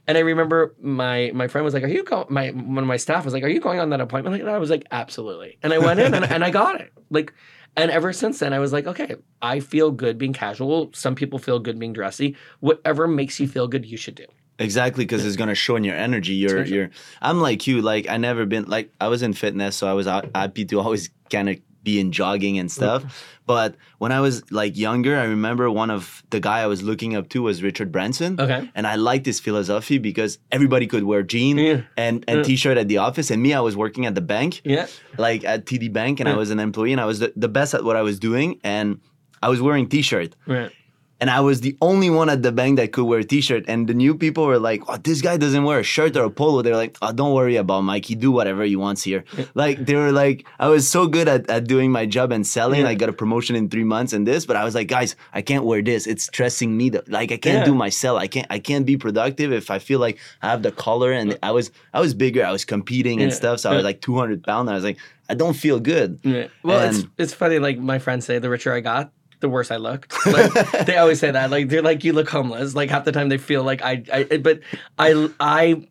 and 0.08 0.18
I 0.18 0.22
remember 0.22 0.76
my 0.82 1.32
my 1.34 1.48
friend 1.48 1.66
was 1.66 1.74
like, 1.74 1.84
"Are 1.84 1.88
you 1.88 2.04
going?" 2.04 2.28
My 2.30 2.50
one 2.50 2.80
of 2.80 2.88
my 2.88 2.98
staff 2.98 3.26
was 3.26 3.34
like, 3.34 3.44
"Are 3.44 3.48
you 3.50 3.60
going 3.60 3.80
on 3.80 3.90
that 3.90 4.02
appointment?" 4.02 4.34
Like 4.36 4.44
that? 4.44 4.54
I 4.54 4.58
was 4.58 4.70
like, 4.70 4.86
"Absolutely," 4.92 5.58
and 5.64 5.74
I 5.74 5.80
went 5.80 6.00
in 6.00 6.14
and, 6.14 6.26
and 6.26 6.44
I 6.44 6.50
got 6.52 6.80
it. 6.80 6.92
Like, 7.10 7.34
and 7.78 7.92
ever 7.92 8.14
since 8.14 8.40
then, 8.40 8.54
I 8.54 8.60
was 8.60 8.72
like, 8.72 8.88
"Okay, 8.88 9.16
I 9.42 9.60
feel 9.60 9.92
good 9.92 10.18
being 10.18 10.34
casual. 10.34 10.92
Some 10.94 11.16
people 11.16 11.40
feel 11.40 11.60
good 11.60 11.80
being 11.80 11.94
dressy. 11.94 12.36
Whatever 12.60 13.08
makes 13.08 13.40
you 13.40 13.48
feel 13.48 13.68
good, 13.68 13.86
you 13.86 13.98
should 13.98 14.16
do." 14.16 14.26
Exactly, 14.58 15.04
because 15.04 15.26
it's 15.26 15.36
gonna 15.36 15.56
show 15.56 15.76
in 15.76 15.84
your 15.84 15.96
energy. 15.98 16.48
Sure. 16.48 16.64
you're. 16.64 16.90
I'm 17.22 17.42
like 17.42 17.68
you. 17.68 17.82
Like 17.82 18.08
I 18.08 18.18
never 18.18 18.46
been 18.46 18.66
like 18.66 18.92
I 19.02 19.08
was 19.08 19.22
in 19.22 19.34
fitness, 19.34 19.76
so 19.76 19.88
I 19.88 19.94
was 19.94 20.08
out- 20.08 20.30
happy 20.34 20.66
to 20.66 20.80
always 20.80 21.10
kind 21.30 21.50
of 21.50 21.58
be 21.86 22.00
in 22.02 22.12
jogging 22.12 22.58
and 22.60 22.70
stuff. 22.70 23.24
But 23.46 23.76
when 24.00 24.12
I 24.12 24.20
was 24.20 24.44
like 24.52 24.76
younger, 24.76 25.16
I 25.18 25.24
remember 25.26 25.72
one 25.72 25.90
of 25.90 26.24
the 26.32 26.40
guy 26.42 26.60
I 26.60 26.66
was 26.68 26.82
looking 26.84 27.16
up 27.16 27.30
to 27.30 27.44
was 27.44 27.64
Richard 27.64 27.92
Branson. 27.94 28.42
Okay. 28.42 28.70
And 28.76 28.86
I 28.86 28.96
liked 28.96 29.26
his 29.26 29.40
philosophy 29.40 29.98
because 30.00 30.40
everybody 30.52 30.88
could 30.88 31.04
wear 31.04 31.22
jean 31.24 31.58
Yeah. 31.58 31.82
and, 31.96 32.26
and 32.28 32.38
Yeah. 32.40 32.44
t-shirt 32.44 32.78
at 32.78 32.88
the 32.90 32.98
office. 32.98 33.32
And 33.32 33.42
me, 33.42 33.54
I 33.54 33.62
was 33.62 33.78
working 33.78 34.06
at 34.06 34.16
the 34.16 34.22
bank 34.36 34.62
Yeah. 34.66 34.88
like 35.18 35.46
at 35.46 35.66
TD 35.66 35.94
Bank, 35.94 36.20
and 36.20 36.28
I 36.28 36.36
was 36.36 36.50
an 36.52 36.60
employee, 36.60 36.92
and 36.92 37.00
I 37.00 37.06
was 37.06 37.20
the, 37.20 37.32
the 37.36 37.48
best 37.48 37.74
at 37.74 37.84
what 37.86 37.96
I 37.96 38.02
was 38.02 38.20
doing, 38.20 38.60
and 38.64 39.00
I 39.42 39.48
was 39.50 39.62
wearing 39.62 39.88
t-shirt, 39.88 40.36
Right. 40.48 40.72
And 41.22 41.30
I 41.30 41.40
was 41.40 41.62
the 41.62 41.78
only 41.82 42.10
one 42.10 42.30
at 42.30 42.44
the 42.44 42.52
bank 42.52 42.76
that 42.78 42.92
could 42.92 43.06
wear 43.06 43.20
a 43.20 43.24
t-shirt. 43.24 43.64
And 43.68 43.88
the 43.88 43.94
new 43.94 44.14
people 44.16 44.46
were 44.46 44.60
like, 44.60 44.82
"Oh, 44.90 44.98
this 44.98 45.22
guy 45.22 45.38
doesn't 45.38 45.64
wear 45.64 45.80
a 45.80 45.84
shirt 45.84 46.18
or 46.18 46.26
a 46.26 46.30
polo." 46.30 46.62
They're 46.62 46.76
like, 46.76 46.98
"Oh, 47.02 47.12
don't 47.14 47.34
worry 47.34 47.56
about 47.56 47.82
Mike. 47.82 48.06
He 48.06 48.16
do 48.16 48.32
whatever 48.32 48.64
he 48.64 48.76
wants 48.76 49.04
here." 49.04 49.24
Like 49.56 49.86
they 49.86 49.96
were 49.96 50.12
like, 50.12 50.46
I 50.60 50.68
was 50.68 50.88
so 50.90 51.08
good 51.08 51.28
at, 51.30 51.50
at 51.50 51.66
doing 51.68 51.90
my 51.92 52.06
job 52.06 52.32
and 52.34 52.46
selling. 52.46 52.82
Yeah. 52.82 52.90
I 52.90 52.96
got 52.96 53.08
a 53.10 53.14
promotion 53.14 53.56
in 53.56 53.70
three 53.70 53.86
months 53.86 54.12
and 54.14 54.28
this, 54.28 54.46
but 54.46 54.56
I 54.58 54.64
was 54.66 54.76
like, 54.76 54.88
guys, 54.88 55.16
I 55.34 55.42
can't 55.42 55.64
wear 55.64 55.82
this. 55.82 56.06
It's 56.08 56.24
stressing 56.26 56.76
me. 56.76 56.92
Like 57.08 57.32
I 57.32 57.38
can't 57.38 57.60
Yeah. 57.60 57.66
do 57.66 57.76
my 57.76 57.90
sell. 57.90 58.18
I 58.18 58.28
can't 58.28 58.48
I 58.50 58.60
can't 58.60 58.86
be 58.86 58.98
productive 58.98 59.54
if 59.54 59.72
I 59.72 59.80
feel 59.80 60.00
like 60.00 60.20
I 60.42 60.50
have 60.50 60.62
the 60.64 60.72
collar 60.72 61.12
and 61.14 61.38
I 61.42 61.52
was 61.52 61.72
I 61.94 62.02
was 62.02 62.14
bigger. 62.14 62.44
I 62.46 62.52
was 62.52 62.66
competing 62.66 63.22
and 63.22 63.32
stuff, 63.32 63.60
so 63.62 63.72
I 63.72 63.76
was 63.76 63.84
like 63.86 64.02
200 64.02 64.44
pounds. 64.44 64.70
I 64.70 64.74
was 64.76 64.84
like, 64.84 64.98
I 65.30 65.34
don't 65.36 65.56
feel 65.56 65.80
good. 65.80 66.20
Yeah. 66.24 66.48
Well, 66.64 66.82
it's 66.90 67.04
it's 67.18 67.34
funny. 67.34 67.60
Like 67.60 67.78
my 67.80 68.00
friends 68.00 68.26
say, 68.26 68.40
the 68.40 68.50
richer 68.50 68.74
I 68.74 68.82
got, 68.82 69.12
the 69.46 69.50
worse 69.50 69.70
I 69.72 69.78
looked. 69.78 70.14
Like, 70.26 70.52
they 70.86 70.98
always 70.98 71.20
say 71.20 71.32
that. 71.32 71.52
Like 71.52 71.70
they're 71.70 71.82
like, 71.84 72.04
you 72.04 72.14
look 72.14 72.30
homeless. 72.30 72.74
Like 72.76 72.90
half 72.90 73.06
the 73.06 73.12
time 73.12 73.30
they 73.30 73.38
feel 73.38 73.64
like 73.64 73.82
I. 73.82 74.04
I 74.12 74.38
but 74.38 74.60
I 74.98 75.30
I 75.40 75.88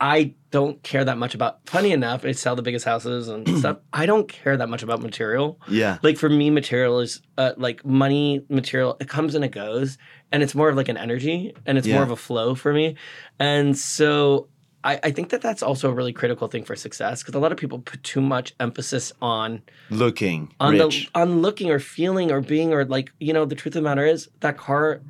I 0.00 0.34
don't 0.50 0.82
care 0.82 1.04
that 1.04 1.18
much 1.18 1.34
about. 1.34 1.60
Funny 1.68 1.92
enough, 1.92 2.24
I 2.24 2.32
sell 2.32 2.56
the 2.56 2.62
biggest 2.62 2.84
houses 2.84 3.28
and 3.28 3.48
stuff. 3.58 3.78
I 3.92 4.06
don't 4.06 4.28
care 4.28 4.56
that 4.56 4.68
much 4.68 4.82
about 4.82 5.02
material. 5.02 5.60
Yeah. 5.68 5.98
Like 6.02 6.16
for 6.16 6.28
me, 6.28 6.50
material 6.50 7.00
is 7.00 7.20
uh, 7.38 7.52
like 7.56 7.84
money. 7.84 8.44
Material 8.48 8.96
it 9.00 9.08
comes 9.08 9.34
and 9.34 9.44
it 9.44 9.52
goes, 9.52 9.98
and 10.32 10.42
it's 10.42 10.54
more 10.54 10.68
of 10.68 10.76
like 10.76 10.88
an 10.88 10.96
energy, 10.96 11.54
and 11.66 11.78
it's 11.78 11.86
Yeah. 11.86 11.94
more 11.94 12.02
of 12.04 12.10
a 12.10 12.16
flow 12.16 12.54
for 12.54 12.72
me. 12.72 12.96
And 13.38 13.76
so 13.78 14.48
I, 14.84 15.00
I 15.02 15.10
think 15.12 15.30
that 15.30 15.40
that's 15.40 15.62
also 15.62 15.90
a 15.90 15.94
really 15.94 16.12
critical 16.12 16.46
thing 16.46 16.62
for 16.62 16.76
success 16.76 17.22
because 17.22 17.34
a 17.34 17.38
lot 17.38 17.52
of 17.52 17.58
people 17.58 17.78
put 17.80 18.02
too 18.02 18.20
much 18.20 18.54
emphasis 18.60 19.12
on 19.22 19.62
Looking 19.90 20.52
on 20.60 20.74
rich. 20.78 21.10
the 21.12 21.20
on 21.20 21.40
looking 21.42 21.70
or 21.70 21.78
feeling 21.78 22.30
or 22.30 22.40
being 22.40 22.72
or 22.74 22.84
like 22.84 23.10
you 23.18 23.32
know 23.32 23.44
the 23.46 23.54
truth 23.54 23.74
of 23.74 23.82
the 23.82 23.88
matter 23.88 24.04
is 24.06 24.28
that 24.40 24.56
car 24.58 25.00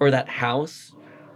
or 0.00 0.10
that 0.10 0.28
house 0.28 0.92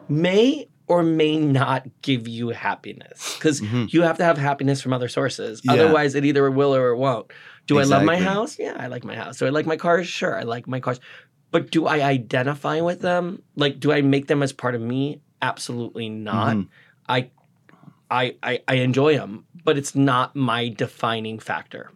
may 0.08 0.68
or 0.88 1.02
may 1.02 1.36
not 1.38 1.84
give 2.02 2.28
you 2.28 2.50
happiness 2.50 3.34
because 3.36 3.60
Mhm. 3.60 3.92
you 3.92 4.02
have 4.02 4.18
to 4.18 4.24
have 4.24 4.38
happiness 4.38 4.80
from 4.80 4.92
other 4.92 5.08
sources. 5.08 5.60
Yeah. 5.64 5.72
otherwise 5.72 6.14
it 6.14 6.24
either 6.24 6.48
will 6.50 6.74
or 6.74 6.90
it 6.90 6.96
won't. 6.96 7.32
Do 7.66 7.78
i 7.80 7.82
love 7.82 8.04
my 8.04 8.16
house? 8.18 8.58
Yeah 8.58 8.76
i 8.78 8.86
like 8.86 9.04
my 9.04 9.16
house. 9.16 9.38
Do 9.38 9.46
i 9.46 9.50
like 9.50 9.66
my 9.66 9.76
cars 9.76 10.06
sure 10.06 10.38
i 10.38 10.42
like 10.42 10.68
my 10.68 10.80
cars. 10.80 11.00
But 11.50 11.70
do 11.70 11.86
i 11.86 12.02
identify 12.02 12.80
with 12.82 13.00
them? 13.00 13.42
Like 13.56 13.80
do 13.80 13.90
i 13.90 14.02
make 14.02 14.26
them 14.28 14.42
as 14.42 14.52
part 14.52 14.74
of 14.74 14.80
me? 14.82 15.20
Absolutely 15.42 16.08
not. 16.08 16.56
Mhm. 16.56 16.68
I, 17.08 17.30
I 18.10 18.36
i 18.42 18.60
i 18.68 18.74
enjoy 18.74 19.16
them 19.16 19.44
but 19.64 19.76
it's 19.76 19.94
not 19.94 20.34
my 20.36 20.68
defining 20.68 21.38
factor 21.38 21.90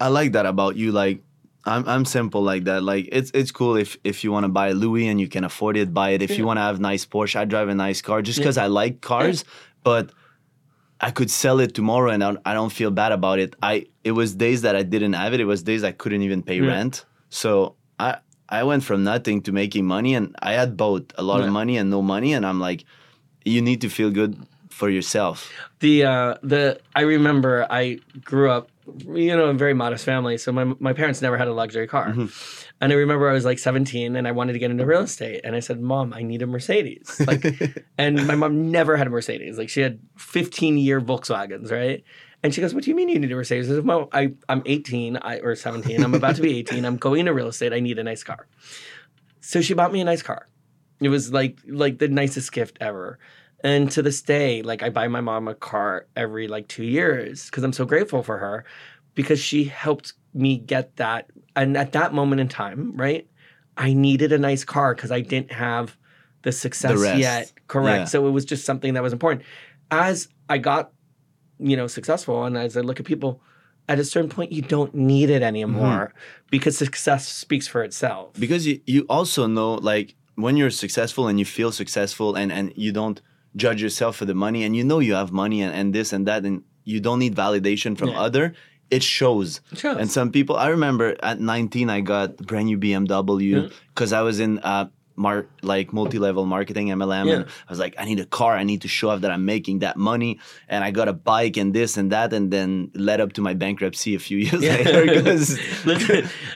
I 0.00 0.08
like 0.08 0.32
that 0.32 0.46
about 0.46 0.74
you. 0.74 0.90
Like 0.90 1.22
I'm 1.64 1.86
I'm 1.86 2.04
simple 2.04 2.42
like 2.42 2.64
that. 2.64 2.82
Like 2.82 3.08
it's 3.12 3.30
it's 3.34 3.52
cool 3.52 3.76
if 3.76 3.96
if 4.02 4.24
you 4.24 4.32
want 4.32 4.42
to 4.44 4.48
buy 4.48 4.68
a 4.70 4.74
Louis 4.74 5.06
and 5.06 5.20
you 5.20 5.28
can 5.28 5.44
afford 5.44 5.76
it, 5.76 5.94
buy 5.94 6.10
it. 6.10 6.22
If 6.22 6.36
you 6.36 6.44
want 6.44 6.56
to 6.56 6.62
have 6.62 6.80
nice 6.80 7.06
Porsche, 7.06 7.36
I 7.36 7.44
drive 7.44 7.68
a 7.68 7.74
nice 7.76 8.02
car 8.02 8.20
just 8.20 8.38
because 8.38 8.58
I 8.58 8.66
like 8.66 9.00
cars, 9.00 9.44
but 9.84 10.10
I 11.00 11.12
could 11.12 11.30
sell 11.30 11.60
it 11.60 11.72
tomorrow 11.74 12.10
and 12.10 12.22
I 12.24 12.32
don't, 12.32 12.42
I 12.46 12.52
don't 12.54 12.70
feel 12.72 12.90
bad 12.90 13.12
about 13.12 13.38
it. 13.38 13.54
I 13.62 13.86
it 14.02 14.12
was 14.12 14.34
days 14.34 14.62
that 14.62 14.74
I 14.74 14.82
didn't 14.82 15.12
have 15.12 15.34
it. 15.34 15.40
It 15.40 15.44
was 15.46 15.62
days 15.62 15.84
I 15.84 15.92
couldn't 15.92 16.22
even 16.22 16.42
pay 16.42 16.60
rent. 16.60 17.04
So 17.30 17.76
I 18.00 18.18
I 18.48 18.64
went 18.64 18.82
from 18.82 19.04
nothing 19.04 19.40
to 19.42 19.52
making 19.52 19.86
money 19.86 20.14
and 20.16 20.34
I 20.42 20.54
had 20.54 20.76
both 20.76 21.04
a 21.16 21.22
lot 21.22 21.38
Yeah. 21.40 21.46
of 21.46 21.52
money 21.52 21.76
and 21.76 21.90
no 21.90 22.02
money 22.02 22.34
and 22.34 22.44
I'm 22.44 22.58
like 22.58 22.84
you 23.44 23.62
need 23.62 23.80
to 23.82 23.88
feel 23.88 24.10
good 24.10 24.34
for 24.82 24.90
yourself. 24.90 25.52
the 25.78 26.02
uh 26.02 26.34
the 26.42 26.80
I 26.96 27.02
remember 27.02 27.68
I 27.70 28.00
grew 28.24 28.50
up 28.50 28.68
you 29.06 29.36
know 29.36 29.48
in 29.48 29.54
a 29.54 29.58
very 29.64 29.74
modest 29.74 30.04
family 30.04 30.36
so 30.38 30.50
my 30.50 30.64
my 30.80 30.92
parents 30.92 31.22
never 31.22 31.38
had 31.38 31.46
a 31.46 31.52
luxury 31.52 31.86
car. 31.86 32.08
And 32.80 32.92
I 32.92 32.96
remember 32.96 33.30
I 33.30 33.32
was 33.32 33.44
like 33.44 33.60
17 33.60 34.16
and 34.16 34.26
I 34.26 34.32
wanted 34.32 34.54
to 34.54 34.58
get 34.58 34.72
into 34.72 34.84
real 34.84 35.02
estate 35.02 35.42
and 35.44 35.54
I 35.54 35.60
said 35.60 35.80
mom 35.80 36.12
I 36.12 36.22
need 36.24 36.42
a 36.42 36.48
Mercedes. 36.48 37.08
Like 37.28 37.44
and 37.96 38.26
my 38.26 38.34
mom 38.34 38.72
never 38.72 38.96
had 38.96 39.06
a 39.06 39.10
Mercedes. 39.10 39.56
Like 39.56 39.68
she 39.68 39.82
had 39.82 40.00
15 40.16 40.78
year 40.78 41.00
Volkswagens 41.00 41.70
right? 41.70 42.02
And 42.42 42.52
she 42.52 42.60
goes 42.60 42.74
what 42.74 42.82
do 42.82 42.90
you 42.90 42.96
mean 42.96 43.08
you 43.08 43.20
need 43.20 43.30
a 43.30 43.36
Mercedes? 43.36 43.70
I 43.70 43.74
said 43.76 43.84
mom 43.84 44.08
I 44.12 44.32
I'm 44.48 44.62
18 44.66 45.16
I 45.18 45.38
or 45.46 45.54
17 45.54 46.02
I'm 46.02 46.14
about 46.14 46.34
to 46.36 46.42
be 46.42 46.58
18 46.58 46.84
I'm 46.84 46.96
going 46.96 47.20
into 47.20 47.32
real 47.32 47.46
estate 47.54 47.72
I 47.72 47.78
need 47.78 48.00
a 48.00 48.04
nice 48.12 48.24
car. 48.24 48.48
So 49.40 49.60
she 49.60 49.74
bought 49.74 49.92
me 49.92 50.00
a 50.00 50.04
nice 50.12 50.22
car. 50.22 50.48
It 51.00 51.10
was 51.16 51.32
like 51.32 51.54
like 51.68 51.98
the 51.98 52.08
nicest 52.08 52.50
gift 52.50 52.78
ever. 52.80 53.20
And 53.64 53.90
to 53.92 54.02
this 54.02 54.22
day, 54.22 54.62
like 54.62 54.82
I 54.82 54.90
buy 54.90 55.08
my 55.08 55.20
mom 55.20 55.48
a 55.48 55.54
car 55.54 56.06
every 56.16 56.48
like 56.48 56.68
two 56.68 56.84
years 56.84 57.46
because 57.46 57.62
I'm 57.62 57.72
so 57.72 57.84
grateful 57.84 58.22
for 58.22 58.38
her 58.38 58.64
because 59.14 59.40
she 59.40 59.64
helped 59.64 60.14
me 60.34 60.58
get 60.58 60.96
that. 60.96 61.30
And 61.54 61.76
at 61.76 61.92
that 61.92 62.12
moment 62.12 62.40
in 62.40 62.48
time, 62.48 62.96
right, 62.96 63.28
I 63.76 63.92
needed 63.92 64.32
a 64.32 64.38
nice 64.38 64.64
car 64.64 64.94
because 64.94 65.12
I 65.12 65.20
didn't 65.20 65.52
have 65.52 65.96
the 66.42 66.52
success 66.52 66.98
rest. 66.98 67.18
yet. 67.18 67.52
Correct. 67.68 68.00
Yeah. 68.00 68.04
So 68.06 68.26
it 68.26 68.30
was 68.30 68.44
just 68.44 68.64
something 68.64 68.94
that 68.94 69.02
was 69.02 69.12
important. 69.12 69.44
As 69.90 70.28
I 70.48 70.58
got, 70.58 70.92
you 71.58 71.76
know, 71.76 71.86
successful 71.86 72.44
and 72.44 72.56
as 72.56 72.76
I 72.76 72.80
look 72.80 72.98
at 72.98 73.06
people, 73.06 73.40
at 73.88 73.98
a 73.98 74.04
certain 74.04 74.30
point 74.30 74.52
you 74.52 74.62
don't 74.62 74.94
need 74.94 75.30
it 75.30 75.42
anymore 75.42 76.12
mm-hmm. 76.14 76.46
because 76.50 76.78
success 76.78 77.28
speaks 77.28 77.66
for 77.66 77.82
itself. 77.82 78.32
because 78.38 78.66
you, 78.66 78.80
you 78.86 79.04
also 79.08 79.46
know 79.46 79.74
like 79.74 80.14
when 80.36 80.56
you're 80.56 80.70
successful 80.70 81.26
and 81.26 81.38
you 81.38 81.44
feel 81.44 81.72
successful 81.72 82.34
and 82.34 82.52
and 82.52 82.72
you 82.76 82.92
don't 82.92 83.20
judge 83.56 83.82
yourself 83.82 84.16
for 84.16 84.24
the 84.24 84.34
money 84.34 84.64
and 84.64 84.74
you 84.76 84.84
know 84.84 84.98
you 84.98 85.14
have 85.14 85.30
money 85.32 85.60
and, 85.62 85.74
and 85.74 85.94
this 85.94 86.12
and 86.12 86.26
that 86.26 86.44
and 86.44 86.62
you 86.84 87.00
don't 87.00 87.18
need 87.18 87.34
validation 87.34 87.96
from 87.98 88.08
Yeah. 88.10 88.20
other 88.20 88.54
it 88.90 89.02
shows 89.02 89.60
It 89.72 89.78
shows. 89.78 89.96
and 89.98 90.10
some 90.10 90.30
people 90.32 90.56
i 90.56 90.68
remember 90.68 91.16
at 91.22 91.40
19 91.40 91.90
i 91.90 92.00
got 92.00 92.40
a 92.40 92.42
brand 92.44 92.66
new 92.66 92.78
bmw 92.78 93.72
because 93.94 94.12
i 94.12 94.22
was 94.22 94.40
in 94.40 94.58
uh 94.60 94.86
mar- 95.16 95.46
like 95.62 95.92
multi-level 95.92 96.46
marketing 96.46 96.88
mlm 96.88 97.26
Yeah. 97.26 97.34
and 97.34 97.44
i 97.44 97.70
was 97.70 97.78
like 97.78 97.94
i 97.98 98.04
need 98.04 98.20
a 98.20 98.24
car 98.26 98.56
i 98.56 98.64
need 98.64 98.80
to 98.82 98.88
show 98.88 99.10
off 99.10 99.20
that 99.20 99.30
i'm 99.30 99.44
making 99.44 99.80
that 99.80 99.96
money 99.98 100.38
and 100.68 100.82
i 100.82 100.90
got 100.90 101.06
a 101.08 101.12
bike 101.12 101.58
and 101.58 101.74
this 101.74 101.96
and 101.98 102.10
that 102.12 102.32
and 102.32 102.50
then 102.50 102.90
led 102.94 103.20
up 103.20 103.34
to 103.34 103.42
my 103.42 103.52
bankruptcy 103.54 104.14
a 104.14 104.18
few 104.18 104.38
years 104.46 104.62
later 104.62 105.04
because 105.14 105.58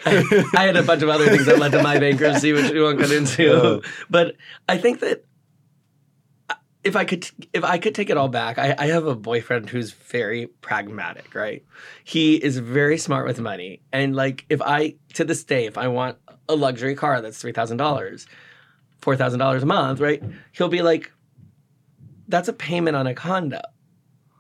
I, 0.06 0.44
I 0.56 0.62
had 0.64 0.76
a 0.76 0.82
bunch 0.82 1.02
of 1.02 1.08
other 1.10 1.26
things 1.26 1.44
that 1.46 1.58
led 1.58 1.72
to 1.72 1.82
my 1.82 1.98
bankruptcy, 1.98 2.52
which 2.52 2.70
we 2.72 2.80
won't 2.80 2.98
get 2.98 3.10
into. 3.12 3.52
Oh. 3.62 3.82
But 4.08 4.36
I 4.68 4.78
think 4.78 5.00
that 5.00 5.24
if 6.86 6.94
I 6.96 7.04
could, 7.04 7.28
if 7.52 7.64
I 7.64 7.78
could 7.78 7.94
take 7.94 8.10
it 8.10 8.16
all 8.16 8.28
back, 8.28 8.58
I, 8.58 8.74
I 8.78 8.86
have 8.86 9.06
a 9.06 9.16
boyfriend 9.16 9.68
who's 9.68 9.90
very 9.90 10.46
pragmatic. 10.46 11.34
Right, 11.34 11.64
he 12.04 12.36
is 12.36 12.58
very 12.58 12.96
smart 12.96 13.26
with 13.26 13.40
money, 13.40 13.80
and 13.92 14.14
like 14.14 14.46
if 14.48 14.62
I 14.62 14.94
to 15.14 15.24
this 15.24 15.42
day, 15.42 15.66
if 15.66 15.76
I 15.76 15.88
want 15.88 16.16
a 16.48 16.54
luxury 16.54 16.94
car 16.94 17.20
that's 17.20 17.38
three 17.38 17.52
thousand 17.52 17.78
dollars, 17.78 18.26
four 18.98 19.16
thousand 19.16 19.40
dollars 19.40 19.64
a 19.64 19.66
month, 19.66 19.98
right, 20.00 20.22
he'll 20.52 20.68
be 20.68 20.82
like, 20.82 21.10
"That's 22.28 22.46
a 22.46 22.52
payment 22.52 22.96
on 22.96 23.08
a 23.08 23.14
condo," 23.14 23.62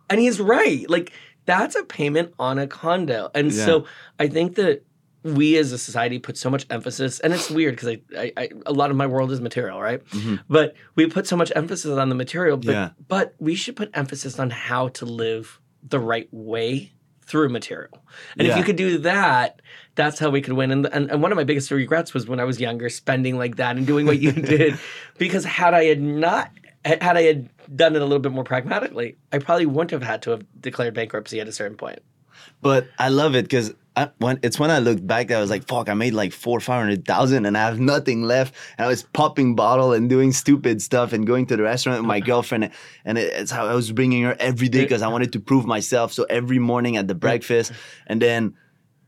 and 0.08 0.20
he's 0.20 0.40
right. 0.40 0.88
Like 0.88 1.12
that's 1.46 1.74
a 1.74 1.82
payment 1.82 2.32
on 2.38 2.60
a 2.60 2.68
condo, 2.68 3.30
and 3.34 3.50
Yeah. 3.52 3.64
so 3.66 3.86
I 4.20 4.28
think 4.28 4.54
that 4.54 4.85
we 5.34 5.56
as 5.56 5.72
a 5.72 5.78
society 5.78 6.18
put 6.18 6.36
so 6.38 6.48
much 6.50 6.66
emphasis, 6.70 7.20
and 7.20 7.32
it's 7.32 7.50
weird 7.50 7.74
because 7.76 7.88
I, 7.88 7.98
I, 8.16 8.32
I, 8.36 8.48
a 8.66 8.72
lot 8.72 8.90
of 8.90 8.96
my 8.96 9.06
world 9.06 9.32
is 9.32 9.40
material, 9.40 9.80
right? 9.80 10.04
Mm-hmm. 10.06 10.36
But 10.48 10.74
we 10.94 11.06
put 11.06 11.26
so 11.26 11.36
much 11.36 11.50
emphasis 11.56 11.98
on 11.98 12.08
the 12.08 12.14
material, 12.14 12.56
but 12.56 12.72
Yeah. 12.72 12.90
but 13.08 13.34
we 13.38 13.54
should 13.54 13.76
put 13.76 13.90
emphasis 13.94 14.38
on 14.38 14.50
how 14.50 14.88
to 14.88 15.04
live 15.04 15.60
the 15.82 15.98
right 15.98 16.28
way 16.32 16.92
through 17.22 17.48
material. 17.48 18.04
And 18.38 18.46
if 18.46 18.56
you 18.56 18.62
could 18.62 18.76
do 18.76 18.98
that, 18.98 19.60
that's 19.96 20.18
how 20.20 20.30
we 20.30 20.40
could 20.40 20.52
win. 20.52 20.70
And, 20.70 20.86
and 20.86 21.10
and 21.10 21.20
one 21.22 21.32
of 21.32 21.36
my 21.36 21.44
biggest 21.44 21.70
regrets 21.70 22.14
was 22.14 22.28
when 22.28 22.38
I 22.38 22.44
was 22.44 22.60
younger, 22.60 22.88
spending 22.88 23.36
like 23.36 23.56
that 23.56 23.76
and 23.76 23.86
doing 23.86 24.06
what 24.06 24.20
you 24.20 24.30
did, 24.56 24.78
because 25.18 25.44
had 25.44 25.74
I 25.74 25.84
had 25.84 26.00
not 26.00 26.50
had 26.84 27.16
I 27.16 27.22
had 27.22 27.48
done 27.74 27.96
it 27.96 28.02
a 28.02 28.04
little 28.04 28.20
bit 28.20 28.30
more 28.32 28.44
pragmatically, 28.44 29.16
I 29.32 29.38
probably 29.38 29.66
wouldn't 29.66 29.90
have 29.90 30.04
had 30.04 30.22
to 30.22 30.30
have 30.30 30.44
declared 30.60 30.94
bankruptcy 30.94 31.40
at 31.40 31.48
a 31.48 31.52
certain 31.52 31.76
point. 31.76 31.98
But 32.62 32.86
I 32.98 33.08
love 33.08 33.34
it 33.34 33.42
because 33.42 33.74
when 34.18 34.38
it's 34.42 34.58
when 34.58 34.70
I 34.70 34.78
looked 34.78 35.06
back 35.06 35.28
that 35.28 35.38
I 35.38 35.40
was 35.40 35.48
like, 35.50 35.66
fuck, 35.66 35.88
I 35.88 35.94
made 35.94 36.12
like 36.12 36.32
four, 36.32 36.60
five 36.60 36.80
hundred 36.82 37.04
thousand 37.06 37.46
and 37.46 37.56
I 37.56 37.62
have 37.62 37.80
nothing 37.80 38.22
left. 38.24 38.54
And 38.76 38.84
I 38.84 38.88
was 38.88 39.02
popping 39.02 39.54
bottle 39.56 39.92
and 39.94 40.08
doing 40.10 40.32
stupid 40.32 40.82
stuff 40.82 41.12
and 41.14 41.26
going 41.26 41.46
to 41.46 41.56
the 41.56 41.62
restaurant 41.62 42.00
with 42.00 42.06
my 42.06 42.20
girlfriend. 42.30 42.70
And 43.04 43.16
it- 43.18 43.32
it's 43.32 43.50
how 43.50 43.66
I 43.66 43.74
was 43.74 43.90
bringing 43.92 44.22
her 44.24 44.36
every 44.38 44.68
day 44.68 44.82
because 44.82 45.00
I 45.02 45.08
wanted 45.08 45.32
to 45.32 45.40
prove 45.40 45.64
myself. 45.66 46.12
So 46.12 46.24
every 46.28 46.58
morning 46.58 46.96
at 46.96 47.08
the 47.08 47.14
breakfast, 47.14 47.72
and 48.06 48.20
then 48.20 48.54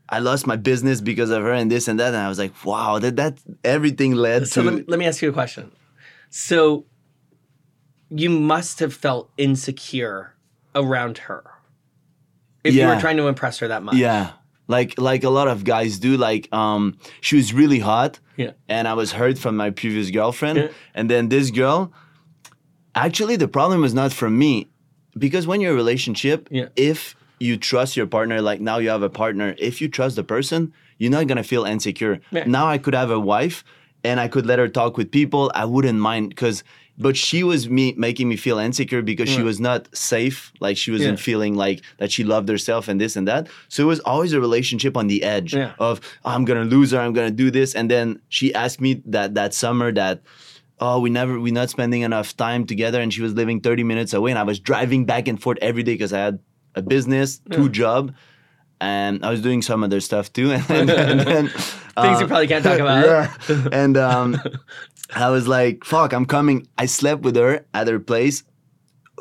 I 0.09 0.21
lost 0.21 0.47
my 0.47 0.57
business 0.57 1.03
because 1.03 1.29
of 1.31 1.43
her 1.43 1.53
and 1.53 1.71
this 1.71 1.87
and 1.87 2.01
that. 2.01 2.09
And 2.15 2.17
I 2.17 2.29
was 2.29 2.39
like, 2.39 2.53
wow, 2.65 2.99
that 2.99 3.17
that 3.17 3.39
everything 3.63 4.13
led 4.15 4.49
So 4.49 4.63
to 4.63 4.71
let 4.71 4.75
me, 4.79 4.85
let 4.89 4.99
me 4.99 5.07
ask 5.07 5.21
you 5.21 5.29
a 5.29 5.33
question. 5.35 5.71
So 6.31 6.87
you 8.11 8.31
must 8.31 8.81
have 8.81 8.95
felt 8.95 9.31
insecure 9.37 10.35
around 10.75 11.19
her 11.19 11.45
if 12.65 12.75
you 12.75 12.87
were 12.87 13.01
trying 13.01 13.19
to 13.19 13.29
impress 13.29 13.59
her 13.59 13.69
that 13.69 13.83
much. 13.83 13.97
Yeah. 13.97 14.33
Like 14.69 15.01
like 15.01 15.25
a 15.25 15.31
lot 15.31 15.49
of 15.49 15.65
guys 15.65 15.99
do. 15.99 16.17
Like 16.17 16.49
um 16.53 16.97
she 17.21 17.37
was 17.37 17.53
really 17.53 17.79
hot. 17.81 18.21
Yeah. 18.37 18.53
And 18.69 18.87
I 18.87 18.95
was 18.95 19.13
hurt 19.13 19.39
from 19.39 19.57
my 19.57 19.71
previous 19.71 20.11
girlfriend. 20.11 20.59
Yeah. 20.59 20.69
And 20.95 21.11
then 21.11 21.29
this 21.29 21.51
girl, 21.51 21.93
actually 22.95 23.37
the 23.37 23.49
problem 23.49 23.81
was 23.81 23.95
not 23.95 24.13
from 24.13 24.39
me. 24.39 24.69
Because 25.19 25.47
when 25.47 25.61
you're 25.61 25.73
in 25.73 25.77
a 25.77 25.83
relationship, 25.83 26.49
Yeah. 26.51 26.69
if 26.77 27.17
you 27.41 27.57
trust 27.57 27.97
your 27.97 28.07
partner, 28.07 28.41
like 28.41 28.61
now 28.61 28.79
you 28.79 28.91
have 28.91 29.03
a 29.03 29.11
partner, 29.11 29.55
if 29.59 29.81
you 29.81 29.89
trust 29.89 30.17
the 30.17 30.25
person, 30.25 30.73
you're 30.99 31.11
not 31.11 31.27
gonna 31.27 31.43
feel 31.43 31.65
insecure. 31.65 32.21
Yeah. 32.31 32.45
Now 32.47 32.67
I 32.69 32.79
could 32.79 32.95
have 32.95 33.11
a 33.11 33.19
wife 33.21 33.65
and 34.05 34.21
I 34.21 34.29
could 34.29 34.47
let 34.47 34.59
her 34.59 34.69
talk 34.69 34.97
with 34.97 35.11
people. 35.11 35.51
I 35.55 35.65
wouldn't 35.65 35.99
mind 35.99 36.29
because 36.29 36.63
but 37.01 37.17
she 37.17 37.45
was 37.45 37.69
me 37.71 37.95
making 37.97 38.29
me 38.29 38.37
feel 38.37 38.59
insecure 38.59 39.03
because 39.03 39.29
she 39.29 39.43
was 39.43 39.61
not 39.61 39.89
safe. 39.97 40.53
Like 40.61 40.77
she 40.77 40.91
wasn't 40.91 41.19
Yeah. 41.19 41.25
feeling 41.25 41.55
like 41.55 41.83
that 41.99 42.11
she 42.11 42.25
loved 42.25 42.49
herself 42.49 42.89
and 42.89 43.01
this 43.01 43.15
and 43.17 43.27
that. 43.29 43.47
So 43.69 43.83
it 43.85 43.87
was 43.87 44.01
always 44.01 44.33
a 44.33 44.41
relationship 44.41 44.97
on 44.97 45.07
the 45.07 45.23
edge 45.23 45.55
Yeah. 45.55 45.73
of 45.79 46.01
"Oh, 46.25 46.31
I'm 46.35 46.45
gonna 46.45 46.65
lose 46.65 46.91
her, 46.91 46.99
I'm 47.01 47.13
gonna 47.13 47.31
do 47.31 47.51
this. 47.51 47.75
And 47.75 47.89
then 47.91 48.21
she 48.29 48.53
asked 48.55 48.81
me 48.81 49.01
that 49.07 49.35
that 49.35 49.55
summer 49.55 49.93
that 49.93 50.23
oh 50.81 50.99
we 51.01 51.11
never 51.11 51.39
we're 51.41 51.53
not 51.53 51.71
spending 51.71 52.03
enough 52.03 52.37
time 52.37 52.65
together 52.67 53.01
and 53.01 53.13
she 53.15 53.23
was 53.23 53.33
living 53.35 53.61
30 53.61 53.85
minutes 53.85 54.13
away 54.13 54.31
and 54.31 54.39
I 54.39 54.45
was 54.45 54.59
driving 54.61 55.05
back 55.07 55.29
and 55.29 55.41
forth 55.41 55.59
every 55.63 55.83
day 55.83 55.95
because 55.95 56.13
I 56.13 56.19
had 56.19 56.39
a 56.75 56.83
business, 56.83 57.41
two 57.51 57.69
job, 57.69 58.13
and 58.81 59.25
I 59.25 59.31
was 59.31 59.41
doing 59.41 59.63
some 59.63 59.83
other 59.85 60.01
stuff 60.01 60.33
too. 60.33 60.53
And, 60.53 60.71
and 60.91 61.21
then 61.21 61.49
Things 61.99 62.21
you 62.21 62.27
uh, 62.27 62.29
probably 62.29 62.47
can't 62.47 62.65
talk 62.65 62.79
about. 62.79 63.05
yeah. 63.49 63.69
And 63.73 63.97
um, 63.97 64.41
I 65.15 65.31
was 65.31 65.49
like, 65.49 65.85
fuck, 65.85 66.13
I'm 66.13 66.27
coming. 66.27 66.69
I 66.79 66.87
slept 66.87 67.23
with 67.23 67.35
her 67.37 67.67
at 67.75 67.89
her 67.89 67.99
place 67.99 68.45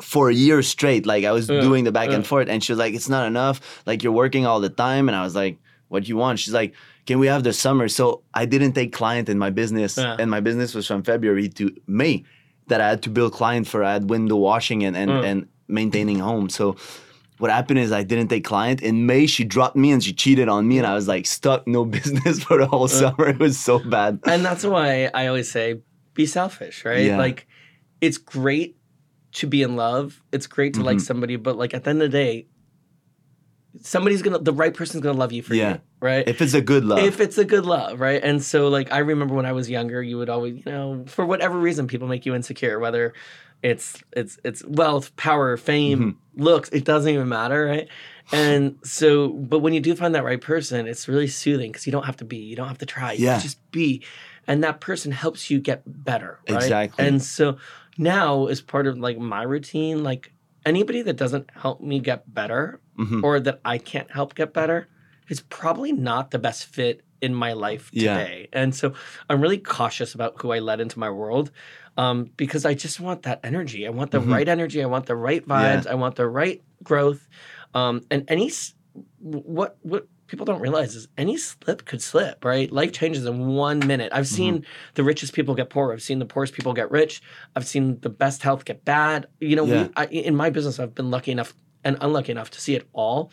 for 0.00 0.30
a 0.30 0.34
year 0.34 0.62
straight. 0.62 1.04
Like 1.04 1.24
I 1.24 1.32
was 1.32 1.48
doing 1.48 1.82
the 1.82 1.90
back 1.90 2.10
and 2.10 2.24
forth. 2.24 2.48
And 2.48 2.62
she 2.62 2.70
was 2.70 2.78
like, 2.78 2.94
it's 2.94 3.08
not 3.08 3.26
enough. 3.26 3.82
Like 3.84 4.04
you're 4.04 4.12
working 4.12 4.46
all 4.46 4.60
the 4.60 4.68
time. 4.68 5.08
And 5.08 5.16
I 5.16 5.24
was 5.24 5.34
like, 5.34 5.58
what 5.88 6.04
do 6.04 6.08
you 6.08 6.16
want? 6.16 6.38
She's 6.38 6.54
like, 6.54 6.74
can 7.06 7.18
we 7.18 7.26
have 7.26 7.42
the 7.42 7.52
summer? 7.52 7.88
So 7.88 8.22
I 8.32 8.44
didn't 8.46 8.74
take 8.74 8.92
client 8.92 9.28
in 9.28 9.38
my 9.38 9.50
business. 9.50 9.98
And 9.98 10.30
my 10.30 10.38
business 10.40 10.72
was 10.74 10.86
from 10.86 11.02
February 11.02 11.48
to 11.48 11.74
May 11.88 12.24
that 12.68 12.80
I 12.80 12.90
had 12.90 13.02
to 13.04 13.10
build 13.10 13.32
client 13.32 13.66
for. 13.66 13.82
I 13.82 13.94
had 13.94 14.08
window 14.08 14.36
washing 14.36 14.84
and, 14.84 14.96
and, 14.96 15.10
Mm. 15.10 15.24
and 15.24 15.48
maintaining 15.66 16.20
home. 16.20 16.48
So 16.48 16.76
what 17.38 17.50
happened 17.50 17.78
is 17.78 17.92
I 17.92 18.02
didn't 18.02 18.28
take 18.28 18.44
client. 18.44 18.82
In 18.82 19.06
May, 19.06 19.26
she 19.26 19.44
dropped 19.44 19.76
me 19.76 19.90
and 19.92 20.02
she 20.02 20.12
cheated 20.12 20.48
on 20.48 20.66
me. 20.66 20.78
And 20.78 20.86
I 20.86 20.94
was 20.94 21.06
like 21.08 21.26
stuck, 21.26 21.66
no 21.66 21.84
business 21.98 22.42
for 22.42 22.58
the 22.58 22.66
whole 22.66 22.88
summer. 22.88 23.28
It 23.28 23.38
was 23.38 23.58
so 23.58 23.78
bad. 23.78 24.20
And 24.24 24.44
that's 24.44 24.64
why 24.64 25.10
I 25.14 25.26
always 25.28 25.50
say 25.50 25.80
be 26.14 26.26
selfish, 26.26 26.84
right? 26.84 27.06
Yeah. 27.06 27.18
Like 27.18 27.46
it's 28.00 28.18
great 28.18 28.76
to 29.32 29.46
be 29.46 29.62
in 29.62 29.76
love. 29.76 30.22
It's 30.32 30.46
great 30.46 30.74
to 30.74 30.80
Mm-hmm. 30.80 30.86
like 30.86 31.00
somebody, 31.00 31.36
but 31.36 31.56
like 31.56 31.74
at 31.74 31.84
the 31.84 31.90
end 31.90 32.02
of 32.02 32.10
the 32.10 32.16
day, 32.18 32.46
somebody's 33.82 34.22
gonna 34.22 34.38
the 34.38 34.52
right 34.52 34.74
person's 34.74 35.02
gonna 35.02 35.18
love 35.18 35.32
you 35.32 35.42
for 35.42 35.54
Yeah. 35.54 35.74
you. 35.74 35.80
Right? 36.00 36.28
If 36.28 36.40
it's 36.40 36.54
a 36.54 36.60
good 36.60 36.84
love. 36.84 37.00
if 37.00 37.20
it's 37.20 37.38
a 37.38 37.44
good 37.44 37.66
love, 37.66 38.00
right? 38.00 38.22
And 38.22 38.42
so, 38.42 38.68
like, 38.68 38.92
I 38.92 38.98
remember 38.98 39.34
when 39.34 39.46
I 39.46 39.52
was 39.52 39.68
younger, 39.68 40.00
you 40.00 40.16
would 40.18 40.28
always, 40.28 40.64
you 40.64 40.70
know, 40.72 41.04
for 41.08 41.26
whatever 41.26 41.58
reason, 41.58 41.88
people 41.88 42.06
make 42.06 42.24
you 42.24 42.34
insecure, 42.36 42.78
whether 42.78 43.14
it's 43.62 44.02
it's 44.12 44.38
it's 44.44 44.64
wealth, 44.64 45.14
power, 45.16 45.56
fame, 45.56 45.98
Mm-hmm. 46.00 46.42
looks, 46.44 46.68
it 46.70 46.84
doesn't 46.84 47.12
even 47.12 47.28
matter, 47.28 47.64
right? 47.64 47.88
And 48.32 48.78
so, 48.84 49.30
but 49.30 49.60
when 49.60 49.72
you 49.72 49.80
do 49.80 49.94
find 49.96 50.14
that 50.14 50.22
right 50.24 50.40
person, 50.40 50.86
it's 50.86 51.08
really 51.08 51.28
soothing 51.28 51.72
because 51.72 51.86
you 51.86 51.92
don't 51.92 52.04
have 52.04 52.18
to 52.18 52.24
be, 52.24 52.36
you 52.36 52.56
don't 52.56 52.68
have 52.68 52.78
to 52.78 52.86
try, 52.86 53.12
you 53.12 53.24
Yeah. 53.24 53.38
just 53.40 53.58
be. 53.72 54.02
And 54.46 54.62
that 54.64 54.80
person 54.80 55.12
helps 55.12 55.50
you 55.50 55.60
get 55.60 55.82
better. 55.86 56.38
Right? 56.48 56.56
Exactly. 56.56 57.06
And 57.06 57.22
so 57.22 57.56
now, 57.96 58.46
as 58.46 58.60
part 58.60 58.86
of 58.86 58.98
like 58.98 59.18
my 59.18 59.42
routine, 59.42 60.02
like 60.04 60.32
anybody 60.66 61.02
that 61.02 61.16
doesn't 61.16 61.50
help 61.54 61.80
me 61.80 62.00
get 62.00 62.32
better 62.32 62.80
Mhm. 62.98 63.24
or 63.24 63.40
that 63.40 63.60
I 63.64 63.78
can't 63.78 64.10
help 64.10 64.34
get 64.34 64.52
better 64.52 64.88
is 65.28 65.40
probably 65.40 65.92
not 65.92 66.30
the 66.30 66.38
best 66.38 66.66
fit 66.66 67.02
in 67.20 67.34
my 67.34 67.52
life 67.54 67.90
Yeah. 67.92 68.18
today. 68.18 68.48
And 68.52 68.74
so 68.74 68.92
I'm 69.28 69.40
really 69.40 69.58
cautious 69.58 70.14
about 70.14 70.34
who 70.40 70.52
I 70.52 70.58
let 70.60 70.80
into 70.80 70.98
my 70.98 71.10
world 71.10 71.50
um, 71.98 72.30
because 72.36 72.64
I 72.64 72.72
just 72.74 73.00
want 73.00 73.24
that 73.24 73.40
energy. 73.44 73.86
I 73.86 73.90
want 73.90 74.12
the 74.12 74.20
Mhm. 74.20 74.32
right 74.32 74.48
energy. 74.48 74.82
I 74.82 74.86
want 74.86 75.04
the 75.06 75.16
right 75.16 75.42
Yeah. 75.46 75.54
vibes. 75.76 75.86
I 75.86 75.94
want 75.94 76.14
the 76.16 76.26
right 76.26 76.62
growth. 76.82 77.28
Um, 77.74 78.00
and 78.10 78.24
any 78.28 78.50
what 79.20 79.76
what 79.82 80.06
people 80.28 80.44
don't 80.44 80.60
realize 80.60 80.94
is 80.94 81.08
any 81.16 81.36
slip 81.36 81.84
could 81.84 82.02
slip. 82.02 82.44
Right, 82.44 82.70
life 82.70 82.92
changes 82.92 83.24
in 83.26 83.46
one 83.48 83.80
minute. 83.86 84.10
I've 84.14 84.26
seen 84.28 84.64
the 84.94 85.02
richest 85.04 85.32
people 85.32 85.54
get 85.54 85.70
poor. 85.70 85.92
I've 85.92 86.02
seen 86.02 86.18
the 86.18 86.26
poorest 86.26 86.52
people 86.54 86.72
get 86.72 86.90
rich. 86.90 87.22
I've 87.56 87.66
seen 87.66 87.98
the 88.00 88.10
best 88.10 88.42
health 88.42 88.64
get 88.64 88.84
bad. 88.84 89.26
You 89.40 89.56
know, 89.56 89.64
Yeah. 89.64 89.84
we, 89.84 89.90
I, 89.96 90.06
in 90.06 90.36
my 90.36 90.50
business, 90.50 90.78
I've 90.78 90.94
been 90.94 91.10
lucky 91.10 91.32
enough 91.32 91.54
and 91.84 91.96
unlucky 92.00 92.32
enough 92.32 92.50
to 92.52 92.60
see 92.60 92.74
it 92.74 92.88
all. 92.92 93.30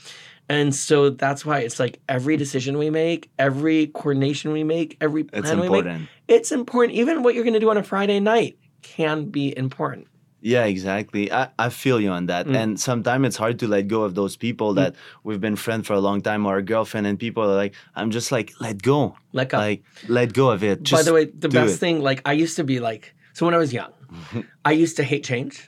And 0.47 0.75
so 0.75 1.09
that's 1.09 1.45
why 1.45 1.59
it's 1.59 1.79
like 1.79 1.99
every 2.07 2.37
decision 2.37 2.77
we 2.77 2.89
make, 2.89 3.31
every 3.39 3.87
coordination 3.87 4.51
we 4.51 4.63
make, 4.63 4.97
every 5.01 5.23
plan 5.23 5.43
It's 5.43 5.51
we 5.51 5.57
make, 5.57 5.65
important. 5.65 6.09
it's 6.27 6.51
important. 6.51 6.97
Even 6.97 7.23
what 7.23 7.33
you're 7.33 7.43
going 7.43 7.55
to 7.55 7.59
do 7.59 7.69
on 7.69 7.77
a 7.77 7.83
Friday 7.83 8.19
night 8.19 8.57
can 8.81 9.25
be 9.25 9.57
important. 9.57 10.07
Yeah, 10.41 10.65
exactly. 10.65 11.31
I, 11.31 11.49
I 11.57 11.69
feel 11.69 11.99
you 11.99 12.11
on 12.11 12.27
that. 12.27 12.45
Mm. 12.45 12.55
And 12.55 12.79
sometimes 12.79 13.25
it's 13.25 13.37
hard 13.37 13.57
to 13.59 13.67
let 13.67 13.87
go 13.87 14.03
of 14.03 14.13
those 14.13 14.35
people 14.35 14.75
that 14.75 14.93
we've 15.23 15.41
been 15.41 15.55
friends 15.55 15.87
for 15.87 15.93
a 15.93 15.99
long 15.99 16.21
time 16.21 16.45
or 16.45 16.57
a 16.57 16.61
girlfriend 16.61 17.07
and 17.07 17.17
people 17.17 17.41
are 17.41 17.55
like, 17.55 17.73
I'm 17.95 18.11
just 18.11 18.31
like, 18.31 18.53
let 18.59 18.83
go. 18.83 19.17
Let 19.33 19.49
go. 19.49 19.57
Like, 19.57 19.83
let 20.07 20.33
go 20.33 20.51
of 20.51 20.63
it. 20.63 20.91
By 20.91 21.01
the 21.01 21.13
way, 21.13 21.25
the 21.25 21.49
best 21.49 21.75
it. 21.75 21.77
thing, 21.77 22.01
like 22.01 22.21
I 22.25 22.33
used 22.33 22.57
to 22.57 22.63
be 22.63 22.79
like, 22.79 23.15
so 23.33 23.47
when 23.47 23.55
I 23.55 23.57
was 23.57 23.73
young, 23.73 23.91
I 24.65 24.73
used 24.73 24.97
to 24.97 25.03
hate 25.03 25.23
change, 25.23 25.67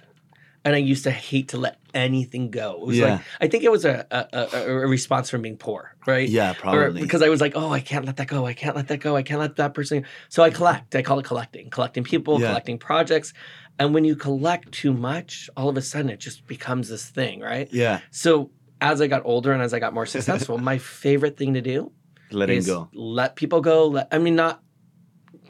and 0.63 0.75
I 0.75 0.79
used 0.79 1.03
to 1.05 1.11
hate 1.11 1.49
to 1.49 1.57
let 1.57 1.79
anything 1.97 2.51
go. 2.51 2.73
It 2.81 2.85
was 2.87 2.97
Yeah. 2.97 3.05
like 3.13 3.21
I 3.41 3.47
think 3.47 3.63
it 3.63 3.71
was 3.71 3.83
a 3.85 4.05
a, 4.11 4.27
a, 4.33 4.71
a 4.83 4.87
response 4.87 5.29
from 5.29 5.41
being 5.41 5.57
poor, 5.57 5.95
right? 6.05 6.29
Yeah, 6.29 6.51
Or 6.51 6.55
probably. 6.55 7.01
because 7.01 7.21
I 7.21 7.29
was 7.29 7.41
like, 7.41 7.53
oh, 7.55 7.71
I 7.71 7.81
can't 7.81 8.05
let 8.05 8.17
that 8.17 8.27
go. 8.27 8.45
I 8.45 8.53
can't 8.53 8.75
let 8.75 8.87
that 8.89 8.99
go. 8.99 9.15
I 9.15 9.23
can't 9.23 9.39
let 9.39 9.55
that 9.57 9.73
person. 9.73 10.05
So 10.29 10.43
I 10.43 10.49
collect. 10.51 10.95
I 10.95 11.01
call 11.01 11.19
it 11.19 11.25
collecting, 11.25 11.69
collecting 11.69 12.03
people, 12.03 12.39
Yeah. 12.39 12.47
collecting 12.47 12.77
projects. 12.77 13.33
And 13.79 13.93
when 13.93 14.05
you 14.05 14.15
collect 14.15 14.71
too 14.71 14.93
much, 14.93 15.49
all 15.57 15.69
of 15.69 15.77
a 15.77 15.81
sudden 15.81 16.09
it 16.09 16.19
just 16.19 16.47
becomes 16.47 16.89
this 16.89 17.05
thing, 17.09 17.41
right? 17.41 17.67
yeah, 17.71 17.99
So 18.11 18.51
as 18.79 19.01
I 19.01 19.07
got 19.07 19.21
older 19.25 19.51
and 19.53 19.61
as 19.61 19.73
I 19.73 19.79
got 19.79 19.93
more 19.93 20.05
successful, 20.05 20.57
my 20.71 20.77
favorite 20.77 21.35
thing 21.37 21.53
to 21.55 21.61
do 21.61 21.91
letting 22.31 22.57
is 22.57 22.67
go. 22.67 22.89
let 22.93 23.35
people 23.35 23.61
go. 23.61 23.87
Let, 23.87 24.07
I 24.11 24.17
mean, 24.19 24.35
not 24.35 24.61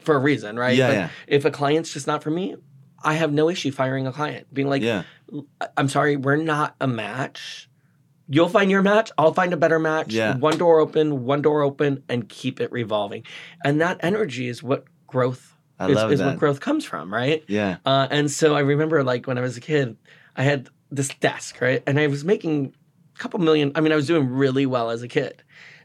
for 0.02 0.14
a 0.14 0.18
reason, 0.18 0.56
right? 0.58 0.76
Yeah, 0.76 0.86
But 0.88 0.94
yeah. 0.94 1.08
If 1.26 1.44
a 1.44 1.50
client's 1.50 1.92
just 1.92 2.06
not 2.06 2.22
for 2.22 2.30
me, 2.30 2.56
I 3.02 3.14
have 3.14 3.32
no 3.32 3.48
issue 3.48 3.70
firing 3.72 4.06
a 4.06 4.12
client, 4.12 4.52
being 4.52 4.68
like, 4.68 4.82
yeah, 4.82 5.04
"I- 5.60 5.68
I'm 5.76 5.88
sorry, 5.88 6.16
we're 6.16 6.36
not 6.36 6.74
a 6.80 6.86
match. 6.88 7.68
You'll 8.28 8.48
find 8.48 8.70
your 8.70 8.82
match. 8.82 9.10
I'll 9.16 9.32
find 9.32 9.52
a 9.52 9.56
better 9.56 9.78
match. 9.78 10.12
Yeah. 10.12 10.36
One 10.36 10.58
door 10.58 10.80
open, 10.80 11.24
one 11.24 11.40
door 11.40 11.62
open, 11.62 12.02
and 12.08 12.28
keep 12.28 12.60
it 12.60 12.70
revolving. 12.72 13.24
And 13.64 13.80
that 13.80 13.98
energy 14.02 14.48
is 14.48 14.62
what 14.62 14.84
growth 15.06 15.54
I 15.78 15.88
is, 15.88 15.96
is 16.12 16.20
what 16.20 16.38
growth 16.38 16.60
comes 16.60 16.84
from, 16.84 17.12
right? 17.14 17.42
yeah, 17.48 17.76
Uh, 17.86 18.06
and 18.10 18.30
so 18.30 18.54
I 18.54 18.60
remember 18.60 19.02
like 19.04 19.26
when 19.26 19.38
I 19.38 19.40
was 19.40 19.56
a 19.56 19.60
kid, 19.60 19.96
I 20.36 20.42
had 20.42 20.68
this 20.90 21.08
desk, 21.20 21.60
right? 21.60 21.82
And 21.86 21.98
I 21.98 22.06
was 22.08 22.24
making 22.24 22.74
a 23.14 23.18
couple 23.18 23.38
million. 23.40 23.72
I 23.74 23.80
mean, 23.80 23.92
I 23.92 23.96
was 23.96 24.06
doing 24.06 24.28
really 24.28 24.66
well 24.66 24.90
as 24.90 25.02
a 25.02 25.08
kid. 25.08 25.42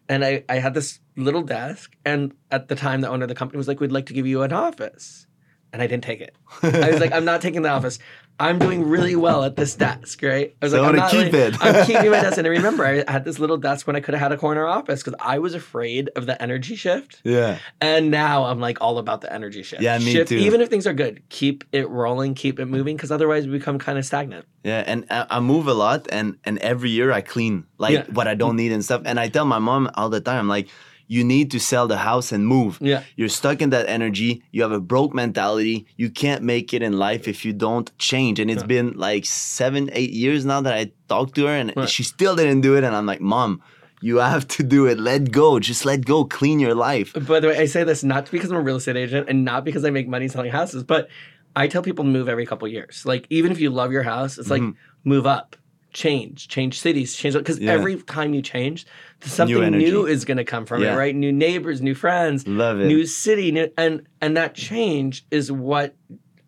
And 0.10 0.26
I, 0.26 0.44
I 0.50 0.56
had 0.56 0.74
this 0.74 1.00
little 1.16 1.44
desk. 1.44 1.96
And 2.04 2.34
at 2.52 2.68
the 2.68 2.76
time, 2.76 3.00
the 3.02 3.08
owner 3.10 3.24
of 3.24 3.30
the 3.30 3.36
company 3.36 3.58
was 3.58 3.68
like, 3.70 3.80
We'd 3.80 3.92
like 3.92 4.08
to 4.08 4.14
give 4.14 4.28
you 4.28 4.42
an 4.42 4.52
office. 4.52 5.28
And 5.74 5.82
I 5.82 5.88
didn't 5.88 6.04
take 6.04 6.22
it. 6.22 6.36
I 6.62 6.92
was 6.92 7.00
like, 7.00 7.12
I'm 7.12 7.26
not 7.26 7.42
taking 7.42 7.64
the 7.64 7.70
office. 7.70 7.98
I'm 8.40 8.58
doing 8.60 8.84
really 8.88 9.16
well 9.16 9.44
at 9.44 9.56
this 9.56 9.76
desk, 9.76 10.22
right? 10.24 10.56
I 10.62 10.66
was 10.66 10.72
So 10.72 10.82
like, 10.82 10.90
I'm 10.90 10.96
not 10.96 11.12
keep 11.12 11.34
it. 11.34 11.56
I'm 11.60 11.86
keeping 11.86 12.10
my 12.12 12.20
desk. 12.22 12.38
And 12.38 12.46
I 12.48 12.52
remember 12.52 12.86
I 12.86 13.04
had 13.12 13.26
this 13.26 13.38
little 13.40 13.58
desk 13.58 13.86
when 13.88 13.96
I 13.96 14.00
could 14.00 14.14
have 14.14 14.22
had 14.22 14.32
a 14.32 14.38
corner 14.38 14.66
office 14.68 15.02
because 15.04 15.18
I 15.20 15.40
was 15.40 15.54
afraid 15.56 16.10
of 16.16 16.26
the 16.28 16.40
energy 16.42 16.76
shift. 16.76 17.22
yeah, 17.24 17.58
And 17.82 18.12
now 18.12 18.46
I'm 18.46 18.60
like 18.60 18.80
all 18.82 18.98
about 19.00 19.22
the 19.22 19.32
energy 19.34 19.62
shift. 19.64 19.82
Yeah, 19.82 19.98
me 20.00 20.12
shift, 20.14 20.30
too. 20.30 20.38
Even 20.38 20.62
if 20.62 20.70
things 20.70 20.86
are 20.88 20.94
good, 20.94 21.28
keep 21.30 21.64
it 21.72 21.90
rolling, 21.90 22.34
keep 22.36 22.60
it 22.60 22.66
moving, 22.66 22.96
because 22.96 23.12
otherwise 23.12 23.46
we 23.48 23.54
become 23.58 23.78
kind 23.80 23.98
of 23.98 24.06
stagnant. 24.06 24.46
yeah. 24.64 24.84
And 24.86 25.06
I, 25.10 25.26
I 25.30 25.40
move 25.40 25.68
a 25.68 25.74
lot, 25.74 26.08
and 26.12 26.38
and 26.44 26.58
every 26.60 26.90
year 26.92 27.12
I 27.12 27.22
clean 27.22 27.66
like 27.80 27.94
Yeah. 27.94 28.04
what 28.14 28.28
I 28.28 28.36
don't 28.36 28.56
need 28.56 28.72
and 28.72 28.84
stuff. 28.86 29.02
And 29.06 29.20
I 29.20 29.28
tell 29.30 29.46
my 29.46 29.60
mom 29.60 29.90
all 29.96 30.10
the 30.10 30.22
time, 30.22 30.48
like, 30.48 30.70
you 31.08 31.24
need 31.24 31.52
to 31.52 31.60
sell 31.60 31.88
the 31.88 31.98
house 31.98 32.32
and 32.32 32.48
move. 32.48 32.78
Yeah. 32.82 33.04
You're 33.16 33.30
stuck 33.30 33.62
in 33.62 33.70
that 33.72 33.88
energy. 33.88 34.44
You 34.52 34.62
have 34.64 34.72
a 34.72 34.80
broke 34.80 35.14
mentality. 35.14 35.86
You 35.98 36.10
can't 36.10 36.44
make 36.44 36.74
it 36.74 36.82
in 36.82 36.94
life 36.94 37.28
if 37.28 37.44
you 37.46 37.54
don't 37.54 37.96
change. 37.98 38.40
And 38.40 38.50
it's 38.50 38.64
Yeah. 38.64 38.68
been 38.68 38.94
like 38.98 39.26
seven, 39.26 39.90
eight 39.94 40.12
years 40.12 40.46
now 40.46 40.62
that 40.62 40.74
I 40.74 40.92
talked 41.10 41.36
to 41.36 41.46
her, 41.46 41.54
and 41.56 41.74
Right. 41.76 41.90
she 41.90 42.04
still 42.04 42.36
didn't 42.36 42.62
do 42.62 42.76
it. 42.78 42.84
And 42.84 42.96
I'm 42.96 43.06
like, 43.06 43.22
Mom, 43.22 43.62
you 44.02 44.18
have 44.18 44.48
to 44.50 44.64
do 44.64 44.86
it. 44.86 45.00
Let 45.00 45.32
go. 45.32 45.60
Just 45.60 45.86
let 45.86 46.06
go. 46.06 46.26
Clean 46.26 46.60
your 46.60 46.76
life. 46.76 47.14
By 47.14 47.40
the 47.40 47.48
way, 47.50 47.58
I 47.58 47.66
say 47.66 47.84
this 47.84 48.04
not 48.04 48.30
because 48.32 48.50
I'm 48.52 48.58
a 48.58 48.62
real 48.62 48.78
estate 48.78 48.98
agent 48.98 49.30
and 49.30 49.46
not 49.46 49.64
because 49.66 49.84
I 49.86 49.90
make 49.92 50.08
money 50.08 50.28
selling 50.28 50.52
houses, 50.52 50.84
but 50.84 51.08
I 51.56 51.68
tell 51.68 51.82
people 51.84 52.04
to 52.06 52.10
move 52.10 52.28
every 52.28 52.46
couple 52.46 52.68
years. 52.68 53.06
Like 53.06 53.28
even 53.30 53.52
if 53.52 53.60
you 53.60 53.70
love 53.70 53.92
your 53.92 54.04
house, 54.04 54.38
it's 54.38 54.50
like 54.50 54.62
Mhm. 54.62 54.76
move 55.06 55.26
up, 55.28 55.56
change, 55.94 56.48
change 56.48 56.80
cities, 56.80 57.16
change 57.16 57.36
because 57.36 57.60
Yeah. 57.60 57.72
every 57.72 57.96
time 57.98 58.34
you 58.34 58.42
change, 58.42 58.86
something 59.22 59.64
energy. 59.64 59.86
new 59.86 60.06
is 60.06 60.26
going 60.26 60.38
to 60.38 60.44
come 60.44 60.66
from 60.66 60.82
Yeah. 60.84 60.94
it, 60.94 60.98
right? 60.98 61.16
New 61.16 61.32
neighbors, 61.32 61.82
new 61.82 61.96
friends, 61.96 62.48
Love 62.48 62.80
it. 62.82 62.88
new 62.88 63.06
city, 63.06 63.52
new, 63.52 63.70
and 63.78 64.02
and 64.22 64.36
that 64.38 64.56
change 64.56 65.26
is 65.32 65.52
what 65.52 65.96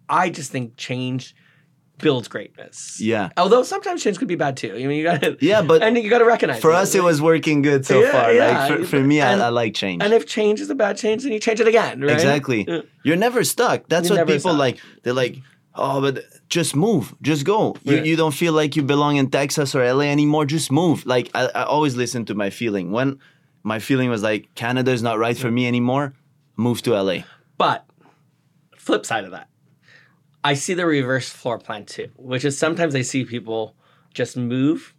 I 0.09 0.29
just 0.29 0.51
think 0.51 0.75
change 0.77 1.35
builds 1.97 2.27
greatness. 2.27 2.99
yeah. 2.99 3.29
Although 3.37 3.63
sometimes 3.63 4.03
change 4.03 4.19
could 4.19 4.27
be 4.27 4.35
bad 4.35 4.57
too. 4.57 4.71
I 4.75 4.79
mean, 4.85 4.97
you 4.97 5.03
got 5.03 5.21
to 5.21 5.37
Yeah, 5.39 5.61
but 5.61 5.81
and 5.81 5.95
you 5.97 6.09
got 6.09 6.19
to 6.19 6.25
recognize 6.25 6.59
for 6.61 6.71
it. 6.71 6.75
us, 6.75 6.93
it 6.93 7.01
was 7.01 7.21
working 7.21 7.61
good 7.61 7.85
so 7.85 8.01
Yeah, 8.01 8.11
far. 8.11 8.33
yeah. 8.33 8.67
Like 8.67 8.79
for, 8.81 8.85
for 8.85 8.99
me, 8.99 9.21
And- 9.21 9.41
I, 9.41 9.45
I 9.45 9.49
like 9.49 9.73
change. 9.75 10.03
And 10.03 10.13
if 10.13 10.25
change 10.25 10.59
is 10.59 10.69
a 10.69 10.75
bad 10.75 10.97
change, 10.97 11.23
then 11.23 11.31
you 11.31 11.39
change 11.39 11.61
it 11.61 11.67
again, 11.69 12.01
right? 12.01 12.11
Exactly. 12.11 12.67
You're 13.03 13.15
never 13.15 13.45
stuck. 13.45 13.87
That's 13.87 14.09
You're 14.09 14.17
what 14.17 14.27
people 14.27 14.51
stuck. 14.51 14.57
like. 14.59 14.79
They're 15.03 15.13
like, 15.13 15.37
oh, 15.76 16.01
but 16.01 16.23
just 16.49 16.76
move. 16.76 17.13
Just 17.21 17.45
go. 17.45 17.76
You, 17.84 17.97
Yeah. 17.97 18.03
you 18.03 18.15
don't 18.15 18.34
feel 18.34 18.53
like 18.53 18.76
you 18.76 18.84
belong 18.84 19.17
in 19.17 19.30
Texas 19.30 19.76
or 19.76 19.84
LA 19.93 20.05
anymore. 20.05 20.45
Just 20.45 20.71
move. 20.71 21.05
Like, 21.05 21.30
I, 21.36 21.47
I 21.53 21.63
always 21.63 21.95
listen 21.95 22.26
to 22.26 22.36
my 22.36 22.49
feeling. 22.49 22.91
When 22.91 23.19
my 23.63 23.80
feeling 23.80 24.09
was 24.09 24.23
like, 24.23 24.53
Canada 24.55 24.91
is 24.91 25.01
not 25.01 25.17
right 25.19 25.38
for 25.38 25.51
me 25.51 25.67
anymore, 25.67 26.13
move 26.55 26.82
to 26.84 26.91
LA. 27.01 27.23
But 27.57 27.86
flip 28.78 29.05
side 29.05 29.23
of 29.26 29.32
that, 29.32 29.49
I 30.43 30.53
see 30.53 30.73
the 30.76 30.86
reverse 30.86 31.30
floor 31.30 31.57
plan 31.57 31.86
too, 31.86 32.09
which 32.17 32.45
is 32.45 32.57
sometimes 32.57 32.95
I 32.95 33.01
see 33.01 33.26
people 33.26 33.76
just 34.13 34.38
move 34.38 34.93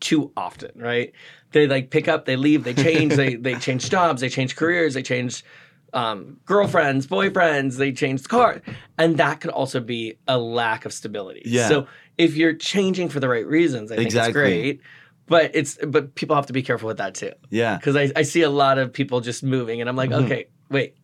too 0.00 0.32
often, 0.36 0.70
right? 0.76 1.12
They 1.52 1.66
like 1.66 1.90
pick 1.90 2.08
up, 2.08 2.24
they 2.26 2.36
leave, 2.36 2.64
they 2.64 2.74
change, 2.86 3.14
they 3.14 3.36
they 3.36 3.54
change 3.54 3.88
jobs, 3.88 4.20
they 4.20 4.28
change 4.28 4.56
careers, 4.56 4.94
they 4.94 5.02
change 5.02 5.44
um, 5.92 6.38
girlfriends, 6.46 7.06
boyfriends, 7.06 7.76
they 7.76 7.92
change 7.92 8.26
car, 8.28 8.62
and 8.98 9.16
that 9.18 9.40
could 9.40 9.50
also 9.50 9.80
be 9.80 10.16
a 10.26 10.38
lack 10.38 10.84
of 10.86 10.92
stability. 10.92 11.42
Yeah. 11.44 11.68
So 11.68 11.86
if 12.18 12.34
you're 12.36 12.54
changing 12.54 13.08
for 13.10 13.20
the 13.20 13.28
right 13.28 13.46
reasons, 13.46 13.90
I 13.92 13.96
think 13.96 14.06
Exactly. 14.06 14.30
it's 14.30 14.34
great. 14.34 14.80
But 15.26 15.50
it's 15.54 15.78
but 15.86 16.14
people 16.14 16.34
have 16.36 16.46
to 16.46 16.52
be 16.52 16.62
careful 16.62 16.88
with 16.88 16.98
that 16.98 17.14
too 17.14 17.32
Yeah. 17.50 17.76
because 17.76 17.96
I, 17.96 18.10
I 18.16 18.22
see 18.22 18.42
a 18.42 18.50
lot 18.50 18.76
of 18.78 18.92
people 18.92 19.20
just 19.20 19.42
moving 19.42 19.80
and 19.80 19.88
i'm 19.88 19.96
like 19.96 20.10
Mm-hmm. 20.10 20.24
okay 20.24 20.46
wait 20.68 20.96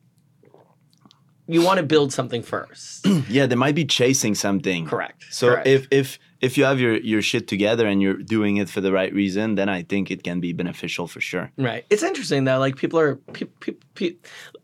you 1.46 1.62
want 1.62 1.78
to 1.78 1.82
build 1.82 2.12
something 2.12 2.42
first 2.42 3.06
Yeah. 3.28 3.46
They 3.46 3.54
might 3.54 3.74
be 3.74 3.84
chasing 3.84 4.34
something. 4.34 4.86
correct 4.86 5.24
So 5.30 5.50
correct. 5.50 5.66
if 5.66 5.88
if 5.90 6.18
if 6.40 6.56
you 6.56 6.64
have 6.64 6.78
your 6.80 6.96
your 6.98 7.22
shit 7.22 7.48
together 7.48 7.86
and 7.86 8.00
you're 8.02 8.22
doing 8.22 8.56
it 8.58 8.68
for 8.68 8.80
the 8.80 8.92
right 8.92 9.12
reason, 9.12 9.54
then 9.56 9.68
I 9.68 9.82
think 9.82 10.10
it 10.10 10.22
can 10.22 10.40
be 10.40 10.52
beneficial 10.52 11.06
for 11.08 11.20
sure. 11.20 11.50
right 11.56 11.84
it's 11.90 12.02
interesting 12.02 12.44
though 12.44 12.58
like 12.58 12.76
people 12.76 12.98
are 13.00 13.16
pe- 13.34 13.46
pe- 13.60 13.78
pe- 13.94 14.16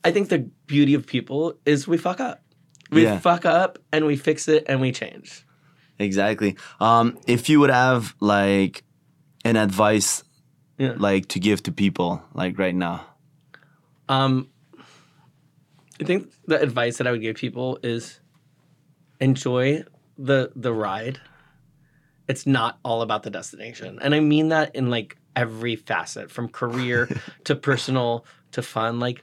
i 0.04 0.10
think 0.12 0.28
the 0.28 0.38
beauty 0.66 0.94
of 0.94 1.06
people 1.06 1.54
is 1.66 1.88
we 1.88 1.96
fuck 1.98 2.20
up 2.20 2.38
we 2.90 3.02
Yeah. 3.02 3.18
fuck 3.18 3.44
up 3.44 3.78
and 3.92 4.04
we 4.06 4.16
fix 4.16 4.48
it 4.48 4.64
and 4.68 4.80
we 4.80 4.92
change 4.92 5.44
Exactly. 5.98 6.56
Um, 6.80 7.16
if 7.26 7.48
you 7.48 7.60
would 7.60 7.70
have 7.70 8.14
like 8.20 8.82
an 9.44 9.56
advice 9.56 10.24
Yeah. 10.78 10.94
like 10.98 11.26
to 11.28 11.38
give 11.40 11.62
to 11.62 11.72
people 11.72 12.20
like 12.34 12.58
right 12.58 12.74
now. 12.74 12.96
um 14.08 14.48
i 16.00 16.04
think 16.04 16.30
the 16.50 16.58
advice 16.60 16.98
that 16.98 17.06
i 17.06 17.10
would 17.12 17.22
give 17.22 17.36
people 17.36 17.78
is 17.82 18.20
enjoy 19.20 19.82
the 20.18 20.50
the 20.56 20.72
ride 20.72 21.18
it's 22.28 22.46
not 22.46 22.78
all 22.84 23.02
about 23.02 23.22
the 23.22 23.30
destination 23.30 23.98
and 24.02 24.14
i 24.14 24.20
mean 24.20 24.48
that 24.48 24.74
in 24.74 24.90
like 24.90 25.16
every 25.36 25.76
facet 25.76 26.30
from 26.30 26.48
career 26.48 27.08
to 27.44 27.54
personal 27.54 28.24
to 28.52 28.62
fun 28.62 29.00
like 29.00 29.22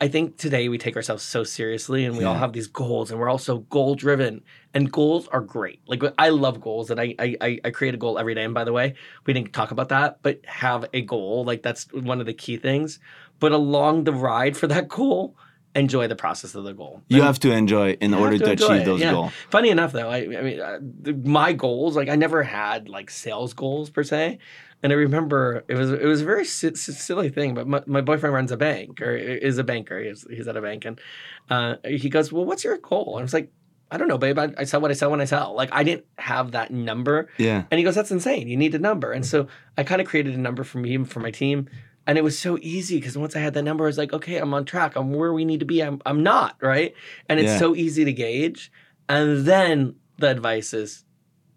I 0.00 0.08
think 0.08 0.36
today 0.36 0.68
we 0.68 0.76
take 0.76 0.96
ourselves 0.96 1.22
so 1.22 1.44
seriously 1.44 2.04
and 2.04 2.16
we 2.18 2.24
all 2.24 2.34
have 2.34 2.52
these 2.52 2.66
goals 2.66 3.10
and 3.10 3.20
we're 3.20 3.28
all 3.30 3.38
so 3.38 3.58
goal 3.58 3.94
driven. 3.94 4.42
And 4.74 4.90
goals 4.90 5.28
are 5.28 5.40
great. 5.40 5.80
Like 5.86 6.02
I 6.18 6.30
love 6.30 6.60
goals 6.60 6.90
and 6.90 7.00
I, 7.00 7.14
I 7.18 7.36
I 7.40 7.60
I 7.64 7.70
create 7.70 7.94
a 7.94 7.96
goal 7.96 8.18
every 8.18 8.34
day. 8.34 8.44
And 8.44 8.52
by 8.52 8.64
the 8.64 8.72
way, 8.72 8.96
we 9.24 9.32
didn't 9.32 9.52
talk 9.52 9.70
about 9.70 9.90
that, 9.90 10.18
but 10.22 10.44
have 10.46 10.84
a 10.92 11.00
goal. 11.00 11.44
Like 11.44 11.62
that's 11.62 11.90
one 11.92 12.20
of 12.20 12.26
the 12.26 12.34
key 12.34 12.56
things. 12.56 12.98
But 13.38 13.52
along 13.52 14.04
the 14.04 14.12
ride 14.12 14.56
for 14.56 14.66
that 14.66 14.88
goal, 14.88 15.36
enjoy 15.74 16.06
the 16.06 16.16
process 16.16 16.54
of 16.54 16.64
the 16.64 16.72
goal. 16.72 17.02
You 17.08 17.22
have 17.22 17.38
to 17.40 17.50
enjoy 17.50 17.92
in 17.92 18.14
order 18.14 18.32
have 18.32 18.42
to, 18.42 18.52
achieve 18.52 18.82
it, 18.82 18.84
those 18.84 19.00
yeah. 19.00 19.12
goals. 19.12 19.32
Funny 19.50 19.70
enough, 19.70 19.92
though, 19.92 20.08
I, 20.08 20.18
I 20.18 20.42
mean, 20.42 20.60
uh, 20.60 20.78
the, 20.80 21.12
my 21.14 21.52
goals, 21.52 21.96
like 21.96 22.08
I 22.08 22.16
never 22.16 22.42
had 22.42 22.88
like 22.88 23.10
sales 23.10 23.54
goals 23.54 23.90
per 23.90 24.04
se. 24.04 24.38
And 24.82 24.92
I 24.92 24.96
remember 24.96 25.64
it 25.66 25.76
was 25.76 25.90
it 25.90 26.04
was 26.04 26.20
a 26.20 26.24
very 26.26 26.44
si- 26.44 26.74
si- 26.74 26.92
silly 26.92 27.30
thing, 27.30 27.54
but 27.54 27.66
my, 27.66 27.82
my 27.86 28.02
boyfriend 28.02 28.34
runs 28.34 28.52
a 28.52 28.56
bank 28.58 29.00
or 29.00 29.16
is 29.16 29.56
a 29.56 29.64
banker. 29.64 29.98
He's, 29.98 30.26
he's 30.28 30.46
at 30.46 30.58
a 30.58 30.60
bank, 30.60 30.84
and 30.84 31.00
uh, 31.48 31.76
he 31.86 32.10
goes, 32.10 32.30
"Well, 32.30 32.44
what's 32.44 32.64
your 32.64 32.76
goal?" 32.76 33.16
And 33.16 33.20
I 33.20 33.22
was 33.22 33.32
like, 33.32 33.50
"I 33.90 33.96
don't 33.96 34.08
know, 34.08 34.18
babe. 34.18 34.38
I, 34.38 34.52
I 34.58 34.64
sell 34.64 34.82
what 34.82 34.90
I 34.90 34.94
sell 34.94 35.10
when 35.10 35.22
I 35.22 35.24
sell. 35.24 35.54
Like 35.54 35.70
I 35.72 35.84
didn't 35.84 36.04
have 36.18 36.50
that 36.50 36.70
number." 36.70 37.30
Yeah. 37.38 37.64
And 37.70 37.78
he 37.78 37.84
goes, 37.84 37.94
"That's 37.94 38.10
insane. 38.10 38.46
You 38.46 38.58
need 38.58 38.74
a 38.74 38.78
number." 38.78 39.10
And 39.10 39.24
so 39.24 39.48
I 39.78 39.84
kind 39.84 40.02
of 40.02 40.06
created 40.06 40.34
a 40.34 40.38
number 40.38 40.64
for 40.64 40.76
me 40.76 40.94
and 40.96 41.10
for 41.10 41.20
my 41.20 41.30
team, 41.30 41.70
and 42.06 42.18
it 42.18 42.24
was 42.24 42.38
so 42.38 42.58
easy 42.60 42.96
because 42.98 43.16
once 43.16 43.34
I 43.36 43.40
had 43.40 43.54
that 43.54 43.62
number, 43.62 43.84
I 43.84 43.86
was 43.88 43.98
like, 43.98 44.12
"Okay, 44.12 44.36
I'm 44.36 44.52
on 44.54 44.64
track. 44.64 44.96
I'm 44.96 45.12
where 45.12 45.32
we 45.32 45.44
need 45.44 45.60
to 45.60 45.66
be. 45.66 45.82
I'm 45.82 46.00
I'm 46.06 46.22
not 46.22 46.56
right." 46.60 46.94
And 47.28 47.40
it's 47.40 47.52
Yeah. 47.52 47.58
so 47.58 47.74
easy 47.74 48.04
to 48.04 48.12
gauge. 48.12 48.70
And 49.08 49.44
then 49.46 49.96
the 50.18 50.28
advice 50.30 50.72
is 50.74 51.04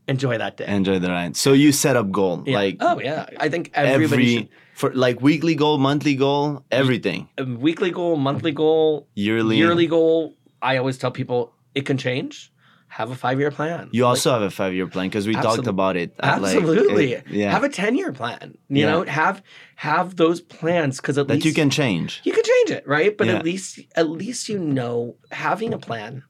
enjoy 0.07 0.37
that 0.37 0.57
day. 0.57 0.65
Enjoy 0.67 0.99
the 0.99 1.09
ride. 1.09 1.35
So 1.35 1.53
you 1.53 1.71
set 1.71 1.95
up 1.95 2.11
goal 2.11 2.43
Yeah. 2.45 2.55
like 2.57 2.77
oh 2.79 2.99
yeah, 2.99 3.25
I 3.39 3.49
think 3.49 3.71
everybody 3.73 4.35
every 4.37 4.49
for 4.73 4.93
like 4.93 5.21
weekly 5.21 5.55
goal, 5.55 5.77
monthly 5.77 6.15
goal, 6.15 6.63
everything. 6.71 7.29
Uh, 7.39 7.45
weekly 7.45 7.91
goal, 7.91 8.15
monthly 8.15 8.51
goal, 8.51 9.07
Yearly. 9.15 9.57
yearly 9.57 9.87
goal. 9.87 10.35
I 10.61 10.77
always 10.77 10.97
tell 10.97 11.11
people 11.11 11.53
it 11.75 11.85
can 11.85 11.97
change. 11.97 12.51
Have 12.97 13.11
a 13.11 13.15
five 13.15 13.39
year 13.39 13.51
plan. 13.51 13.89
You 13.91 14.07
also 14.07 14.31
have 14.31 14.41
a 14.41 14.49
five 14.49 14.73
year 14.73 14.87
plan 14.87 15.07
because 15.07 15.27
we 15.27 15.33
talked 15.35 15.67
about 15.67 15.95
it. 15.97 16.15
uh, 16.19 16.39
like, 16.41 16.55
Absolutely. 16.57 17.13
it- 17.13 17.27
yeah. 17.29 17.51
Have 17.51 17.63
a 17.63 17.69
ten 17.69 17.95
year 17.95 18.11
plan. 18.11 18.57
You 18.69 18.81
Yeah. 18.85 18.89
know, 18.91 19.03
have 19.03 19.43
have 19.75 20.15
those 20.15 20.41
plans 20.41 20.97
because 20.97 21.15
at 21.19 21.27
that 21.27 21.35
least 21.35 21.45
you 21.45 21.53
can 21.53 21.69
change. 21.69 22.21
you 22.23 22.33
can 22.33 22.43
change 22.43 22.71
it, 22.71 22.87
right? 22.87 23.15
But 23.15 23.27
Yeah. 23.27 23.35
at 23.35 23.45
least 23.45 23.79
at 23.95 24.09
least 24.09 24.49
you 24.49 24.57
know 24.57 25.15
having 25.31 25.75
a 25.75 25.77
plan 25.77 26.23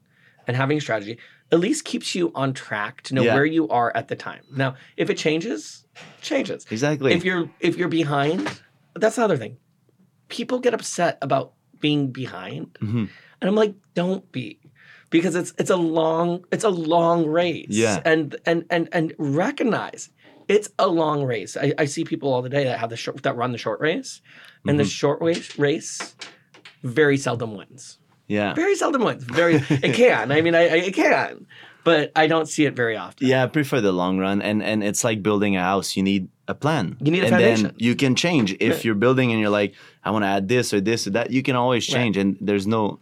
and 0.46 0.56
having 0.58 0.76
a 0.76 0.80
strategy 0.82 1.16
at 1.50 1.58
least 1.58 1.86
keeps 1.86 2.14
you 2.14 2.30
on 2.34 2.52
track 2.52 3.00
to 3.04 3.14
know 3.14 3.22
Yeah. 3.22 3.34
where 3.34 3.46
you 3.46 3.66
are 3.70 3.90
at 3.96 4.08
the 4.08 4.16
time. 4.16 4.42
Now, 4.54 4.74
if 4.98 5.08
it 5.08 5.16
changes, 5.16 5.86
changes. 6.20 6.66
Exactly. 6.70 7.14
If 7.14 7.24
you're 7.24 7.48
if 7.60 7.78
you're 7.78 7.88
behind, 8.02 8.60
that's 8.94 9.16
the 9.16 9.24
other 9.24 9.38
thing. 9.38 9.56
People 10.28 10.58
get 10.58 10.74
upset 10.74 11.16
about 11.22 11.54
being 11.80 12.12
behind. 12.12 12.74
Mhm. 12.82 13.08
And 13.40 13.48
I'm 13.48 13.54
like, 13.54 13.74
don't 13.94 14.30
be. 14.32 14.58
Because 15.10 15.34
it's 15.34 15.52
it's 15.58 15.70
a 15.70 15.76
long 15.76 16.44
it's 16.52 16.64
a 16.64 16.68
long 16.68 17.26
race. 17.26 17.66
Yeah. 17.70 18.00
And 18.04 18.36
and 18.46 18.64
and 18.70 18.88
and 18.92 19.14
recognize 19.18 20.10
it's 20.48 20.68
a 20.78 20.86
long 20.86 21.24
race. 21.24 21.56
I, 21.56 21.72
I 21.78 21.84
see 21.86 22.04
people 22.04 22.32
all 22.32 22.42
the 22.42 22.48
day 22.50 22.64
that 22.64 22.78
have 22.78 22.90
the 22.90 22.96
short 22.96 23.22
that 23.22 23.36
run 23.36 23.52
the 23.52 23.58
short 23.58 23.80
race. 23.80 24.20
And 24.66 24.78
the 24.78 24.82
Mm-hmm. 24.84 24.88
short 24.90 25.22
race 25.22 25.58
race 25.58 26.14
very 26.82 27.16
seldom 27.16 27.56
wins. 27.56 27.98
yeah. 28.26 28.54
Very 28.54 28.74
seldom 28.74 29.02
wins. 29.04 29.24
Very 29.24 29.54
it 29.70 29.94
can. 29.94 30.30
I 30.32 30.40
mean 30.42 30.54
I, 30.54 30.62
I 30.62 30.76
it 30.88 30.94
can. 30.94 31.46
But 31.84 32.12
I 32.14 32.26
don't 32.26 32.46
see 32.46 32.66
it 32.66 32.76
very 32.76 32.96
often. 32.98 33.26
Yeah, 33.26 33.44
I 33.44 33.46
prefer 33.46 33.80
the 33.80 33.92
long 33.92 34.18
run, 34.18 34.42
and 34.42 34.62
and 34.62 34.84
it's 34.84 35.04
like 35.04 35.22
building 35.22 35.56
a 35.56 35.62
house. 35.62 35.96
You 35.96 36.02
need 36.02 36.28
a 36.46 36.54
plan. 36.54 36.98
You 37.00 37.10
need 37.10 37.20
a 37.22 37.26
and 37.26 37.30
foundation. 37.30 37.62
then 37.64 37.74
you 37.78 37.94
can 37.94 38.14
change 38.14 38.54
if 38.60 38.72
Right. 38.74 38.84
you're 38.84 38.94
building 38.94 39.30
and 39.32 39.40
you're 39.40 39.48
like, 39.62 39.74
I 40.04 40.10
want 40.10 40.24
to 40.24 40.28
add 40.28 40.48
this 40.48 40.74
or 40.74 40.80
this 40.82 41.06
or 41.06 41.10
that. 41.10 41.30
You 41.30 41.42
can 41.42 41.56
always 41.56 41.88
Right. 41.88 41.94
change, 41.96 42.16
and 42.18 42.36
there's 42.42 42.66
no 42.66 42.98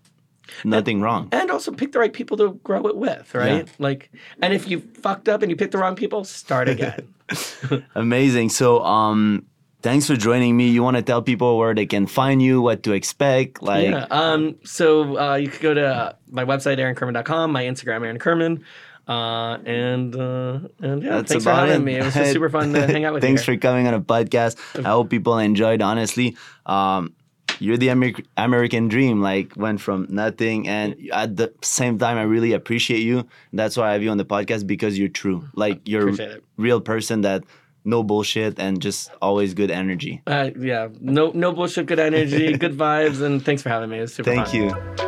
nothing 0.64 1.00
wrong. 1.00 1.28
and 1.32 1.50
also 1.50 1.72
pick 1.72 1.92
the 1.92 1.98
right 1.98 2.12
people 2.12 2.36
to 2.36 2.54
grow 2.62 2.86
it 2.86 2.96
with, 2.96 3.34
right? 3.34 3.68
Like, 3.78 4.10
and 4.42 4.52
if 4.54 4.68
you 4.68 4.80
fucked 4.80 5.28
up 5.28 5.42
and 5.42 5.50
you 5.50 5.56
picked 5.56 5.72
the 5.72 5.78
wrong 5.78 5.96
people, 5.96 6.24
start 6.24 6.68
again. 6.68 7.08
Amazing. 7.94 8.50
So, 8.50 8.82
um, 8.84 9.46
thanks 9.82 10.06
for 10.06 10.16
joining 10.16 10.56
me. 10.56 10.68
You 10.68 10.82
want 10.82 10.96
to 10.96 11.02
tell 11.02 11.22
people 11.22 11.58
where 11.58 11.74
they 11.74 11.86
can 11.86 12.06
find 12.06 12.40
you, 12.42 12.60
what 12.60 12.82
to 12.84 12.92
expect, 12.92 13.62
like. 13.62 13.88
yeah. 13.90 14.06
Um. 14.10 14.56
So 14.64 15.18
uh, 15.18 15.34
you 15.36 15.48
could 15.48 15.60
go 15.62 15.74
to 15.74 16.16
my 16.30 16.44
website, 16.44 16.78
aaronkirman.com, 16.78 17.52
my 17.52 17.64
Instagram, 17.64 18.02
Aaron 18.02 18.18
Kirman. 18.18 18.64
Uh, 19.08 19.58
and 19.64 20.16
uh, 20.16 20.58
and 20.80 21.00
yeah, 21.02 21.10
That's 21.22 21.30
thanks 21.30 21.44
for 21.44 21.50
having 21.52 21.76
it. 21.76 21.84
me. 21.84 21.94
It 21.94 22.04
was 22.04 22.14
just 22.14 22.32
super 22.32 22.50
fun 22.50 22.72
to 22.72 22.86
hang 22.88 23.04
out 23.04 23.14
with 23.14 23.22
you. 23.22 23.28
Thanks 23.28 23.44
for 23.44 23.56
coming 23.56 23.86
on 23.86 23.94
a 23.94 24.00
podcast. 24.00 24.58
I 24.84 24.88
hope 24.88 25.10
people 25.10 25.38
enjoyed. 25.38 25.80
Honestly, 25.80 26.36
um, 26.66 27.14
you're 27.60 27.76
the 27.76 27.88
Amer- 27.90 28.22
American 28.36 28.88
dream. 28.88 29.20
Like 29.20 29.56
went 29.56 29.80
from 29.80 30.06
nothing, 30.08 30.68
and 30.68 30.96
at 31.12 31.36
the 31.36 31.52
same 31.62 31.98
time, 31.98 32.16
I 32.18 32.22
really 32.22 32.52
appreciate 32.52 33.00
you. 33.00 33.26
That's 33.52 33.76
why 33.76 33.90
I 33.90 33.92
have 33.92 34.02
you 34.02 34.10
on 34.10 34.18
the 34.18 34.24
podcast 34.24 34.66
because 34.66 34.98
you're 34.98 35.08
true. 35.08 35.44
Like 35.54 35.80
you're 35.86 36.08
a 36.10 36.38
real 36.56 36.80
person 36.80 37.22
that 37.22 37.44
no 37.84 38.02
bullshit 38.02 38.58
and 38.58 38.82
just 38.82 39.10
always 39.22 39.54
good 39.54 39.70
energy. 39.70 40.20
Uh, 40.26 40.50
yeah, 40.58 40.88
no 41.00 41.30
no 41.34 41.52
bullshit, 41.52 41.86
good 41.86 42.00
energy, 42.00 42.56
good 42.58 42.76
vibes, 42.76 43.22
and 43.22 43.44
thanks 43.44 43.62
for 43.62 43.68
having 43.68 43.90
me. 43.90 43.98
It 43.98 44.02
was 44.02 44.14
super 44.14 44.30
Thank 44.30 44.48
fun. 44.48 44.56
you. 44.56 45.05